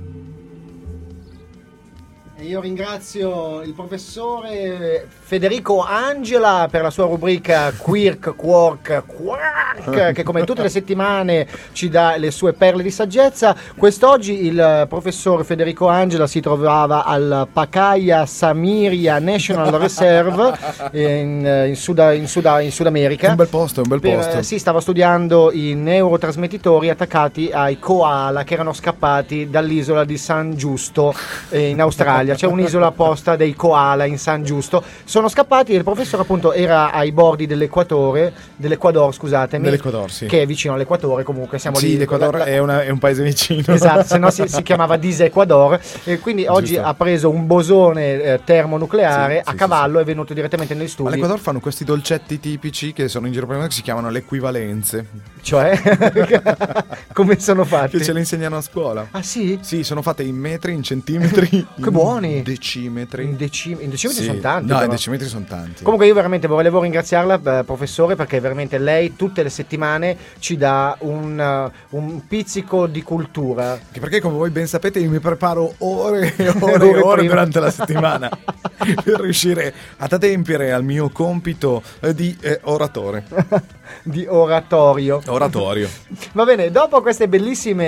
Io 2.41 2.61
ringrazio 2.61 3.63
il 3.63 3.73
professore 3.73 5.09
Federico 5.21 5.83
Angela 5.83 6.69
per 6.71 6.83
la 6.83 6.91
sua 6.91 7.07
rubrica 7.07 7.73
Quirk, 7.75 8.35
Quark, 8.37 9.05
Quark, 9.07 10.13
che 10.13 10.23
come 10.23 10.45
tutte 10.45 10.61
le 10.61 10.69
settimane 10.69 11.47
ci 11.73 11.89
dà 11.89 12.17
le 12.19 12.31
sue 12.31 12.53
perle 12.53 12.83
di 12.83 12.91
saggezza. 12.91 13.57
Quest'oggi 13.75 14.45
il 14.45 14.85
professor 14.87 15.47
Federico 15.47 15.89
Angela 15.89 16.27
si 16.27 16.41
trovava 16.41 17.05
al 17.05 17.49
Pacaya 17.51 18.27
Samiria 18.27 19.19
National 19.19 19.73
Reserve 19.73 20.53
in, 20.93 21.65
in 21.69 21.75
Sud, 21.75 21.99
in 22.15 22.29
Sud- 22.29 22.59
in 22.61 22.71
Sud 22.71 22.87
America. 22.87 23.31
Un 23.31 23.37
bel 23.37 23.49
posto, 23.49 23.81
un 23.81 23.89
bel 23.89 24.01
Per- 24.01 24.15
posto. 24.15 24.43
sì, 24.43 24.59
stava 24.59 24.83
studiando 24.83 25.51
i 25.53 25.73
neurotrasmettitori 25.73 26.91
attaccati 26.91 27.49
ai 27.51 27.79
koala 27.79 28.45
che 28.45 28.53
erano 28.53 28.75
scappati 28.75 29.49
dall'isola 29.49 30.05
di 30.05 30.19
San 30.19 30.55
Giusto 30.55 31.15
eh, 31.49 31.69
in 31.71 31.81
Australia. 31.81 32.25
C'è 32.37 32.47
un'isola 32.47 32.87
apposta 32.87 33.37
dei 33.37 33.55
koala 33.55 34.05
in 34.05 34.19
San 34.19 34.45
Giusto. 34.45 34.83
Sono 35.05 35.29
scappati 35.29 35.73
e 35.73 35.77
il 35.77 35.85
professore 35.85 36.23
appunto 36.23 36.53
era 36.53 36.93
ai 36.93 37.13
bordi 37.13 37.47
dell'equatore, 37.47 38.33
dell'Equador, 38.57 39.13
scusatemi. 39.15 39.65
Dell'Equador, 39.65 40.11
sì. 40.11 40.27
Che 40.27 40.43
è 40.43 40.47
vicino 40.47 40.75
all'equatore, 40.75 41.23
comunque 41.23 41.59
siamo 41.59 41.77
Sì, 41.77 41.89
lì. 41.89 41.97
l'Equador 41.99 42.37
la- 42.37 42.45
è, 42.45 42.59
una- 42.59 42.83
è 42.83 42.91
un 42.91 42.99
paese 42.99 43.23
vicino. 43.23 43.63
Esatto, 43.75 44.05
se 44.05 44.19
no 44.19 44.31
si, 44.31 44.47
si 44.47 44.63
chiamava 44.63 44.97
Disequador 44.99 45.81
e 46.05 46.19
quindi 46.19 46.47
oggi 46.47 46.75
Giusto. 46.75 46.89
ha 46.89 46.95
preso 46.95 47.31
un 47.31 47.47
bosone 47.47 48.23
eh, 48.23 48.41
termonucleare 48.45 49.35
Sì, 49.37 49.49
a 49.49 49.51
sì, 49.53 49.57
cavallo 49.57 49.99
e 49.99 50.03
è 50.03 50.05
venuto 50.05 50.35
direttamente 50.35 50.75
negli 50.75 50.89
studi. 50.89 51.09
All'Equador 51.09 51.39
fanno 51.39 51.61
questi 51.61 51.85
dolcetti 51.85 52.39
tipici 52.41 52.93
che 52.93 53.09
sono 53.09 53.27
in 53.27 53.33
giro 53.33 53.47
per 53.47 53.55
il 53.57 53.61
mondo 53.61 53.75
che 53.75 53.79
si 53.79 53.83
chiamano 53.85 54.11
le 54.11 54.19
equivalenze. 54.19 55.07
Cioè, 55.43 55.81
come 57.13 57.39
sono 57.39 57.65
fatti? 57.65 57.99
Che 57.99 58.05
ce 58.05 58.13
le 58.13 58.21
insegnano 58.21 58.57
a 58.57 58.61
scuola. 58.61 59.07
Ah 59.13 59.23
sì? 59.23 59.59
Sì, 59.63 59.83
sono 59.83 60.03
fatte 60.03 60.23
in 60.23 60.37
metri, 60.37 60.73
in 60.73 60.83
centimetri. 60.83 61.65
Che 61.87 61.91
buoni. 61.91 62.16
In 62.25 62.43
decimetri. 62.43 63.25
In, 63.25 63.37
decim- 63.37 63.81
in 63.81 63.91
decimetri 63.91 64.23
Sì. 64.23 64.29
sono 64.29 64.41
tanti. 64.41 64.67
No, 64.67 64.75
in 64.75 64.79
però. 64.81 64.93
decimetri 64.93 65.27
sono 65.29 65.45
tanti. 65.47 65.83
Comunque 65.83 66.07
io 66.07 66.15
veramente 66.15 66.47
volevo 66.47 66.81
ringraziarla, 66.81 67.59
eh, 67.61 67.65
professore, 67.65 68.17
perché 68.17 68.41
veramente 68.41 68.79
lei 68.79 69.15
tutte 69.17 69.43
le 69.43 69.51
settimane 69.51 70.17
ci 70.39 70.57
dà 70.57 70.97
un, 71.01 71.39
eh, 71.39 71.71
un 71.91 72.27
pizzico 72.27 72.87
di 72.87 73.03
cultura. 73.03 73.73
Anche 73.73 74.01
perché, 74.01 74.21
come 74.21 74.37
voi 74.37 74.51
ben 74.51 74.67
sapete, 74.67 74.99
io 74.99 75.11
mi 75.11 75.21
preparo 75.21 75.75
ore 75.79 76.35
e 76.37 76.49
ore 76.61 76.91
e 76.91 76.99
ore 77.01 77.27
durante 77.27 77.61
la 77.61 77.71
settimana 77.71 78.29
per 79.05 79.21
riuscire 79.21 79.73
ad 79.99 80.13
adempiere 80.13 80.73
al 80.73 80.85
mio 80.85 81.09
compito 81.11 81.83
eh, 82.01 82.15
di 82.15 82.37
eh, 82.41 82.61
oratore. 82.65 83.25
di 84.03 84.27
oratorio. 84.29 85.21
Oratorio. 85.27 85.89
Va 86.33 86.45
bene, 86.45 86.71
dopo 86.71 87.01
queste 87.03 87.29
bellissime 87.29 87.85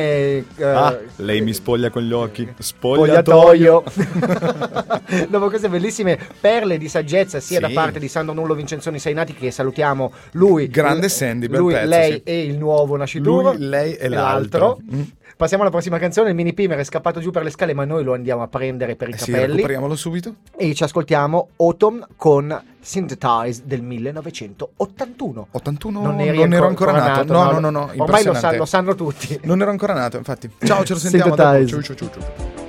eh, 0.57 0.65
Ah, 0.65 0.99
lei 1.17 1.41
mi 1.41 1.53
spoglia 1.53 1.91
con 1.91 2.03
gli 2.03 2.13
occhi. 2.13 2.49
spogliatoio. 2.59 3.83
Dopo 5.29 5.49
queste 5.49 5.69
bellissime 5.69 6.19
perle 6.41 6.79
di 6.79 6.89
saggezza, 6.89 7.41
sia 7.41 7.57
Sì. 7.57 7.63
da 7.63 7.71
parte 7.73 7.99
di 7.99 8.09
Sandro 8.09 8.35
Nullo 8.35 8.55
Vincenzoni 8.55 8.99
Sainati, 8.99 9.35
che 9.35 9.51
salutiamo 9.51 10.13
lui, 10.33 10.69
Grande 10.69 11.09
Sandy, 11.09 11.49
lui, 11.49 11.73
pezzo, 11.73 11.87
lei 11.89 12.13
sì. 12.13 12.23
e 12.25 12.43
il 12.45 12.59
nuovo 12.59 12.97
nascituro. 12.97 13.53
Lui, 13.53 13.59
lei 13.67 13.95
e 13.95 14.09
l'altro. 14.09 14.79
Mm. 14.93 15.01
Passiamo 15.39 15.63
alla 15.63 15.71
prossima 15.71 15.99
canzone. 15.99 16.31
Il 16.31 16.35
mini 16.35 16.53
Pimer 16.53 16.79
è 16.79 16.83
scappato 16.83 17.21
giù 17.21 17.31
per 17.31 17.45
le 17.45 17.51
scale, 17.51 17.73
ma 17.73 17.85
noi 17.85 18.03
lo 18.03 18.13
andiamo 18.13 18.43
a 18.43 18.49
prendere 18.49 18.97
per 18.97 19.11
i 19.11 19.13
Eh 19.13 19.19
sì, 19.19 19.31
capelli. 19.31 19.53
recuperiamolo 19.53 19.95
subito. 19.95 20.35
e 20.57 20.75
ci 20.75 20.83
ascoltiamo 20.83 21.51
Autumn 21.59 22.05
con 22.17 22.61
Synthetize 22.81 23.63
del 23.65 23.83
1981. 23.83 25.47
81 25.53 26.01
Non 26.03 26.11
non, 26.17 26.21
eri 26.27 26.39
ero 26.43 26.67
ancora- 26.67 26.67
ancora 26.67 26.93
nato. 26.93 27.09
nato, 27.19 27.33
No, 27.33 27.45
no, 27.45 27.51
no, 27.53 27.61
no, 27.61 27.71
no. 27.71 27.79
ormai 27.85 27.97
lo, 27.99 28.03
impressionante. 28.05 28.41
sa- 28.51 28.57
lo 28.57 28.65
sanno 28.65 28.95
tutti. 28.97 29.39
Non 29.45 29.61
ero 29.61 29.71
ancora 29.71 29.93
nato, 29.93 30.17
infatti. 30.17 30.51
Ciao, 30.65 30.83
ce 30.85 30.95
lo 30.95 30.99
sentiamo. 30.99 31.37
Ciao, 31.37 31.67
ciao, 31.67 31.83
ciao, 31.83 31.95
ciao. 32.11 32.68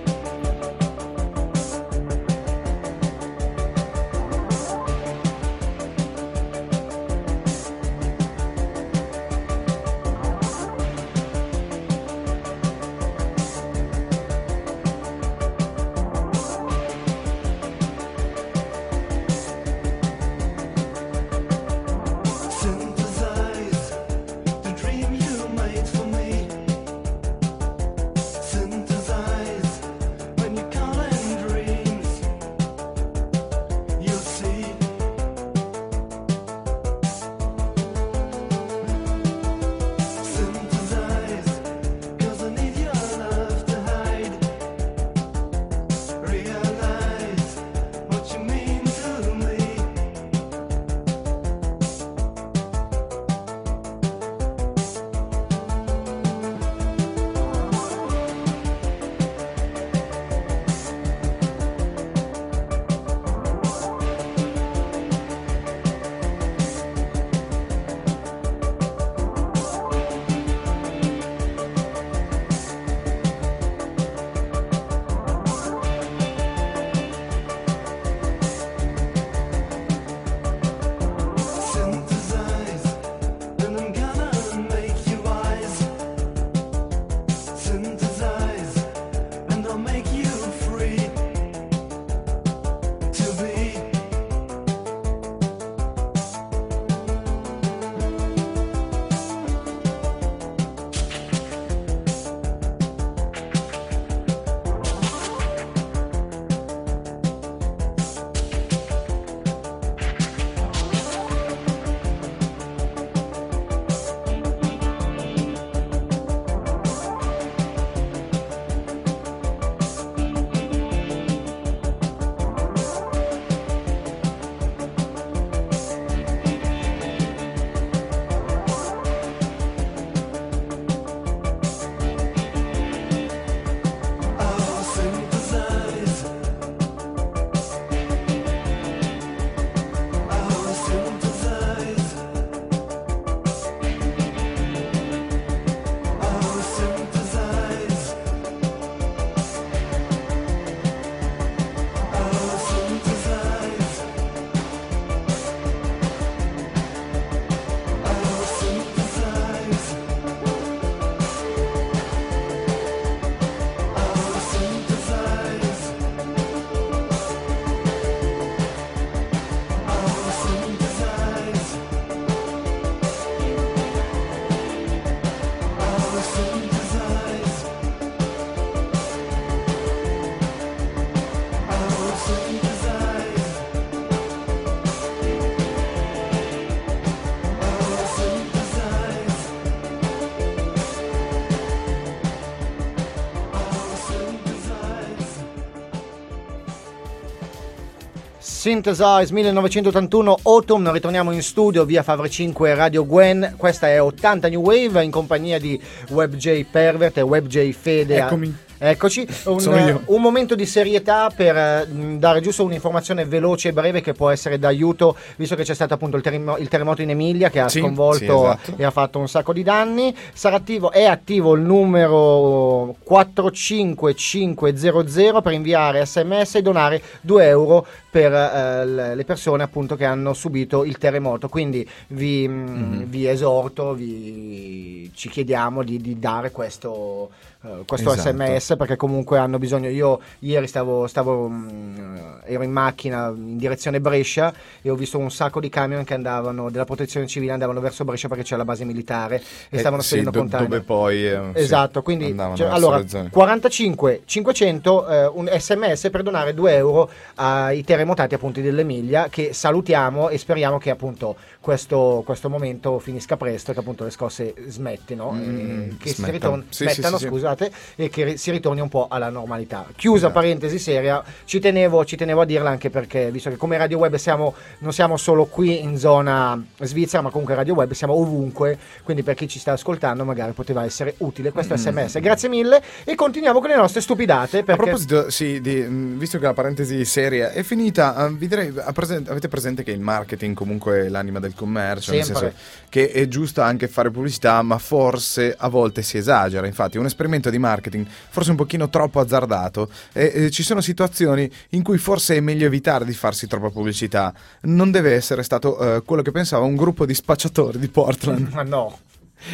Synthesize 198.70 199.34
1981 199.34 200.41
Autumn, 200.43 200.91
ritorniamo 200.91 201.32
in 201.32 201.41
studio 201.41 201.86
via 201.86 202.03
Favre 202.03 202.30
5 202.30 202.76
Radio 202.76 203.03
Gwen, 203.03 203.55
questa 203.57 203.88
è 203.88 203.99
80 203.99 204.47
New 204.47 204.61
Wave 204.61 205.03
in 205.03 205.09
compagnia 205.09 205.57
di 205.57 205.82
WebJ 206.09 206.65
Pervert 206.70 207.17
e 207.17 207.22
WebJ 207.22 207.72
Fede. 207.72 208.17
Eccomi. 208.17 208.55
Eccoci, 208.82 209.27
un, 209.47 209.99
un 210.05 210.21
momento 210.21 210.55
di 210.55 210.65
serietà 210.65 211.30
per 211.36 211.53
eh, 211.57 211.86
dare 212.17 212.39
giusto 212.39 212.63
un'informazione 212.63 213.25
veloce 213.25 213.67
e 213.69 213.73
breve 213.73 213.99
che 213.99 214.13
può 214.13 214.30
essere 214.30 214.57
d'aiuto, 214.57 215.17
visto 215.36 215.55
che 215.55 215.63
c'è 215.63 215.73
stato 215.73 215.95
appunto 215.95 216.15
il, 216.15 216.23
terremo- 216.23 216.55
il 216.57 216.69
terremoto 216.69 217.01
in 217.01 217.09
Emilia 217.09 217.49
che 217.49 217.59
ha 217.59 217.67
Sì, 217.67 217.80
sconvolto 217.80 218.23
sì, 218.23 218.32
esatto. 218.32 218.73
e 218.77 218.86
ha 218.86 218.91
fatto 218.91 219.19
un 219.19 219.27
sacco 219.27 219.51
di 219.51 219.63
danni. 219.63 220.15
Sarà 220.34 220.55
attivo, 220.55 220.91
è 220.91 221.03
attivo 221.03 221.55
il 221.55 221.61
numero 221.61 222.95
45500 223.03 225.41
per 225.41 225.51
inviare 225.51 226.05
sms 226.05 226.55
e 226.55 226.61
donare 226.61 227.01
2 227.21 227.45
euro 227.47 227.86
per 228.09 228.32
eh, 228.34 229.13
le 229.15 229.25
persone 229.25 229.61
appunto 229.61 229.97
che 229.97 230.05
hanno 230.05 230.34
subito 230.34 230.86
il 230.86 230.97
terremoto. 230.97 231.49
Quindi 231.49 231.86
vi, 232.07 232.47
mh, 232.47 232.67
Mhm. 232.69 233.03
vi 233.05 233.27
esorto, 233.27 233.93
vi, 233.93 235.11
ci 235.13 235.27
chiediamo 235.30 235.84
di, 235.84 235.99
di 235.99 236.17
dare 236.17 236.51
questo, 236.51 237.30
eh, 237.62 237.84
questo 237.86 238.14
Esatto. 238.14 238.30
sms 238.38 238.76
perché 238.78 238.95
comunque 238.95 239.38
hanno 239.38 239.57
bisogno. 239.57 239.89
Io 239.89 240.20
ieri 240.39 240.66
stavo, 240.68 241.07
stavo, 241.07 241.47
mh, 241.47 242.41
ero 242.45 242.64
in 242.64 242.72
macchina 242.72 243.28
in 243.36 243.57
direzione 243.57 243.99
Brescia 243.99 244.53
e 244.82 244.89
ho 244.89 244.95
visto 244.95 245.18
un 245.18 245.30
sacco 245.30 245.60
di 245.60 245.68
camion 245.70 246.03
che 246.03 246.14
andavano 246.14 246.70
della 246.70 246.86
protezione 246.86 247.28
civile 247.28 247.51
andavano 247.51 247.80
verso 247.82 248.05
Brescia 248.05 248.28
perché 248.30 248.43
c'è 248.43 248.55
la 248.55 248.64
base 248.66 248.86
militare 248.86 249.41
e 249.70 249.76
Eh, 249.76 249.80
stavano 249.80 250.01
sì, 250.01 250.07
spedendo 250.07 250.32
do- 250.32 250.39
container. 250.39 250.68
dove 250.70 250.82
poi 250.82 251.28
eh, 251.28 251.39
sì, 251.55 251.60
Esatto, 251.62 252.01
quindi 252.01 252.26
andavano 252.26 252.55
cioè, 252.55 252.68
allora 252.70 252.97
le 252.99 253.07
zone. 253.07 253.30
45 253.30 254.22
500 254.26 255.07
eh, 255.07 255.26
un 255.28 255.49
sms 255.57 256.10
per 256.10 256.24
donare 256.24 256.53
2 256.53 256.74
euro 256.76 257.10
ai 257.36 257.84
terremotati 257.84 258.36
appunto 258.36 258.62
dell'Emilia 258.62 259.28
che 259.30 259.53
salutiamo 259.53 260.30
e 260.30 260.38
speriamo 260.38 260.78
che 260.78 260.89
appunto 260.89 261.36
questo, 261.60 262.24
questo 262.26 262.49
momento 262.49 262.99
finisca 262.99 263.36
presto 263.38 263.72
e 263.72 263.74
che 263.74 263.80
appunto 263.82 264.03
le 264.05 264.10
scosse 264.12 264.53
smettino 264.68 265.32
Mm, 265.32 265.91
eh, 265.91 265.97
che 265.99 266.10
si 266.10 266.16
smettano. 266.16 266.32
ritorn- 266.55 266.66
Sì, 266.70 266.88
sì, 266.88 266.93
smettano 266.93 267.18
sì, 267.18 267.24
sì. 267.24 267.30
Scusate 267.50 267.72
e 267.95 268.10
che 268.10 268.38
si 268.38 268.52
ritorni 268.52 268.82
un 268.82 268.89
po' 268.89 269.08
alla 269.10 269.30
normalità 269.30 269.86
chiusa 269.95 270.18
Esatto. 270.28 270.34
parentesi 270.34 270.80
seria 270.80 271.24
ci 271.45 271.60
tenevo, 271.60 272.04
ci 272.06 272.16
tenevo 272.18 272.41
a 272.41 272.45
dirla 272.45 272.70
anche 272.70 272.89
perché 272.89 273.32
visto 273.32 273.50
che 273.50 273.56
come 273.58 273.78
Radio 273.78 273.97
Web 274.00 274.16
siamo, 274.16 274.54
non 274.80 274.91
siamo 274.93 275.18
solo 275.18 275.45
qui 275.45 275.82
in 275.82 275.97
zona 275.97 276.62
Svizzera 276.82 277.22
ma 277.24 277.30
comunque 277.30 277.56
Radio 277.56 277.74
Web 277.76 277.91
siamo 277.93 278.14
ovunque 278.14 278.78
quindi 279.04 279.24
per 279.24 279.36
chi 279.36 279.47
ci 279.47 279.60
sta 279.60 279.74
ascoltando 279.74 280.26
magari 280.26 280.52
poteva 280.52 280.84
essere 280.84 281.16
utile 281.20 281.52
questo 281.52 281.76
sms 281.76 282.20
grazie 282.20 282.50
mille 282.50 282.82
e 283.04 283.16
continuiamo 283.16 283.60
con 283.60 283.70
le 283.70 283.76
nostre 283.76 284.02
stupidate 284.02 284.60
A 284.60 284.64
perché 284.64 284.84
proposito, 284.84 285.30
sì, 285.30 285.62
di- 285.62 285.82
mh, 285.82 286.18
visto 286.18 286.38
che 286.38 286.45
la 286.45 286.54
parentesi 286.54 287.04
seria 287.06 287.52
è 287.52 287.64
finita, 287.64 288.26
eh, 288.28 288.32
vi 288.34 288.47
direi, 288.47 288.74
avete 288.76 289.47
presente 289.47 289.84
che 289.84 289.91
il 289.91 290.00
marketing 290.00 290.56
comunque 290.56 291.06
è 291.06 291.10
l'anima 291.10 291.39
del 291.39 291.54
commercio, 291.56 292.12
nel 292.12 292.24
Sempre. 292.24 292.41
senso 292.52 292.58
che 292.89 293.12
è 293.12 293.28
giusto 293.28 293.62
anche 293.62 293.88
fare 293.88 294.10
pubblicità, 294.12 294.62
ma 294.62 294.78
forse 294.78 295.56
a 295.58 295.70
volte 295.70 296.02
si 296.02 296.18
esagera. 296.18 296.66
Infatti, 296.66 296.97
un 296.97 297.06
esperimento 297.06 297.39
di 297.50 297.58
marketing 297.58 298.06
forse 298.30 298.52
un 298.52 298.58
pochino 298.58 298.90
troppo 298.90 299.22
azzardato 299.22 299.90
e 300.12 300.32
eh, 300.34 300.50
ci 300.50 300.64
sono 300.64 300.82
situazioni 300.82 301.50
in 301.70 301.84
cui 301.84 301.98
forse 301.98 302.36
è 302.36 302.40
meglio 302.42 302.66
evitare 302.66 303.06
di 303.06 303.14
farsi 303.14 303.48
troppa 303.48 303.70
pubblicità. 303.70 304.34
Non 304.64 304.92
deve 304.92 305.14
essere 305.14 305.44
stato 305.44 305.98
eh, 305.98 306.04
quello 306.04 306.22
che 306.22 306.32
pensava 306.32 306.66
un 306.66 306.76
gruppo 306.76 307.06
di 307.06 307.14
spacciatori 307.14 307.80
di 307.80 307.88
Portland 307.88 308.50
ma 308.52 308.64
no 308.64 309.00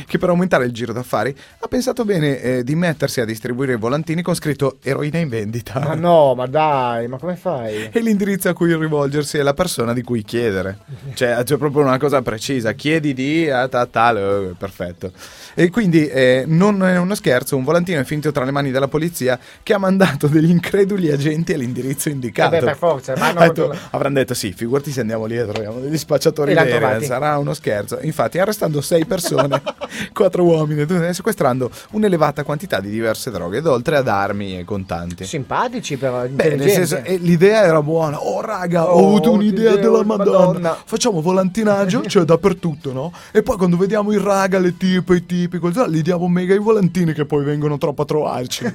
che 0.08 0.18
per 0.18 0.30
aumentare 0.30 0.66
il 0.66 0.72
giro 0.72 0.94
d'affari 0.94 1.36
ha 1.60 1.68
pensato 1.68 2.06
bene 2.06 2.42
eh, 2.42 2.64
di 2.64 2.76
mettersi 2.76 3.22
a 3.22 3.26
distribuire 3.26 3.76
volantini 3.76 4.22
con 4.22 4.34
scritto 4.34 4.78
eroina 4.82 5.20
in 5.20 5.30
vendita. 5.30 5.80
ma 5.80 5.94
no 5.94 6.34
ma 6.36 6.48
dai 6.48 7.08
ma 7.08 7.18
come 7.18 7.36
fai 7.36 7.90
E 7.92 8.00
l'indirizzo 8.00 8.50
a 8.50 8.54
cui 8.54 8.76
rivolgersi 8.76 9.38
è 9.38 9.42
la 9.42 9.54
persona 9.54 9.94
di 9.94 10.02
cui 10.02 10.24
chiedere. 10.24 10.80
Cioè, 11.14 11.44
c'è 11.44 11.58
proprio 11.58 11.84
una 11.84 11.98
cosa 11.98 12.22
precisa. 12.22 12.74
Chiedi 12.74 13.14
di 13.14 13.50
a 13.50 13.68
ta- 13.68 13.86
tal, 13.86 14.18
eh, 14.18 14.56
perfetto. 14.58 15.12
E 15.56 15.70
quindi 15.70 16.06
eh, 16.08 16.44
non 16.46 16.84
è 16.84 16.98
uno 16.98 17.16
scherzo, 17.16 17.56
un 17.58 17.64
volantino 17.64 18.00
è 18.00 18.04
finito 18.04 18.32
tra 18.32 18.44
le 18.44 18.52
mani 18.52 18.72
della 18.72 18.88
polizia 18.88 19.40
che 19.64 19.74
ha 19.74 19.78
mandato 19.78 20.28
degli 20.28 20.50
increduli 20.50 21.10
agenti 21.12 21.54
all'indirizzo 21.54 22.10
indicato. 22.10 22.56
Eh 22.56 22.60
beh, 22.60 22.66
per 22.66 22.76
forza, 22.78 23.14
ma 23.18 23.32
detto- 23.34 23.70
avuto- 23.70 23.78
avranno 23.92 24.16
detto 24.16 24.34
sì, 24.34 24.52
figurati 24.54 24.92
se 24.92 25.00
andiamo 25.02 25.26
lì 25.26 25.38
e 25.38 25.46
troviamo 25.46 25.80
degli 25.80 25.98
spacciatori 25.98 26.54
veri, 26.54 27.06
sarà 27.06 27.38
uno 27.38 27.54
scherzo. 27.54 27.98
Infatti, 28.02 28.38
arrestando 28.38 28.82
sei 28.82 29.06
persone, 29.06 29.62
quattro 30.14 30.44
uomini, 30.44 30.86
sequestrando 31.14 31.72
un'elevata 31.92 32.44
quantità 32.44 32.80
di 32.82 32.90
diverse 32.90 33.32
droghe, 33.32 33.58
ed 33.60 33.66
oltre 33.66 33.96
ad 33.96 34.08
armi 34.10 34.60
e 34.60 34.66
contanti. 34.66 35.26
simpatici 35.26 35.96
però 35.98 36.26
Beh, 36.28 36.56
nel 36.56 36.70
senso, 36.70 36.98
eh, 37.04 37.16
l'idea 37.18 37.64
era 37.64 37.82
buona. 37.82 38.22
Oh, 38.22 38.42
raga, 38.42 38.92
Oh, 38.92 39.00
ho 39.00 39.08
avuto 39.08 39.32
un'idea 39.32 39.72
oddio, 39.74 39.82
della 39.92 40.04
Madonna. 40.04 40.38
Madonna. 40.46 40.78
Facciamo 40.84 41.22
volantinaggio, 41.22 42.04
cioè 42.08 42.24
dappertutto, 42.24 42.92
no? 42.92 43.14
E 43.32 43.42
poi 43.42 43.56
quando 43.58 43.78
vediamo 43.78 44.12
il 44.12 44.20
raga, 44.20 44.60
le 44.60 44.76
tipe, 44.76 45.16
i 45.16 45.26
tipi, 45.26 45.44
così, 45.48 45.82
gli 45.90 46.02
diamo 46.02 46.28
mega 46.28 46.54
i 46.54 46.60
volantini 46.60 47.14
che 47.14 47.26
poi 47.26 47.44
vengono 47.44 47.78
troppo 47.78 48.04
a 48.04 48.06
trovarci. 48.06 48.66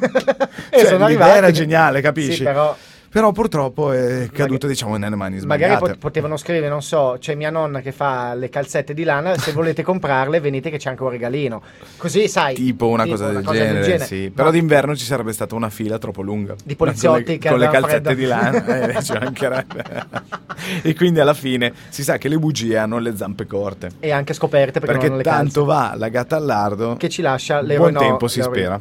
Cioè, 0.70 0.86
sono 0.86 1.08
l'idea 1.08 1.36
era 1.36 1.50
geniale, 1.50 2.00
capisci? 2.00 2.32
Sì, 2.32 2.42
però 2.44 2.76
Però 3.12 3.32
purtroppo 3.32 3.90
è 3.90 4.28
caduto, 4.32 4.68
diciamo, 4.68 4.96
nelle 4.96 5.16
mani 5.16 5.40
magari 5.40 5.72
sbagliate. 5.74 5.78
pot- 5.92 5.98
potevano 5.98 6.36
scrivere, 6.36 6.68
non 6.68 6.80
so, 6.80 7.16
c'è 7.18 7.34
mia 7.34 7.50
nonna 7.50 7.80
che 7.80 7.90
fa 7.90 8.34
le 8.34 8.48
calzette 8.48 8.94
di 8.94 9.02
lana, 9.02 9.36
se 9.36 9.50
volete 9.50 9.82
comprarle 9.82 10.38
venite 10.38 10.70
che 10.70 10.78
c'è 10.78 10.90
anche 10.90 11.02
un 11.02 11.08
regalino. 11.10 11.60
Così, 11.96 12.28
sai. 12.28 12.54
Tipo 12.54 12.86
una, 12.86 13.02
tipo 13.02 13.16
cosa, 13.16 13.30
del 13.32 13.42
cosa 13.42 13.58
genere, 13.58 13.98
sì. 13.98 14.26
Ma- 14.28 14.34
Però 14.34 14.50
d'inverno 14.52 14.94
ci 14.94 15.04
sarebbe 15.04 15.32
stata 15.32 15.56
una 15.56 15.70
fila 15.70 15.98
troppo 15.98 16.22
lunga. 16.22 16.54
Di 16.62 16.76
poliziotti 16.76 17.24
con 17.24 17.32
le, 17.32 17.38
che 17.38 17.48
con 17.48 17.58
le 17.58 17.68
calzette 17.68 18.00
freddo. 18.00 18.14
di 18.20 18.26
lana. 18.26 18.88
eh, 18.96 19.02
ci 19.02 19.12
mancherebbe. 19.12 19.84
e 20.82 20.94
quindi 20.94 21.18
alla 21.18 21.34
fine 21.34 21.72
si 21.88 22.04
sa 22.04 22.16
che 22.16 22.28
le 22.28 22.38
bugie 22.38 22.76
hanno 22.76 22.98
le 22.98 23.16
zampe 23.16 23.44
corte. 23.46 23.90
E 23.98 24.12
anche 24.12 24.34
scoperte 24.34 24.78
perché, 24.78 25.08
Perché 25.08 25.22
tanto 25.24 25.64
va 25.64 25.94
la 25.96 26.08
gatta 26.08 26.36
al 26.36 26.44
lardo. 26.44 26.94
Che 26.94 27.08
ci 27.08 27.22
lascia 27.22 27.60
le 27.60 27.74
Buon 27.74 27.88
Renault- 27.88 28.06
tempo 28.06 28.28
si 28.28 28.40
spera. 28.40 28.80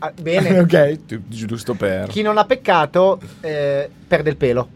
Ah, 0.00 0.12
bene. 0.20 0.58
ok, 0.60 0.98
giusto 1.28 1.72
per. 1.72 2.08
Chi 2.08 2.20
non 2.20 2.36
ha 2.36 2.44
peccato 2.44 3.18
eh, 3.40 3.68
perde 4.08 4.30
il 4.30 4.36
pelo. 4.36 4.68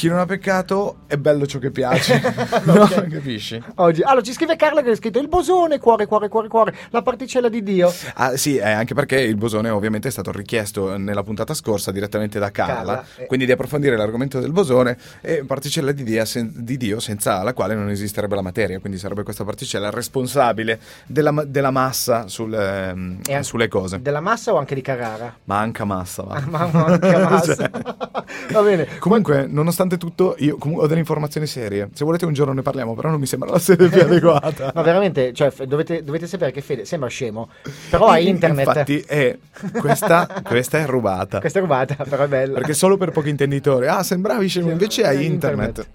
Chi 0.00 0.08
non 0.08 0.18
ha 0.18 0.24
peccato 0.24 1.00
è 1.06 1.18
bello 1.18 1.44
ciò 1.44 1.58
che 1.58 1.70
piace. 1.70 2.22
no, 2.64 2.88
capisci? 2.88 3.62
Oggi. 3.74 4.00
Allora, 4.00 4.22
ci 4.22 4.32
scrive 4.32 4.56
Carla 4.56 4.80
che 4.80 4.92
ha 4.92 4.96
scritto 4.96 5.18
il 5.18 5.28
bosone, 5.28 5.78
cuore, 5.78 6.06
cuore, 6.06 6.28
cuore, 6.28 6.48
cuore, 6.48 6.74
la 6.88 7.02
particella 7.02 7.50
di 7.50 7.62
Dio. 7.62 7.92
Ah, 8.14 8.34
sì, 8.34 8.56
eh, 8.56 8.70
anche 8.70 8.94
perché 8.94 9.20
il 9.20 9.36
bosone 9.36 9.68
ovviamente 9.68 10.08
è 10.08 10.10
stato 10.10 10.32
richiesto 10.32 10.96
nella 10.96 11.22
puntata 11.22 11.52
scorsa 11.52 11.92
direttamente 11.92 12.38
da 12.38 12.50
Carla, 12.50 12.74
Carla, 12.74 13.04
eh. 13.16 13.26
quindi 13.26 13.44
di 13.44 13.52
approfondire 13.52 13.94
l'argomento 13.94 14.40
del 14.40 14.52
bosone 14.52 14.96
e 15.20 15.44
particella 15.44 15.92
di 15.92 16.02
Dio, 16.02 16.24
sen- 16.24 16.50
di 16.56 16.78
Dio 16.78 16.98
senza 16.98 17.42
la 17.42 17.52
quale 17.52 17.74
non 17.74 17.90
esisterebbe 17.90 18.34
la 18.34 18.40
materia, 18.40 18.80
quindi 18.80 18.98
sarebbe 18.98 19.22
questa 19.22 19.44
particella 19.44 19.90
responsabile 19.90 20.80
della, 21.04 21.30
ma- 21.30 21.44
della 21.44 21.70
massa 21.70 22.26
sul, 22.26 22.54
ehm, 22.54 23.20
anche- 23.28 23.42
sulle 23.42 23.68
cose. 23.68 24.00
Della 24.00 24.20
massa 24.20 24.54
o 24.54 24.56
anche 24.56 24.74
di 24.74 24.80
Carrara? 24.80 25.36
Manca 25.44 25.84
massa, 25.84 26.22
va. 26.22 26.40
Mamma 26.48 26.98
che 26.98 27.16
massa. 27.18 27.54
Cioè, 28.40 28.52
Va 28.52 28.62
bene. 28.62 28.98
Comunque, 28.98 29.46
nonostante 29.48 29.89
tutto, 29.96 30.34
io 30.38 30.56
comunque 30.56 30.84
ho 30.84 30.88
delle 30.88 31.00
informazioni 31.00 31.46
serie. 31.46 31.88
Se 31.92 32.04
volete 32.04 32.26
un 32.26 32.32
giorno 32.32 32.52
ne 32.52 32.62
parliamo, 32.62 32.94
però 32.94 33.10
non 33.10 33.20
mi 33.20 33.26
sembra 33.26 33.50
la 33.50 33.58
sede 33.58 33.88
più 33.88 34.00
adeguata. 34.00 34.72
No, 34.80 34.82
veramente, 34.82 35.32
cioè, 35.32 35.52
dovete, 35.66 36.04
dovete 36.04 36.26
sapere 36.26 36.52
che 36.52 36.60
Fede 36.60 36.84
sembra 36.84 37.08
scemo, 37.08 37.48
però 37.90 38.08
ha 38.08 38.18
internet. 38.18 38.66
Infatti, 38.66 39.00
è, 39.00 39.36
questa, 39.78 40.28
questa 40.44 40.78
è 40.78 40.86
rubata. 40.86 41.40
Questa 41.40 41.58
è 41.58 41.62
rubata, 41.62 41.96
però 42.08 42.24
è 42.24 42.28
bella. 42.28 42.54
Perché 42.54 42.74
solo 42.74 42.96
per 42.96 43.10
pochi 43.10 43.28
intenditori. 43.30 43.86
Ah, 43.86 44.02
sembravi 44.02 44.48
scemo, 44.48 44.70
invece 44.70 45.04
Hai 45.04 45.24
internet. 45.26 45.68
internet. 45.68 45.88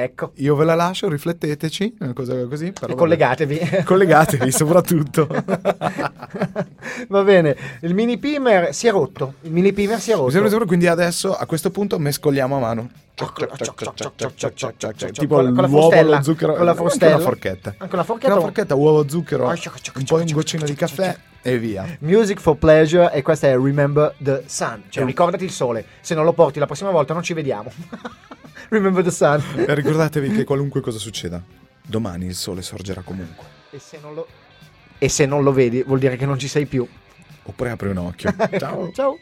Ecco, 0.00 0.30
Io 0.36 0.54
ve 0.54 0.64
la 0.64 0.76
lascio, 0.76 1.08
rifletteteci, 1.08 1.96
una 1.98 2.12
cosa 2.12 2.46
così. 2.46 2.70
Però 2.70 2.92
e 2.92 2.94
collegatevi. 2.94 3.82
Collegatevi 3.84 4.52
soprattutto. 4.52 5.26
Va 7.08 7.22
bene, 7.24 7.56
il 7.80 7.94
mini 7.94 8.16
pimer 8.16 8.72
si 8.72 8.86
è 8.86 8.92
rotto. 8.92 9.34
Il 9.40 9.50
mini 9.50 9.72
pimer 9.72 9.98
si 9.98 10.12
è 10.12 10.14
rotto. 10.14 10.30
quindi 10.66 10.86
adesso 10.86 11.34
a 11.34 11.44
questo 11.46 11.72
punto 11.72 11.98
mescoliamo 11.98 12.56
a 12.56 12.60
mano. 12.60 12.88
Tipo 13.14 13.32
Con 13.32 13.48
la- 13.48 13.56
con 15.50 15.62
la 15.62 15.66
l'uovo 15.66 15.90
allo 15.98 16.22
zucchero. 16.22 16.54
con 16.54 16.64
la 16.64 16.70
anche 16.70 16.82
frustella. 16.82 17.14
una 17.16 17.24
forchetta. 17.24 17.74
Anche 17.78 17.94
una 17.96 18.04
forchetta. 18.04 18.74
Uovo, 18.76 19.08
zucchero, 19.08 19.48
un 19.48 20.04
po' 20.06 20.14
un 20.14 20.30
goccino 20.32 20.64
di 20.64 20.74
caffè 20.74 21.16
e 21.52 21.58
via. 21.58 21.96
Music 22.00 22.40
for 22.40 22.56
pleasure 22.56 23.12
e 23.12 23.22
questa 23.22 23.48
è 23.48 23.56
Remember 23.56 24.14
the 24.22 24.44
Sun, 24.46 24.84
cioè 24.88 25.04
ricordati 25.04 25.44
il 25.44 25.50
sole, 25.50 25.84
se 26.00 26.14
non 26.14 26.24
lo 26.24 26.32
porti 26.32 26.58
la 26.58 26.66
prossima 26.66 26.90
volta 26.90 27.12
non 27.14 27.22
ci 27.22 27.34
vediamo. 27.34 27.72
Remember 28.70 29.02
the 29.02 29.10
Sun. 29.10 29.42
E 29.56 29.74
ricordatevi 29.74 30.30
che 30.30 30.44
qualunque 30.44 30.80
cosa 30.80 30.98
succeda, 30.98 31.42
domani 31.82 32.26
il 32.26 32.34
sole 32.34 32.62
sorgerà 32.62 33.02
comunque. 33.02 33.44
E 33.70 33.78
se 33.78 33.98
non 34.00 34.14
lo, 34.14 34.26
e 34.98 35.08
se 35.08 35.26
non 35.26 35.42
lo 35.42 35.52
vedi 35.52 35.82
vuol 35.82 35.98
dire 35.98 36.16
che 36.16 36.26
non 36.26 36.38
ci 36.38 36.48
sei 36.48 36.66
più. 36.66 36.86
Oppure 37.44 37.70
apri 37.70 37.88
un 37.88 37.96
occhio. 37.98 38.34
Ciao. 38.58 38.92
Ciao. 38.92 39.18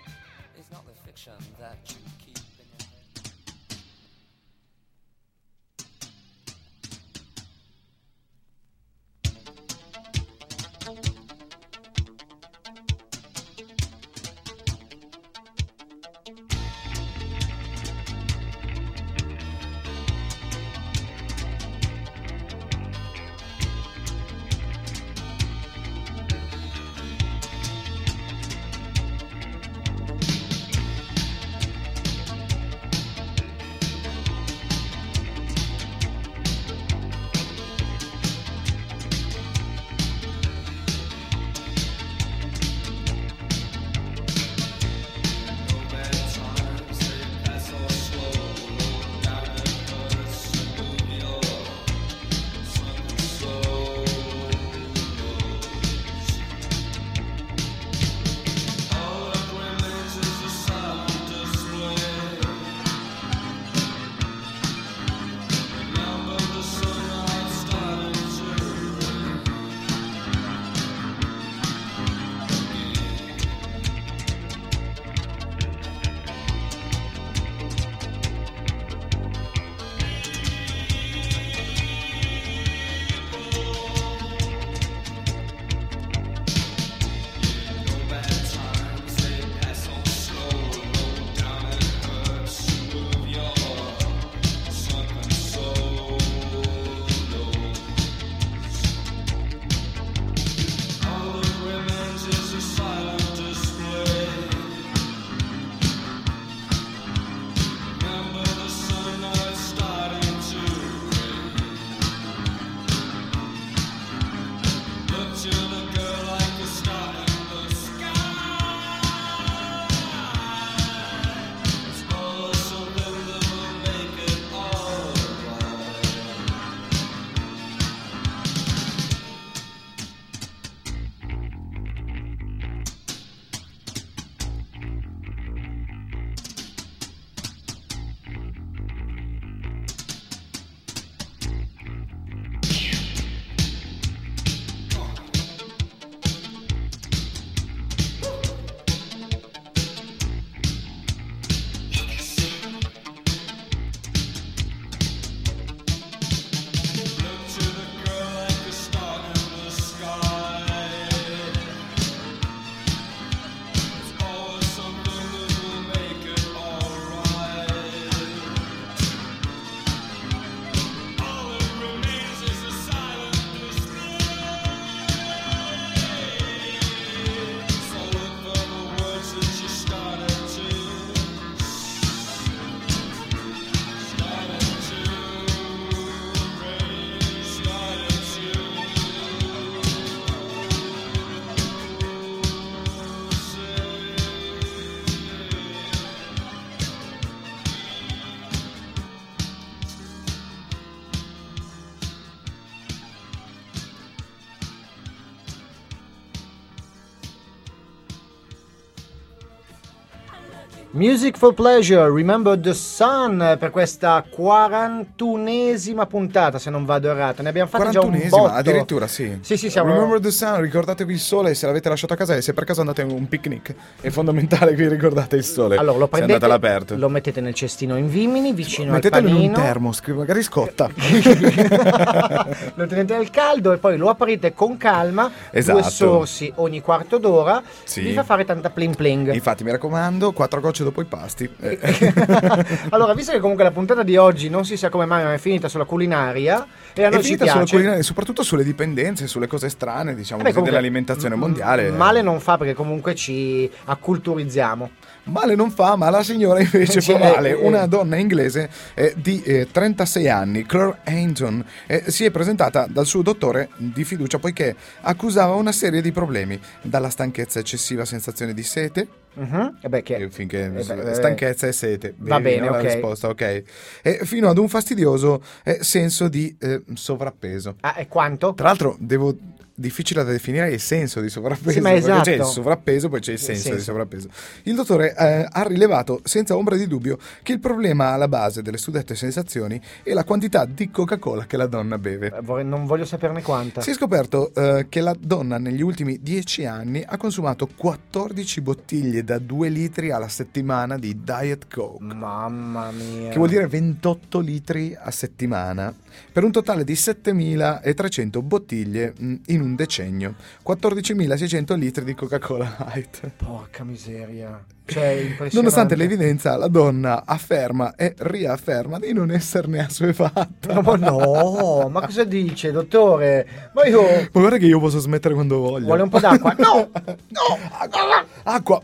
Music 210.97 211.37
for 211.37 211.53
Pleasure, 211.53 212.11
Remember 212.11 212.59
the 212.59 212.73
Sun 212.73 213.57
per 213.59 213.69
questa 213.71 214.25
41esima 214.35 216.07
puntata, 216.07 216.59
se 216.59 216.71
non 216.71 216.87
vado 216.87 217.11
errato. 217.11 217.43
Ne 217.43 217.51
abbiamo 217.51 217.69
fatte 217.69 217.91
già 217.91 218.01
un 218.01 218.13
41esima, 218.13 218.29
botto. 218.31 218.47
addirittura 218.55 219.07
sì. 219.07 219.37
Sì, 219.43 219.59
sì, 219.59 219.69
siamo... 219.69 219.93
Remember 219.93 220.21
the 220.21 220.31
sun, 220.31 220.59
ricordatevi 220.63 221.13
il 221.13 221.19
sole, 221.19 221.53
se 221.53 221.67
l'avete 221.67 221.91
lasciato 221.91 222.15
a 222.15 222.17
casa 222.17 222.35
e 222.35 222.41
se 222.41 222.55
per 222.55 222.65
caso 222.65 222.81
andate 222.81 223.03
a 223.03 223.05
un 223.05 223.29
picnic, 223.29 223.75
è 224.01 224.09
fondamentale 224.09 224.71
che 224.75 224.85
vi 224.85 224.89
ricordate 224.89 225.37
il 225.37 225.45
sole. 225.45 225.77
Allora, 225.77 225.99
lo 225.99 226.05
se 226.05 226.11
prendete, 226.13 226.33
andate 226.45 226.51
all'aperto. 226.51 226.97
lo 226.97 227.09
mettete 227.11 227.43
nel 227.43 227.53
cestino 227.53 227.99
in 227.99 228.09
vimini, 228.09 228.55
vicino 228.55 228.93
Mettetelo 228.93 229.29
al 229.29 229.35
in 229.35 229.39
un 229.39 229.51
panino. 229.51 229.63
termos, 229.67 230.01
che 230.01 230.15
magari 230.15 230.43
scotta. 230.43 230.89
lo 232.75 232.87
tenete 232.87 233.15
al 233.15 233.29
caldo 233.29 233.73
e 233.75 233.77
poi 233.77 233.99
lo 233.99 234.09
aprite 234.09 234.55
con 234.55 234.79
calma, 234.79 235.31
Esatto. 235.51 235.79
due 235.79 235.91
sorsi 235.91 236.51
ogni 236.57 236.81
quarto 236.81 237.19
d'ora, 237.19 237.63
Sì. 237.85 238.01
vi 238.01 238.15
fa 238.15 238.23
fare 238.25 238.47
tanta 238.47 238.71
pling 238.71 238.97
pling. 238.97 239.35
Infatti, 239.35 239.63
mi 239.63 239.71
raccomando, 239.73 240.33
quattro 240.33 240.61
gocce 240.61 240.85
dopo 240.87 241.01
i 241.01 241.05
pasti. 241.05 241.49
Eh, 241.61 241.79
allora, 242.91 243.15
visto 243.15 243.33
che 243.33 243.41
comunque 243.41 243.65
la 243.65 243.71
puntata 243.71 244.03
di 244.03 244.17
oggi 244.17 244.49
non 244.49 244.65
si 244.65 244.77
sa 244.77 244.89
come 244.89 245.05
mai 245.05 245.25
ma 245.25 245.35
è 245.35 245.39
finita 245.39 245.69
sulla 245.69 245.85
culinaria 245.85 246.67
e 246.95 247.05
a 247.05 247.09
è 247.09 247.11
noi 247.11 247.23
finita 247.23 247.45
piace. 247.45 247.59
sulla 247.59 247.71
culinaria, 247.71 248.03
soprattutto 248.03 248.43
sulle 248.43 248.65
dipendenze, 248.65 249.27
sulle 249.27 249.47
cose 249.47 249.69
strane, 249.69 250.15
diciamo 250.15 250.43
Beh, 250.43 250.51
comunque, 250.51 250.71
dell'alimentazione 250.71 251.35
m- 251.35 251.41
mondiale. 251.41 251.91
Male 251.91 252.23
non 252.23 252.41
fa 252.41 252.57
perché 252.57 252.75
comunque 252.75 253.15
ci 253.15 253.71
acculturizziamo. 253.85 254.91
Male 255.29 255.57
non 255.57 255.71
fa, 255.73 255.97
ma 255.97 256.09
la 256.09 256.23
signora 256.23 256.61
invece 256.61 257.01
fa 257.03 257.15
eh, 257.15 257.19
male. 257.19 257.49
eh. 257.51 257.55
Una 257.55 257.87
donna 257.87 258.17
inglese 258.17 258.71
eh, 258.95 259.13
di 259.17 259.43
eh, 259.43 259.69
36 259.71 260.29
anni, 260.29 260.65
Claire 260.65 260.99
Hainton, 261.05 261.65
eh, 261.87 262.05
si 262.07 262.25
è 262.25 262.31
presentata 262.31 262.87
dal 262.89 263.07
suo 263.07 263.23
dottore 263.23 263.71
di 263.77 264.05
fiducia 264.05 264.39
poiché 264.39 264.77
accusava 265.01 265.55
una 265.55 265.73
serie 265.73 266.01
di 266.01 266.13
problemi, 266.13 266.59
dalla 266.81 267.11
stanchezza 267.11 267.59
eccessiva, 267.59 268.05
sensazione 268.05 268.55
di 268.55 268.63
sete, 268.63 269.09
Mhm. 269.37 269.81
E 269.83 269.89
beh, 269.91 270.03
che- 270.03 270.15
eh, 270.17 270.31
finché 270.31 270.65
eh 270.65 270.83
beh, 270.83 271.11
eh, 271.11 271.15
stanchezza 271.15 271.67
e 271.67 271.73
sete. 271.73 272.15
Va 272.17 272.39
Devi, 272.41 272.55
bene, 272.57 272.67
no, 272.69 272.73
la 272.73 272.79
ok. 272.79 272.85
risposta, 272.85 273.29
ok. 273.29 273.63
E 274.01 274.21
fino 274.23 274.49
ad 274.49 274.57
un 274.57 274.67
fastidioso 274.67 275.43
eh, 275.63 275.77
senso 275.83 276.29
di 276.29 276.57
eh, 276.59 276.83
sovrappeso. 276.95 277.75
Ah, 277.83 277.97
e 277.99 278.09
quanto? 278.09 278.55
Tra 278.55 278.69
l'altro, 278.69 278.97
devo. 278.99 279.37
Difficile 279.79 280.25
da 280.25 280.31
definire 280.31 280.71
il 280.71 280.81
senso 280.81 281.21
di 281.21 281.29
sovrappeso. 281.29 281.71
Sì, 281.83 281.87
esatto. 281.87 282.23
C'è 282.23 282.35
il 282.37 282.45
sovrappeso, 282.45 283.11
poi 283.11 283.21
c'è 283.21 283.33
il 283.33 283.39
Il 283.39 283.45
senso, 283.45 283.63
senso. 283.63 283.77
di 283.77 283.83
sovrappeso. 283.85 284.29
Il 284.63 284.75
dottore 284.75 285.15
eh, 285.15 285.47
ha 285.51 285.63
rilevato 285.65 286.23
senza 286.25 286.57
ombra 286.57 286.77
di 286.77 286.87
dubbio 286.87 287.19
che 287.43 287.53
il 287.53 287.61
problema 287.61 288.13
alla 288.13 288.27
base 288.27 288.63
delle 288.63 288.79
suddette 288.79 289.15
sensazioni 289.15 289.79
è 290.03 290.15
la 290.15 290.25
quantità 290.25 290.65
di 290.65 290.91
Coca-Cola 290.91 291.45
che 291.45 291.59
la 291.59 291.67
donna 291.67 291.99
beve. 291.99 292.33
Eh, 292.35 292.63
non 292.63 292.87
voglio 292.87 293.05
saperne 293.05 293.43
quanta. 293.43 293.83
Si 293.83 293.91
è 293.91 293.95
scoperto 293.95 294.51
eh, 294.55 294.87
che 294.89 295.03
la 295.03 295.15
donna 295.19 295.59
negli 295.59 295.83
ultimi 295.83 296.21
10 296.23 296.65
anni 296.65 297.05
ha 297.07 297.19
consumato 297.19 297.69
14 297.77 298.61
bottiglie 298.63 299.25
da 299.25 299.39
2 299.39 299.69
litri 299.69 300.11
alla 300.11 300.29
settimana 300.29 300.97
di 300.99 301.23
Diet 301.23 301.67
Coke. 301.71 302.03
Mamma 302.03 302.91
mia. 302.93 303.29
Che 303.29 303.37
vuol 303.37 303.51
dire 303.51 303.67
28 303.67 304.41
litri 304.41 304.97
a 304.99 305.11
settimana, 305.11 305.93
per 306.33 306.45
un 306.45 306.53
totale 306.53 306.85
di 306.85 306.95
7.300 306.95 308.43
bottiglie 308.43 309.13
mh, 309.17 309.35
in 309.47 309.61
un 309.61 309.75
decennio. 309.75 310.35
14.600 310.67 311.77
litri 311.77 312.05
di 312.05 312.15
Coca-Cola 312.15 312.77
Light. 312.79 313.31
Porca 313.37 313.85
miseria. 313.85 314.65
Cioè. 314.89 315.37
Nonostante 315.53 315.97
l'evidenza, 315.97 316.57
la 316.57 316.69
donna 316.69 317.25
afferma 317.27 317.97
e 317.97 318.15
riafferma 318.17 318.99
di 319.01 319.13
non 319.13 319.33
esserne 319.33 319.81
assuefatta. 319.85 320.75
No, 320.75 320.81
ma 320.81 320.95
no, 320.97 321.89
ma 321.91 322.03
cosa 322.07 322.23
dice, 322.23 322.71
dottore? 322.71 323.71
Ma 323.75 323.85
io... 323.85 324.03
Ma 324.03 324.29
guarda 324.41 324.59
che 324.59 324.67
io 324.67 324.79
posso 324.79 325.01
smettere 325.01 325.35
quando 325.35 325.59
voglio. 325.59 325.87
Vuole 325.87 326.03
un 326.03 326.09
po' 326.09 326.21
d'acqua? 326.21 326.55
No! 326.59 326.89
Acqua! 328.45 328.81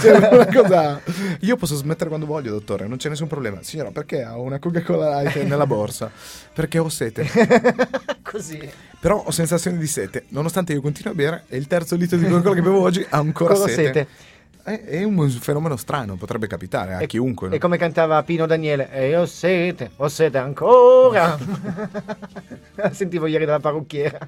Cioè, 0.00 0.46
cosa- 0.52 1.00
Io 1.40 1.56
posso 1.56 1.76
smettere 1.76 2.08
quando 2.08 2.26
voglio, 2.26 2.50
dottore, 2.50 2.86
non 2.86 2.96
c'è 2.98 3.08
nessun 3.08 3.28
problema. 3.28 3.58
Signora, 3.62 3.90
perché 3.90 4.22
ha 4.22 4.36
una 4.38 4.58
Coca-Cola 4.58 5.22
Light 5.22 5.42
nella 5.44 5.66
borsa? 5.66 6.10
Perché 6.52 6.78
ho 6.78 6.88
sete. 6.88 7.24
Così. 8.22 8.68
Però 9.00 9.22
ho 9.24 9.30
sensazione 9.30 9.78
di 9.78 9.86
sete. 9.86 10.24
Nonostante 10.30 10.72
io 10.72 10.80
continui 10.80 11.12
a 11.12 11.14
bere, 11.14 11.44
è 11.48 11.54
il 11.54 11.66
terzo 11.68 11.94
litro 11.94 12.16
di 12.16 12.24
Coca-Cola 12.26 12.54
che 12.56 12.62
bevo 12.62 12.80
oggi 12.80 13.06
ha 13.08 13.16
ancora 13.18 13.52
Ancora 13.54 13.70
sete. 13.72 13.84
sete. 13.86 14.06
È, 14.68 14.84
è 14.84 15.02
un 15.02 15.28
fenomeno 15.30 15.76
strano, 15.76 16.16
potrebbe 16.16 16.46
capitare 16.46 16.94
a 16.94 17.00
E- 17.00 17.06
chiunque. 17.06 17.48
no? 17.48 17.54
E 17.54 17.58
come 17.58 17.76
cantava 17.78 18.22
Pino 18.22 18.46
Daniele, 18.46 18.90
e 18.92 19.16
ho 19.16 19.26
sete, 19.26 19.90
ho 19.96 20.08
sete 20.08 20.38
ancora. 20.38 21.36
Sentivo 22.92 23.26
ieri 23.26 23.44
dalla 23.44 23.58
parrucchiera 23.60 24.18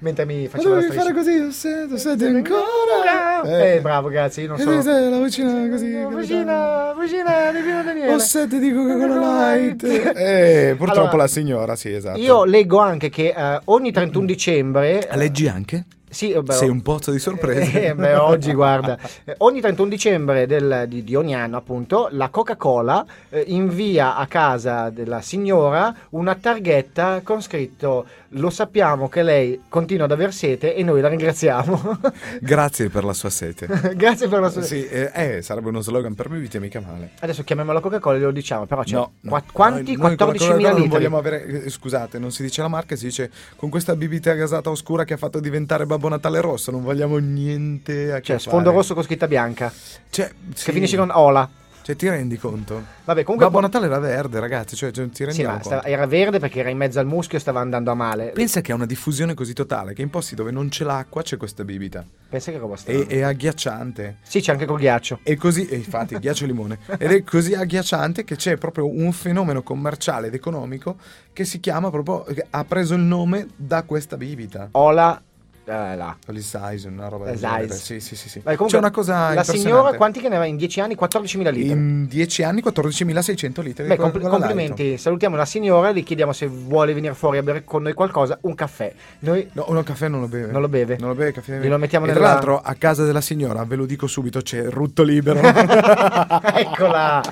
mentre 0.00 0.24
mi 0.24 0.42
Ma 0.44 0.48
faceva 0.50 0.74
la 0.74 0.80
dovevi 0.80 0.92
striscia. 0.92 1.02
fare 1.02 1.14
così, 1.14 1.38
ho 1.38 1.50
sete, 1.50 1.92
ho 1.94 1.96
sete 1.96 2.26
ancora. 2.26 3.42
Eh, 3.74 3.80
bravo, 3.80 4.08
grazie, 4.08 4.42
io 4.44 4.48
non 4.50 4.58
so. 4.58 4.80
stare 4.80 5.08
la 5.08 5.18
vicina 5.20 5.68
così. 5.68 5.86
Vicina, 6.14 6.94
vicina 6.98 7.50
di 7.52 7.60
Pino 7.60 7.82
Daniele. 7.82 8.12
Ho 8.14 8.18
sete 8.18 8.58
di 8.58 8.72
Coca-Cola 8.72 9.54
Light. 9.54 9.82
Eh, 9.84 10.74
purtroppo 10.76 11.00
Allora, 11.00 11.16
la 11.16 11.26
signora, 11.28 11.74
sì, 11.76 11.92
esatto. 11.92 12.18
Io 12.18 12.44
leggo 12.44 12.78
anche 12.78 13.08
che 13.08 13.34
eh, 13.36 13.60
ogni 13.64 13.90
31 13.92 14.24
dicembre... 14.26 15.08
eh, 15.08 15.16
Leggi 15.16 15.48
anche? 15.48 15.84
Sì, 16.16 16.32
vabbè, 16.32 16.54
Sei 16.54 16.70
un 16.70 16.80
pozzo 16.80 17.10
di 17.10 17.18
sorprese. 17.18 17.84
Eh, 17.88 17.94
beh, 17.94 18.14
oggi 18.16 18.52
guarda, 18.54 18.98
eh, 19.24 19.34
ogni 19.38 19.60
31 19.60 19.88
dicembre 19.90 20.46
del- 20.46 20.86
di, 20.88 21.04
di 21.04 21.14
ogni 21.14 21.34
anno, 21.34 21.58
appunto, 21.58 22.08
la 22.12 22.30
Coca-Cola 22.30 23.04
eh, 23.28 23.44
invia 23.48 24.16
a 24.16 24.26
casa 24.26 24.88
della 24.88 25.20
signora 25.20 25.94
una 26.10 26.34
targhetta 26.34 27.20
con 27.22 27.42
scritto: 27.42 28.06
Lo 28.30 28.48
sappiamo 28.48 29.10
che 29.10 29.22
lei 29.22 29.60
continua 29.68 30.06
ad 30.06 30.12
aver 30.12 30.32
sete 30.32 30.74
e 30.74 30.82
noi 30.82 31.02
la 31.02 31.08
ringraziamo. 31.08 31.98
Grazie 32.40 32.88
per 32.88 33.04
la 33.04 33.12
sua 33.12 33.28
sete. 33.28 33.66
Grazie 33.94 34.28
per 34.28 34.40
la 34.40 34.48
sua. 34.48 34.62
Sì, 34.62 34.86
eh, 34.88 35.10
eh, 35.14 35.42
sarebbe 35.42 35.68
uno 35.68 35.80
slogan 35.82 36.14
per 36.14 36.30
me, 36.30 36.38
vite 36.38 36.58
mica 36.58 36.80
male. 36.80 37.10
Adesso 37.20 37.44
chiamiamo 37.44 37.72
la 37.72 37.80
Coca-Cola 37.80 38.16
e 38.16 38.20
glielo 38.20 38.30
diciamo, 38.32 38.64
però 38.64 38.82
c'è 38.82 38.94
No, 38.94 39.12
no. 39.20 39.30
qua- 39.30 39.42
quanti? 39.52 39.96
Noi- 39.96 40.08
noi 40.08 40.16
con 40.16 40.26
la 40.28 40.32
14.000 40.32 40.38
Coca-Cola 40.38 40.68
litri. 40.70 40.80
Non 40.80 40.88
vogliamo 40.88 41.18
avere, 41.18 41.44
eh, 41.64 41.68
scusate, 41.70 42.18
non 42.18 42.30
si 42.32 42.42
dice 42.42 42.62
la 42.62 42.68
marca, 42.68 42.96
si 42.96 43.04
dice 43.04 43.30
con 43.56 43.68
questa 43.68 43.94
bibita 43.94 44.32
gasata 44.32 44.70
oscura 44.70 45.04
che 45.04 45.12
ha 45.14 45.18
fatto 45.18 45.40
diventare 45.40 45.84
Babbo 45.84 46.05
Natale 46.08 46.40
rosso. 46.40 46.70
Non 46.70 46.82
vogliamo 46.82 47.16
niente 47.18 48.12
a 48.12 48.16
che 48.16 48.22
Cioè, 48.22 48.38
fare. 48.38 48.50
sfondo 48.50 48.70
rosso 48.70 48.94
con 48.94 49.02
scritta 49.02 49.26
bianca. 49.26 49.72
Cioè, 50.10 50.28
Che 50.28 50.34
sì. 50.54 50.72
finisce 50.72 50.96
con 50.96 51.10
Ola. 51.10 51.48
Cioè, 51.86 51.94
ti 51.94 52.08
rendi 52.08 52.36
conto? 52.36 52.82
Vabbè, 53.04 53.22
comunque. 53.22 53.46
Babbo 53.48 53.60
Natale 53.60 53.86
era 53.86 54.00
verde, 54.00 54.40
ragazzi. 54.40 54.74
Cioè, 54.74 54.90
cioè, 54.90 55.04
ti 55.08 55.14
Sì, 55.18 55.24
rendiamo 55.24 55.52
ma 55.54 55.60
conto? 55.60 55.78
sta- 55.78 55.86
era 55.88 56.04
verde 56.08 56.40
perché 56.40 56.58
era 56.58 56.68
in 56.68 56.76
mezzo 56.76 56.98
al 56.98 57.06
muschio 57.06 57.38
e 57.38 57.40
stava 57.40 57.60
andando 57.60 57.92
a 57.92 57.94
male. 57.94 58.32
Pensa 58.34 58.60
che 58.60 58.72
ha 58.72 58.74
una 58.74 58.86
diffusione 58.86 59.34
così 59.34 59.52
totale 59.52 59.94
che 59.94 60.02
in 60.02 60.10
posti 60.10 60.34
dove 60.34 60.50
non 60.50 60.68
c'è 60.68 60.82
l'acqua 60.82 61.22
c'è 61.22 61.36
questa 61.36 61.62
bibita. 61.64 62.04
Pensa 62.28 62.50
che 62.50 62.58
roba 62.58 62.74
strana. 62.74 62.98
E, 62.98 63.06
è 63.06 63.20
agghiacciante. 63.22 64.16
Sì, 64.22 64.40
c'è 64.40 64.50
anche 64.50 64.66
col 64.66 64.80
ghiaccio. 64.80 65.20
E 65.22 65.36
così, 65.36 65.68
e 65.68 65.76
infatti, 65.76 66.18
ghiaccio 66.18 66.42
e 66.42 66.46
limone. 66.48 66.78
Ed 66.98 67.12
è 67.12 67.22
così 67.22 67.54
agghiacciante 67.54 68.24
che 68.24 68.34
c'è 68.34 68.56
proprio 68.56 68.88
un 68.92 69.12
fenomeno 69.12 69.62
commerciale 69.62 70.26
ed 70.26 70.34
economico 70.34 70.96
che 71.32 71.44
si 71.44 71.60
chiama 71.60 71.90
proprio, 71.90 72.24
che 72.34 72.46
ha 72.50 72.64
preso 72.64 72.94
il 72.94 73.02
nome 73.02 73.46
da 73.54 73.84
questa 73.84 74.16
bibita. 74.16 74.70
Ola. 74.72 75.22
Eh, 75.68 75.96
là. 75.96 76.16
Gli 76.28 76.40
size, 76.40 76.86
una 76.86 77.08
roba 77.08 77.24
del 77.24 77.38
genere. 77.38 77.74
Sì, 77.74 77.98
sì, 77.98 78.14
sì. 78.14 78.28
sì. 78.28 78.38
Beh, 78.38 78.54
comunque, 78.54 78.68
C'è 78.68 78.78
una 78.78 78.92
cosa 78.92 79.34
La 79.34 79.42
signora, 79.42 79.94
quanti 79.94 80.20
che 80.20 80.28
ne 80.28 80.36
aveva 80.36 80.48
in 80.48 80.56
10 80.56 80.80
anni? 80.80 80.94
14.000 80.94 81.50
litri. 81.50 81.70
In 81.70 82.06
10 82.06 82.42
anni 82.44 82.62
14.600 82.62 83.62
litri. 83.62 83.84
Beh, 83.86 83.96
compl- 83.96 84.28
complimenti. 84.28 84.96
Salutiamo 84.96 85.34
la 85.34 85.44
signora, 85.44 85.90
le 85.90 86.02
chiediamo 86.02 86.32
se 86.32 86.46
vuole 86.46 86.94
venire 86.94 87.14
fuori 87.14 87.38
a 87.38 87.42
bere 87.42 87.64
con 87.64 87.82
noi 87.82 87.94
qualcosa, 87.94 88.38
un 88.42 88.54
caffè. 88.54 88.94
Noi 89.20 89.48
No, 89.54 89.66
il 89.76 89.82
caffè 89.84 90.06
non 90.06 90.20
lo 90.20 90.28
beve. 90.28 90.52
Non 90.52 90.60
lo 90.60 90.68
beve. 90.68 90.96
Non 91.00 91.08
lo 91.08 91.14
beve 91.16 91.28
il 91.30 91.34
caffè. 91.34 91.58
Glielo 91.58 91.78
mettiamo 91.78 92.04
e 92.06 92.08
nella- 92.10 92.20
tra 92.20 92.32
l'altro 92.32 92.60
a 92.60 92.74
casa 92.74 93.04
della 93.04 93.20
signora, 93.20 93.64
ve 93.64 93.74
lo 93.74 93.86
dico 93.86 94.06
subito, 94.06 94.40
c'è 94.42 94.68
rutto 94.68 95.02
libero. 95.02 95.40
Eccola. 96.54 97.22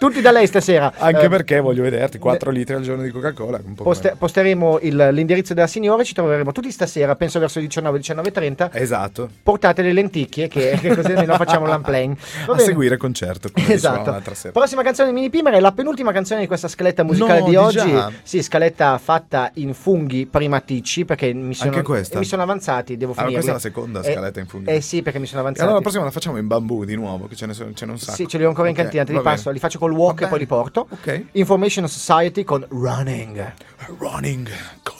Tutti 0.00 0.22
da 0.22 0.30
lei 0.32 0.46
stasera. 0.46 0.94
Anche 0.96 1.26
Eh, 1.26 1.28
perché 1.28 1.60
voglio 1.60 1.82
vederti 1.82 2.18
4 2.18 2.50
litri 2.50 2.74
al 2.74 2.80
giorno 2.80 3.02
di 3.02 3.10
Coca-Cola. 3.10 3.60
Poste- 3.76 4.14
posteremo 4.16 4.78
il- 4.80 5.10
l'indirizzo 5.12 5.52
della 5.52 5.66
signora, 5.66 6.02
ci 6.04 6.14
troveremo 6.14 6.52
tutti 6.52 6.70
stasera, 6.70 7.14
penso 7.16 7.38
verso 7.38 7.60
19, 7.60 7.98
19.30. 7.98 8.70
Esatto. 8.72 9.28
Portate 9.42 9.82
le 9.82 9.92
lenticchie 9.92 10.48
che, 10.48 10.78
che 10.80 10.94
così 10.94 11.12
almeno 11.12 11.34
facciamo 11.34 11.66
l'unplaying. 11.66 12.16
Va 12.16 12.52
A 12.52 12.56
bene. 12.56 12.62
seguire 12.66 12.96
concerto. 12.96 13.50
come 13.52 13.66
dicevamo 13.66 14.16
Esatto. 14.16 14.50
Prossima 14.52 14.82
canzone 14.82 15.08
di 15.10 15.14
Mini 15.14 15.28
Pimer 15.28 15.52
è 15.52 15.60
la 15.60 15.72
penultima 15.72 16.12
canzone 16.12 16.40
di 16.40 16.46
questa 16.46 16.68
scaletta 16.68 17.02
musicale 17.02 17.40
No, 17.40 17.48
di 17.50 17.56
oggi. 17.56 17.76
già? 17.90 18.10
Sì, 18.22 18.42
scaletta 18.42 18.96
fatta 18.96 19.50
in 19.56 19.74
funghi 19.74 20.24
primaticci 20.24 21.04
perché 21.04 21.30
mi 21.34 21.52
sono, 21.52 21.72
Anche 21.72 21.82
questa? 21.82 22.18
mi 22.18 22.24
sono 22.24 22.40
avanzati, 22.40 22.96
devo 22.96 23.12
Ah, 23.12 23.16
finirli. 23.16 23.34
questa 23.34 23.50
è 23.50 23.54
la 23.54 23.60
seconda 23.60 24.00
Eh, 24.00 24.12
scaletta 24.14 24.40
in 24.40 24.46
funghi. 24.46 24.70
Eh 24.70 24.80
sì, 24.80 25.02
perché 25.02 25.18
mi 25.18 25.26
sono 25.26 25.40
E 25.40 25.42
avanzati. 25.42 25.60
allora 25.66 25.76
la 25.76 25.82
prossima 25.82 26.04
la 26.04 26.10
facciamo 26.10 26.38
in 26.38 26.46
bambù 26.46 26.84
di 26.86 26.94
nuovo, 26.94 27.26
che 27.28 27.36
ce 27.36 27.44
ne 27.44 27.52
sono, 27.52 27.74
ce 27.74 27.84
n'è 27.84 27.90
un 27.92 27.98
sacco. 27.98 28.16
Sì, 28.16 28.26
ce 28.26 28.38
li 28.38 28.44
ho 28.46 28.48
ancora 28.48 28.68
in 28.68 28.74
Ok, 28.74 28.80
cantina, 28.80 29.04
te 29.04 29.12
li 29.12 29.20
passo, 29.20 29.50
li 29.50 29.58
faccio 29.58 29.78
col 29.78 29.88
walk 29.92 30.22
e 30.22 30.26
poi 30.26 30.38
li 30.38 30.46
porto. 30.46 30.86
Ok. 30.90 31.26
Information 31.32 31.88
Society 31.88 32.44
con 32.44 32.66
Running. 32.70 33.52
Running. 33.98 34.48
Corri. 34.82 34.99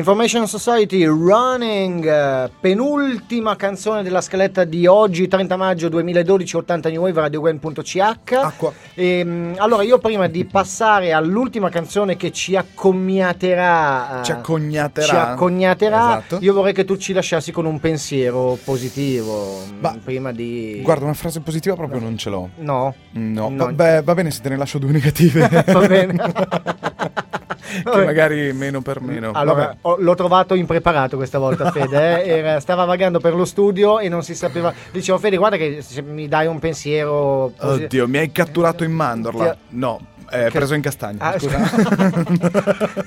Information 0.00 0.48
Society 0.48 1.04
Running, 1.04 2.06
eh, 2.06 2.50
penultima 2.58 3.54
canzone 3.54 4.02
della 4.02 4.22
scaletta 4.22 4.64
di 4.64 4.86
oggi, 4.86 5.28
30 5.28 5.56
maggio 5.58 5.90
2012, 5.90 6.56
80 6.56 6.88
New 6.88 7.02
Wave, 7.02 7.20
radiogwen.ch. 7.20 7.96
Acqua. 8.00 8.72
Ehm, 8.94 9.56
allora, 9.58 9.82
io 9.82 9.98
prima 9.98 10.26
di 10.26 10.46
passare 10.46 11.12
all'ultima 11.12 11.68
canzone 11.68 12.16
che 12.16 12.32
ci 12.32 12.56
accognaterà, 12.56 14.20
eh, 14.20 14.24
Ci 14.24 14.32
accognaterà. 14.32 15.06
ci 15.06 15.14
accognaterà, 15.16 16.08
Esatto. 16.18 16.38
io 16.40 16.54
vorrei 16.54 16.72
che 16.72 16.86
tu 16.86 16.96
ci 16.96 17.12
lasciassi 17.12 17.52
con 17.52 17.66
un 17.66 17.78
pensiero 17.78 18.56
positivo. 18.64 19.58
Ma- 19.80 19.98
prima 20.02 20.32
di. 20.32 20.80
Guarda, 20.82 21.04
una 21.04 21.12
frase 21.14 21.40
positiva 21.40 21.74
proprio 21.76 22.00
non 22.00 22.16
ce 22.16 22.30
l'ho. 22.30 22.48
No, 22.56 22.94
No, 23.12 23.48
No. 23.50 23.64
vabbè, 23.66 24.02
va 24.02 24.14
bene 24.14 24.30
se 24.30 24.40
te 24.40 24.48
ne 24.48 24.56
lascio 24.56 24.78
due 24.78 24.92
negative. 24.92 25.46
va 25.70 25.86
bene. 25.86 27.28
che 27.84 28.04
magari 28.04 28.52
meno 28.52 28.80
per 28.80 29.00
meno. 29.00 29.30
Allora, 29.32 29.74
ho- 29.82 29.96
l'ho 29.98 30.14
trovato 30.14 30.54
impreparato 30.54 31.16
questa 31.16 31.38
volta, 31.38 31.70
Fede. 31.72 32.22
eh. 32.24 32.28
Era- 32.38 32.60
stava 32.60 32.84
vagando 32.84 33.20
per 33.20 33.34
lo 33.34 33.44
studio 33.44 33.98
e 33.98 34.08
non 34.08 34.22
si 34.22 34.34
sapeva. 34.34 34.72
Dicevo, 34.90 35.18
Fede, 35.18 35.36
guarda 35.36 35.56
che 35.56 35.82
se 35.82 36.02
mi 36.02 36.28
dai 36.28 36.46
un 36.46 36.58
pensiero. 36.58 37.52
posi- 37.56 37.84
Oddio, 37.84 38.08
mi 38.08 38.18
hai 38.18 38.32
catturato 38.32 38.84
in 38.84 38.92
mandorla. 38.92 39.56
No, 39.70 40.00
eh, 40.30 40.50
preso 40.50 40.74
in 40.74 40.80
castagna. 40.82 41.18
Ah, 41.20 41.38
scusa. 41.38 41.58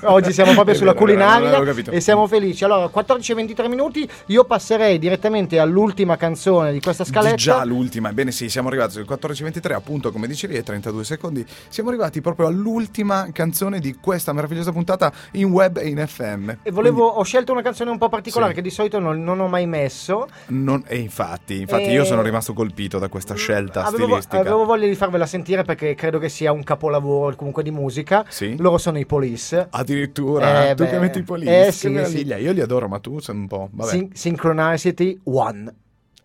Oggi 0.02 0.32
siamo 0.32 0.52
proprio 0.52 0.74
È 0.74 0.76
sulla 0.76 0.92
vero, 0.92 1.04
culinaria 1.04 1.62
e 1.90 2.00
siamo 2.00 2.26
felici. 2.26 2.64
Allora, 2.64 2.86
14-23 2.86 3.68
minuti. 3.68 4.08
Io 4.26 4.44
passerei 4.44 4.98
direttamente 4.98 5.58
all'ultima 5.58 6.16
canzone 6.16 6.72
di 6.72 6.80
questa 6.80 7.04
scaletta. 7.04 7.34
Di 7.36 7.42
già 7.42 7.64
l'ultima, 7.64 8.10
ebbene 8.10 8.30
sì, 8.32 8.48
siamo 8.48 8.68
arrivati 8.68 8.92
sul 8.92 9.06
14.23, 9.08 9.72
appunto 9.72 10.12
come 10.12 10.26
dicevi, 10.26 10.54
e 10.56 10.62
32 10.62 11.04
secondi. 11.04 11.44
Siamo 11.68 11.88
arrivati 11.90 12.20
proprio 12.20 12.46
all'ultima 12.46 13.28
canzone 13.32 13.78
di 13.78 13.96
questa 14.00 14.32
meravigliosa 14.32 14.72
puntata 14.72 15.12
in 15.32 15.50
web 15.50 15.78
e 15.78 15.88
in 15.88 16.04
FM. 16.06 16.50
E 16.62 16.70
volevo, 16.70 17.06
ho 17.06 17.22
scelto 17.22 17.52
una 17.52 17.62
canzone 17.62 17.90
un 17.90 17.98
po' 17.98 18.08
particolare 18.08 18.50
Sì. 18.50 18.56
che 18.56 18.62
di 18.62 18.70
solito 18.70 18.98
non, 18.98 19.22
non 19.22 19.40
ho 19.40 19.48
mai 19.48 19.66
messo. 19.66 20.28
Quindi 20.46 20.64
non- 20.64 20.82
e 20.86 20.98
infatti, 20.98 21.60
infatti 21.60 21.84
E- 21.84 21.92
io 21.92 22.04
sono 22.04 22.22
rimasto 22.22 22.52
colpito 22.52 22.98
da 22.98 23.08
questa 23.08 23.34
scelta 23.34 23.84
Avevo, 23.84 24.04
stilistica. 24.04 24.40
avevo 24.40 24.64
voglia 24.64 24.86
di 24.86 24.94
farvela 24.94 25.26
sentire 25.26 25.62
perché 25.62 25.94
credo 25.94 26.18
che 26.18 26.28
sia 26.28 26.52
un 26.52 26.62
capolavoro 26.62 27.12
comunque 27.36 27.62
di 27.62 27.70
musica. 27.70 28.24
Sì? 28.28 28.56
Loro 28.58 28.78
sono 28.78 28.98
i 28.98 29.06
Police. 29.06 29.66
Addirittura, 29.70 30.68
Eh, 30.70 30.74
tu 30.74 30.84
beh, 30.84 30.90
che 30.90 30.98
metti 30.98 31.18
i 31.18 31.22
police, 31.22 31.66
eh, 31.66 31.72
sì, 31.72 31.88
meraviglia. 31.88 32.36
sì. 32.36 32.42
Io 32.42 32.52
li 32.52 32.60
adoro, 32.60 32.88
ma 32.88 32.98
tu 32.98 33.18
sei 33.20 33.34
un 33.34 33.46
po'... 33.46 33.68
Vabbè. 33.72 33.90
Syn- 33.90 34.10
Synchronicity 34.12 35.18
One. 35.24 35.74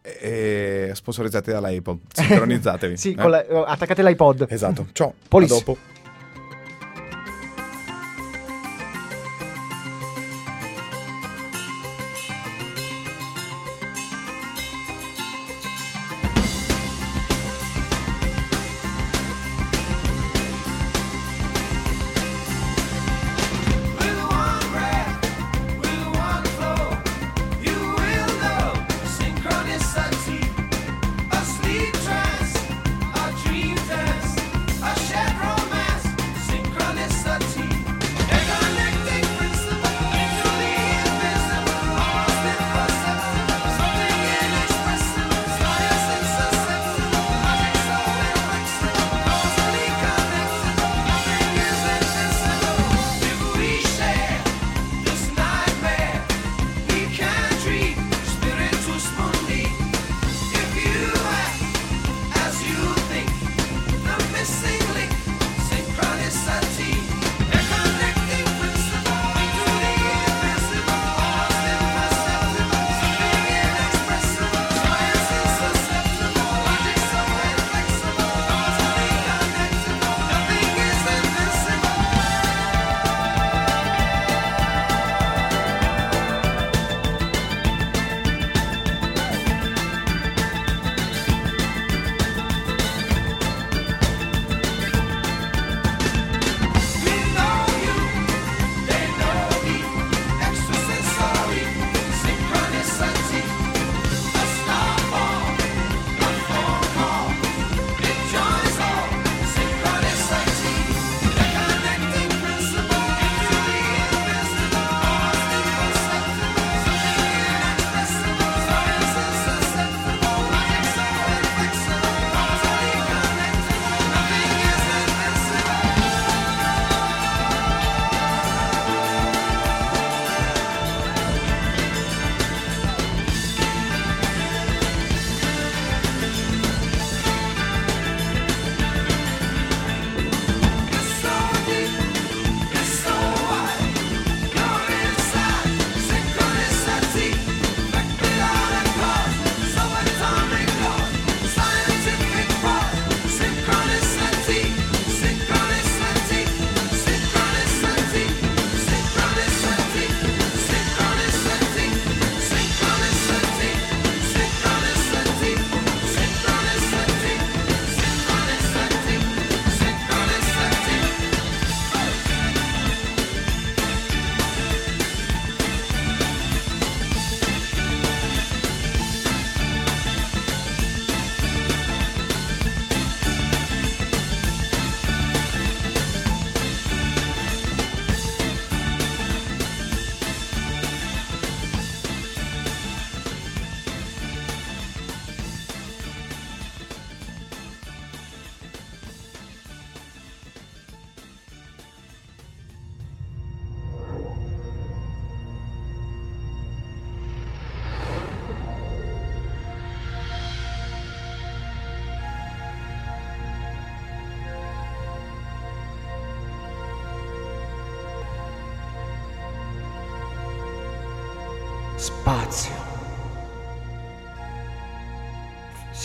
E 0.01 0.91
sponsorizzati 0.93 1.51
dalla 1.51 1.67
Apple, 1.69 1.97
sincronizzatevi. 2.13 2.95
Sì, 2.97 3.13
eh? 3.17 3.27
la- 3.27 3.45
attaccate 3.67 4.01
l'iPod. 4.01 4.45
Esatto, 4.49 4.87
ciao, 4.93 5.13
Police. 5.27 5.53
a 5.53 5.57
dopo. 5.57 5.77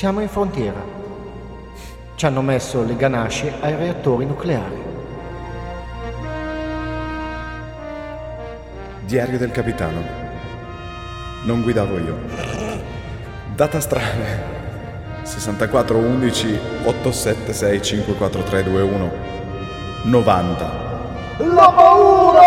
Siamo 0.04 0.20
in 0.20 0.28
frontiera. 0.28 0.82
Ci 2.14 2.26
hanno 2.26 2.42
messo 2.42 2.84
le 2.84 2.94
ganasce 2.94 3.54
ai 3.62 3.74
reattori 3.74 4.26
nucleari. 4.26 4.76
Diario 9.06 9.38
del 9.38 9.50
capitano. 9.50 10.02
Non 11.44 11.62
guidavo 11.62 11.98
io. 11.98 12.18
Data 13.54 13.80
strana. 13.80 14.26
64 15.22 15.96
11 15.96 16.58
876 16.84 17.82
54321 17.82 19.12
90. 20.02 20.70
La 21.38 21.72
paura! 21.74 22.44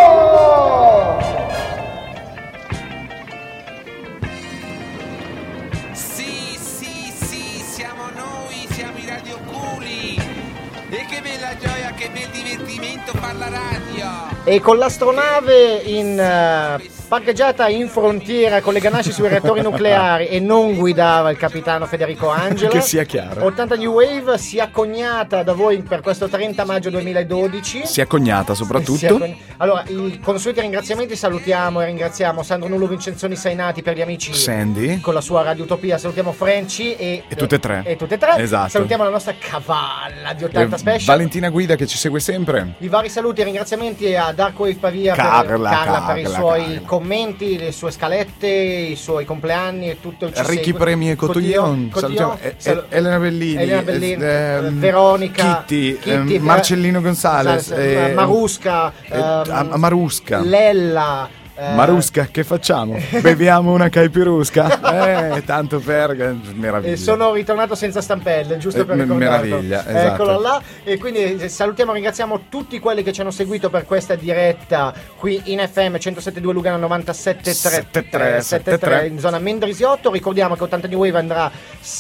E 14.44 14.62
con 14.62 14.78
l'astronave 14.78 15.82
in, 15.86 16.18
eh, 16.18 16.90
parcheggiata 17.08 17.70
in 17.70 17.88
frontiera 17.88 18.60
con 18.62 18.74
le 18.74 18.80
ganasce 18.80 19.12
sui 19.12 19.28
reattori 19.30 19.62
nucleari 19.62 20.28
e 20.28 20.40
non 20.40 20.76
guidava 20.76 21.30
il 21.32 21.38
capitano 21.38 21.86
Federico 21.86 22.30
Angela. 22.30 22.70
Che 22.70 22.82
sia 22.82 23.04
chiaro. 23.04 23.46
80 23.46 23.76
New 23.76 23.94
Wave 23.94 24.38
si 24.38 24.58
è 24.58 24.70
cognata 24.70 25.42
da 25.44 25.54
voi 25.54 25.82
per 25.82 26.02
questo 26.02 26.28
30 26.28 26.66
maggio 26.66 26.90
2012. 26.90 27.86
Si 27.86 28.02
è 28.02 28.08
cognata 28.08 28.54
Si 28.54 28.62
è 28.62 28.66
soprattutto. 28.66 29.18
cogn- 29.18 29.36
Allora, 29.58 29.84
i 29.88 30.20
consueti 30.22 30.60
ringraziamenti 30.60 31.16
salutiamo 31.16 31.82
e 31.82 31.86
ringraziamo 31.86 32.44
Sandro 32.44 32.68
Nullo 32.68 32.88
Vincenzoni 32.88 33.36
Sainati 33.36 33.82
per 33.82 33.96
gli 33.96 34.02
amici 34.02 34.34
Sandy. 34.34 35.00
con 35.00 35.14
la 35.14 35.22
sua 35.22 35.44
Radio 35.44 35.64
Utopia, 35.64 35.98
salutiamo 35.98 36.32
Franci 36.34 36.96
e, 36.96 37.24
E 37.28 37.36
tutte 37.36 37.56
e 37.56 37.60
tre. 37.60 37.82
E 37.86 37.96
tutte 37.96 38.16
e 38.16 38.18
tre. 38.18 38.36
Esatto. 38.38 38.70
Salutiamo 38.70 39.04
la 39.06 39.10
nostra 39.10 39.34
cavalla 39.40 40.34
di 40.36 40.44
80 40.44 40.76
Eh, 40.76 40.80
special. 40.80 41.16
Valentina 41.16 41.50
Guida 41.50 41.76
che 41.76 41.88
ci 41.88 41.98
segue 41.98 42.20
sempre. 42.20 42.74
I 42.80 42.88
vari 42.90 43.10
saluti 43.10 43.42
e 43.42 43.46
ringraziamenti 43.46 44.14
a 44.16 44.32
Dark 44.34 44.60
Wave 44.60 44.76
Pavia 44.76 45.16
per, 45.16 45.24
Carla, 45.24 45.70
Carla 45.70 46.02
per 46.08 46.18
i 46.18 46.22
Carla, 46.24 46.38
suoi 46.38 46.64
Carla. 46.74 46.82
Commenti, 46.98 47.58
le 47.58 47.72
sue 47.72 47.92
scalette, 47.92 48.48
i 48.48 48.96
suoi 48.96 49.26
compleanni 49.26 49.90
e 49.90 50.00
tutto 50.02 50.26
il 50.26 50.34
ci 50.34 50.42
Ricky 50.46 50.64
segue. 50.66 50.80
Premi 50.80 51.10
e 51.12 51.16
Cotillon. 51.16 51.92
Salutiamo 51.94 52.38
E- 52.42 52.56
E- 52.64 52.84
Elena 52.90 53.20
Bellini. 53.20 53.62
Elena 53.62 53.82
Bellini, 53.82 54.24
eh, 54.24 54.28
ehm, 54.28 54.80
Veronica, 54.80 55.64
Kitty, 55.68 55.94
Kitty, 55.98 56.10
ehm, 56.12 56.28
Ver- 56.28 56.42
Marcellino 56.42 57.02
Gonzales. 57.02 57.70
Gonzales, 57.70 58.10
eh, 58.10 58.14
Marusca, 58.14 58.92
eh, 59.10 59.18
ehm, 59.20 59.74
Marusca. 59.76 60.40
Lella. 60.40 61.30
Eh, 61.58 61.74
Marusca, 61.74 62.28
che 62.32 62.44
facciamo? 62.44 62.98
Beviamo 63.22 63.74
una 63.74 63.90
caipirusca? 63.90 65.36
Eh, 65.36 65.44
tanto 65.44 65.80
per... 65.80 66.16
Meraviglia. 66.54 66.94
E 66.94 66.98
sono 66.98 67.34
ritornato 67.34 67.76
senza 67.76 68.02
stampelle, 68.02 68.58
giusto 68.58 68.82
Eh, 68.82 68.86
per 68.86 68.98
ricordarlo. 68.98 69.46
meraviglia, 69.48 69.86
esatto. 69.88 70.14
Eccolo 70.24 70.40
là. 70.40 70.62
E 70.84 70.98
quindi 70.98 71.20
eh, 71.38 71.50
salutiamo 71.50 71.92
e 71.92 71.96
ringraziamo 71.96 72.42
tutti 72.50 72.80
quelli 72.80 73.04
che 73.04 73.12
ci 73.12 73.22
hanno 73.22 73.32
seguito 73.32 73.70
per 73.70 73.86
questa 73.86 74.16
diretta 74.16 74.94
qui 75.18 75.42
in 75.46 75.60
FM 75.60 75.96
107.2 75.96 76.52
Lugano 76.52 76.88
97.3 76.88 78.40
73. 78.40 79.08
in 79.08 79.20
zona 79.20 79.40
Mendrisiotto. 79.40 80.12
Ricordiamo 80.12 80.56
che 80.56 80.64
80 80.64 80.88
New 80.88 81.00
Wave 81.00 81.18
andrà 81.18 81.52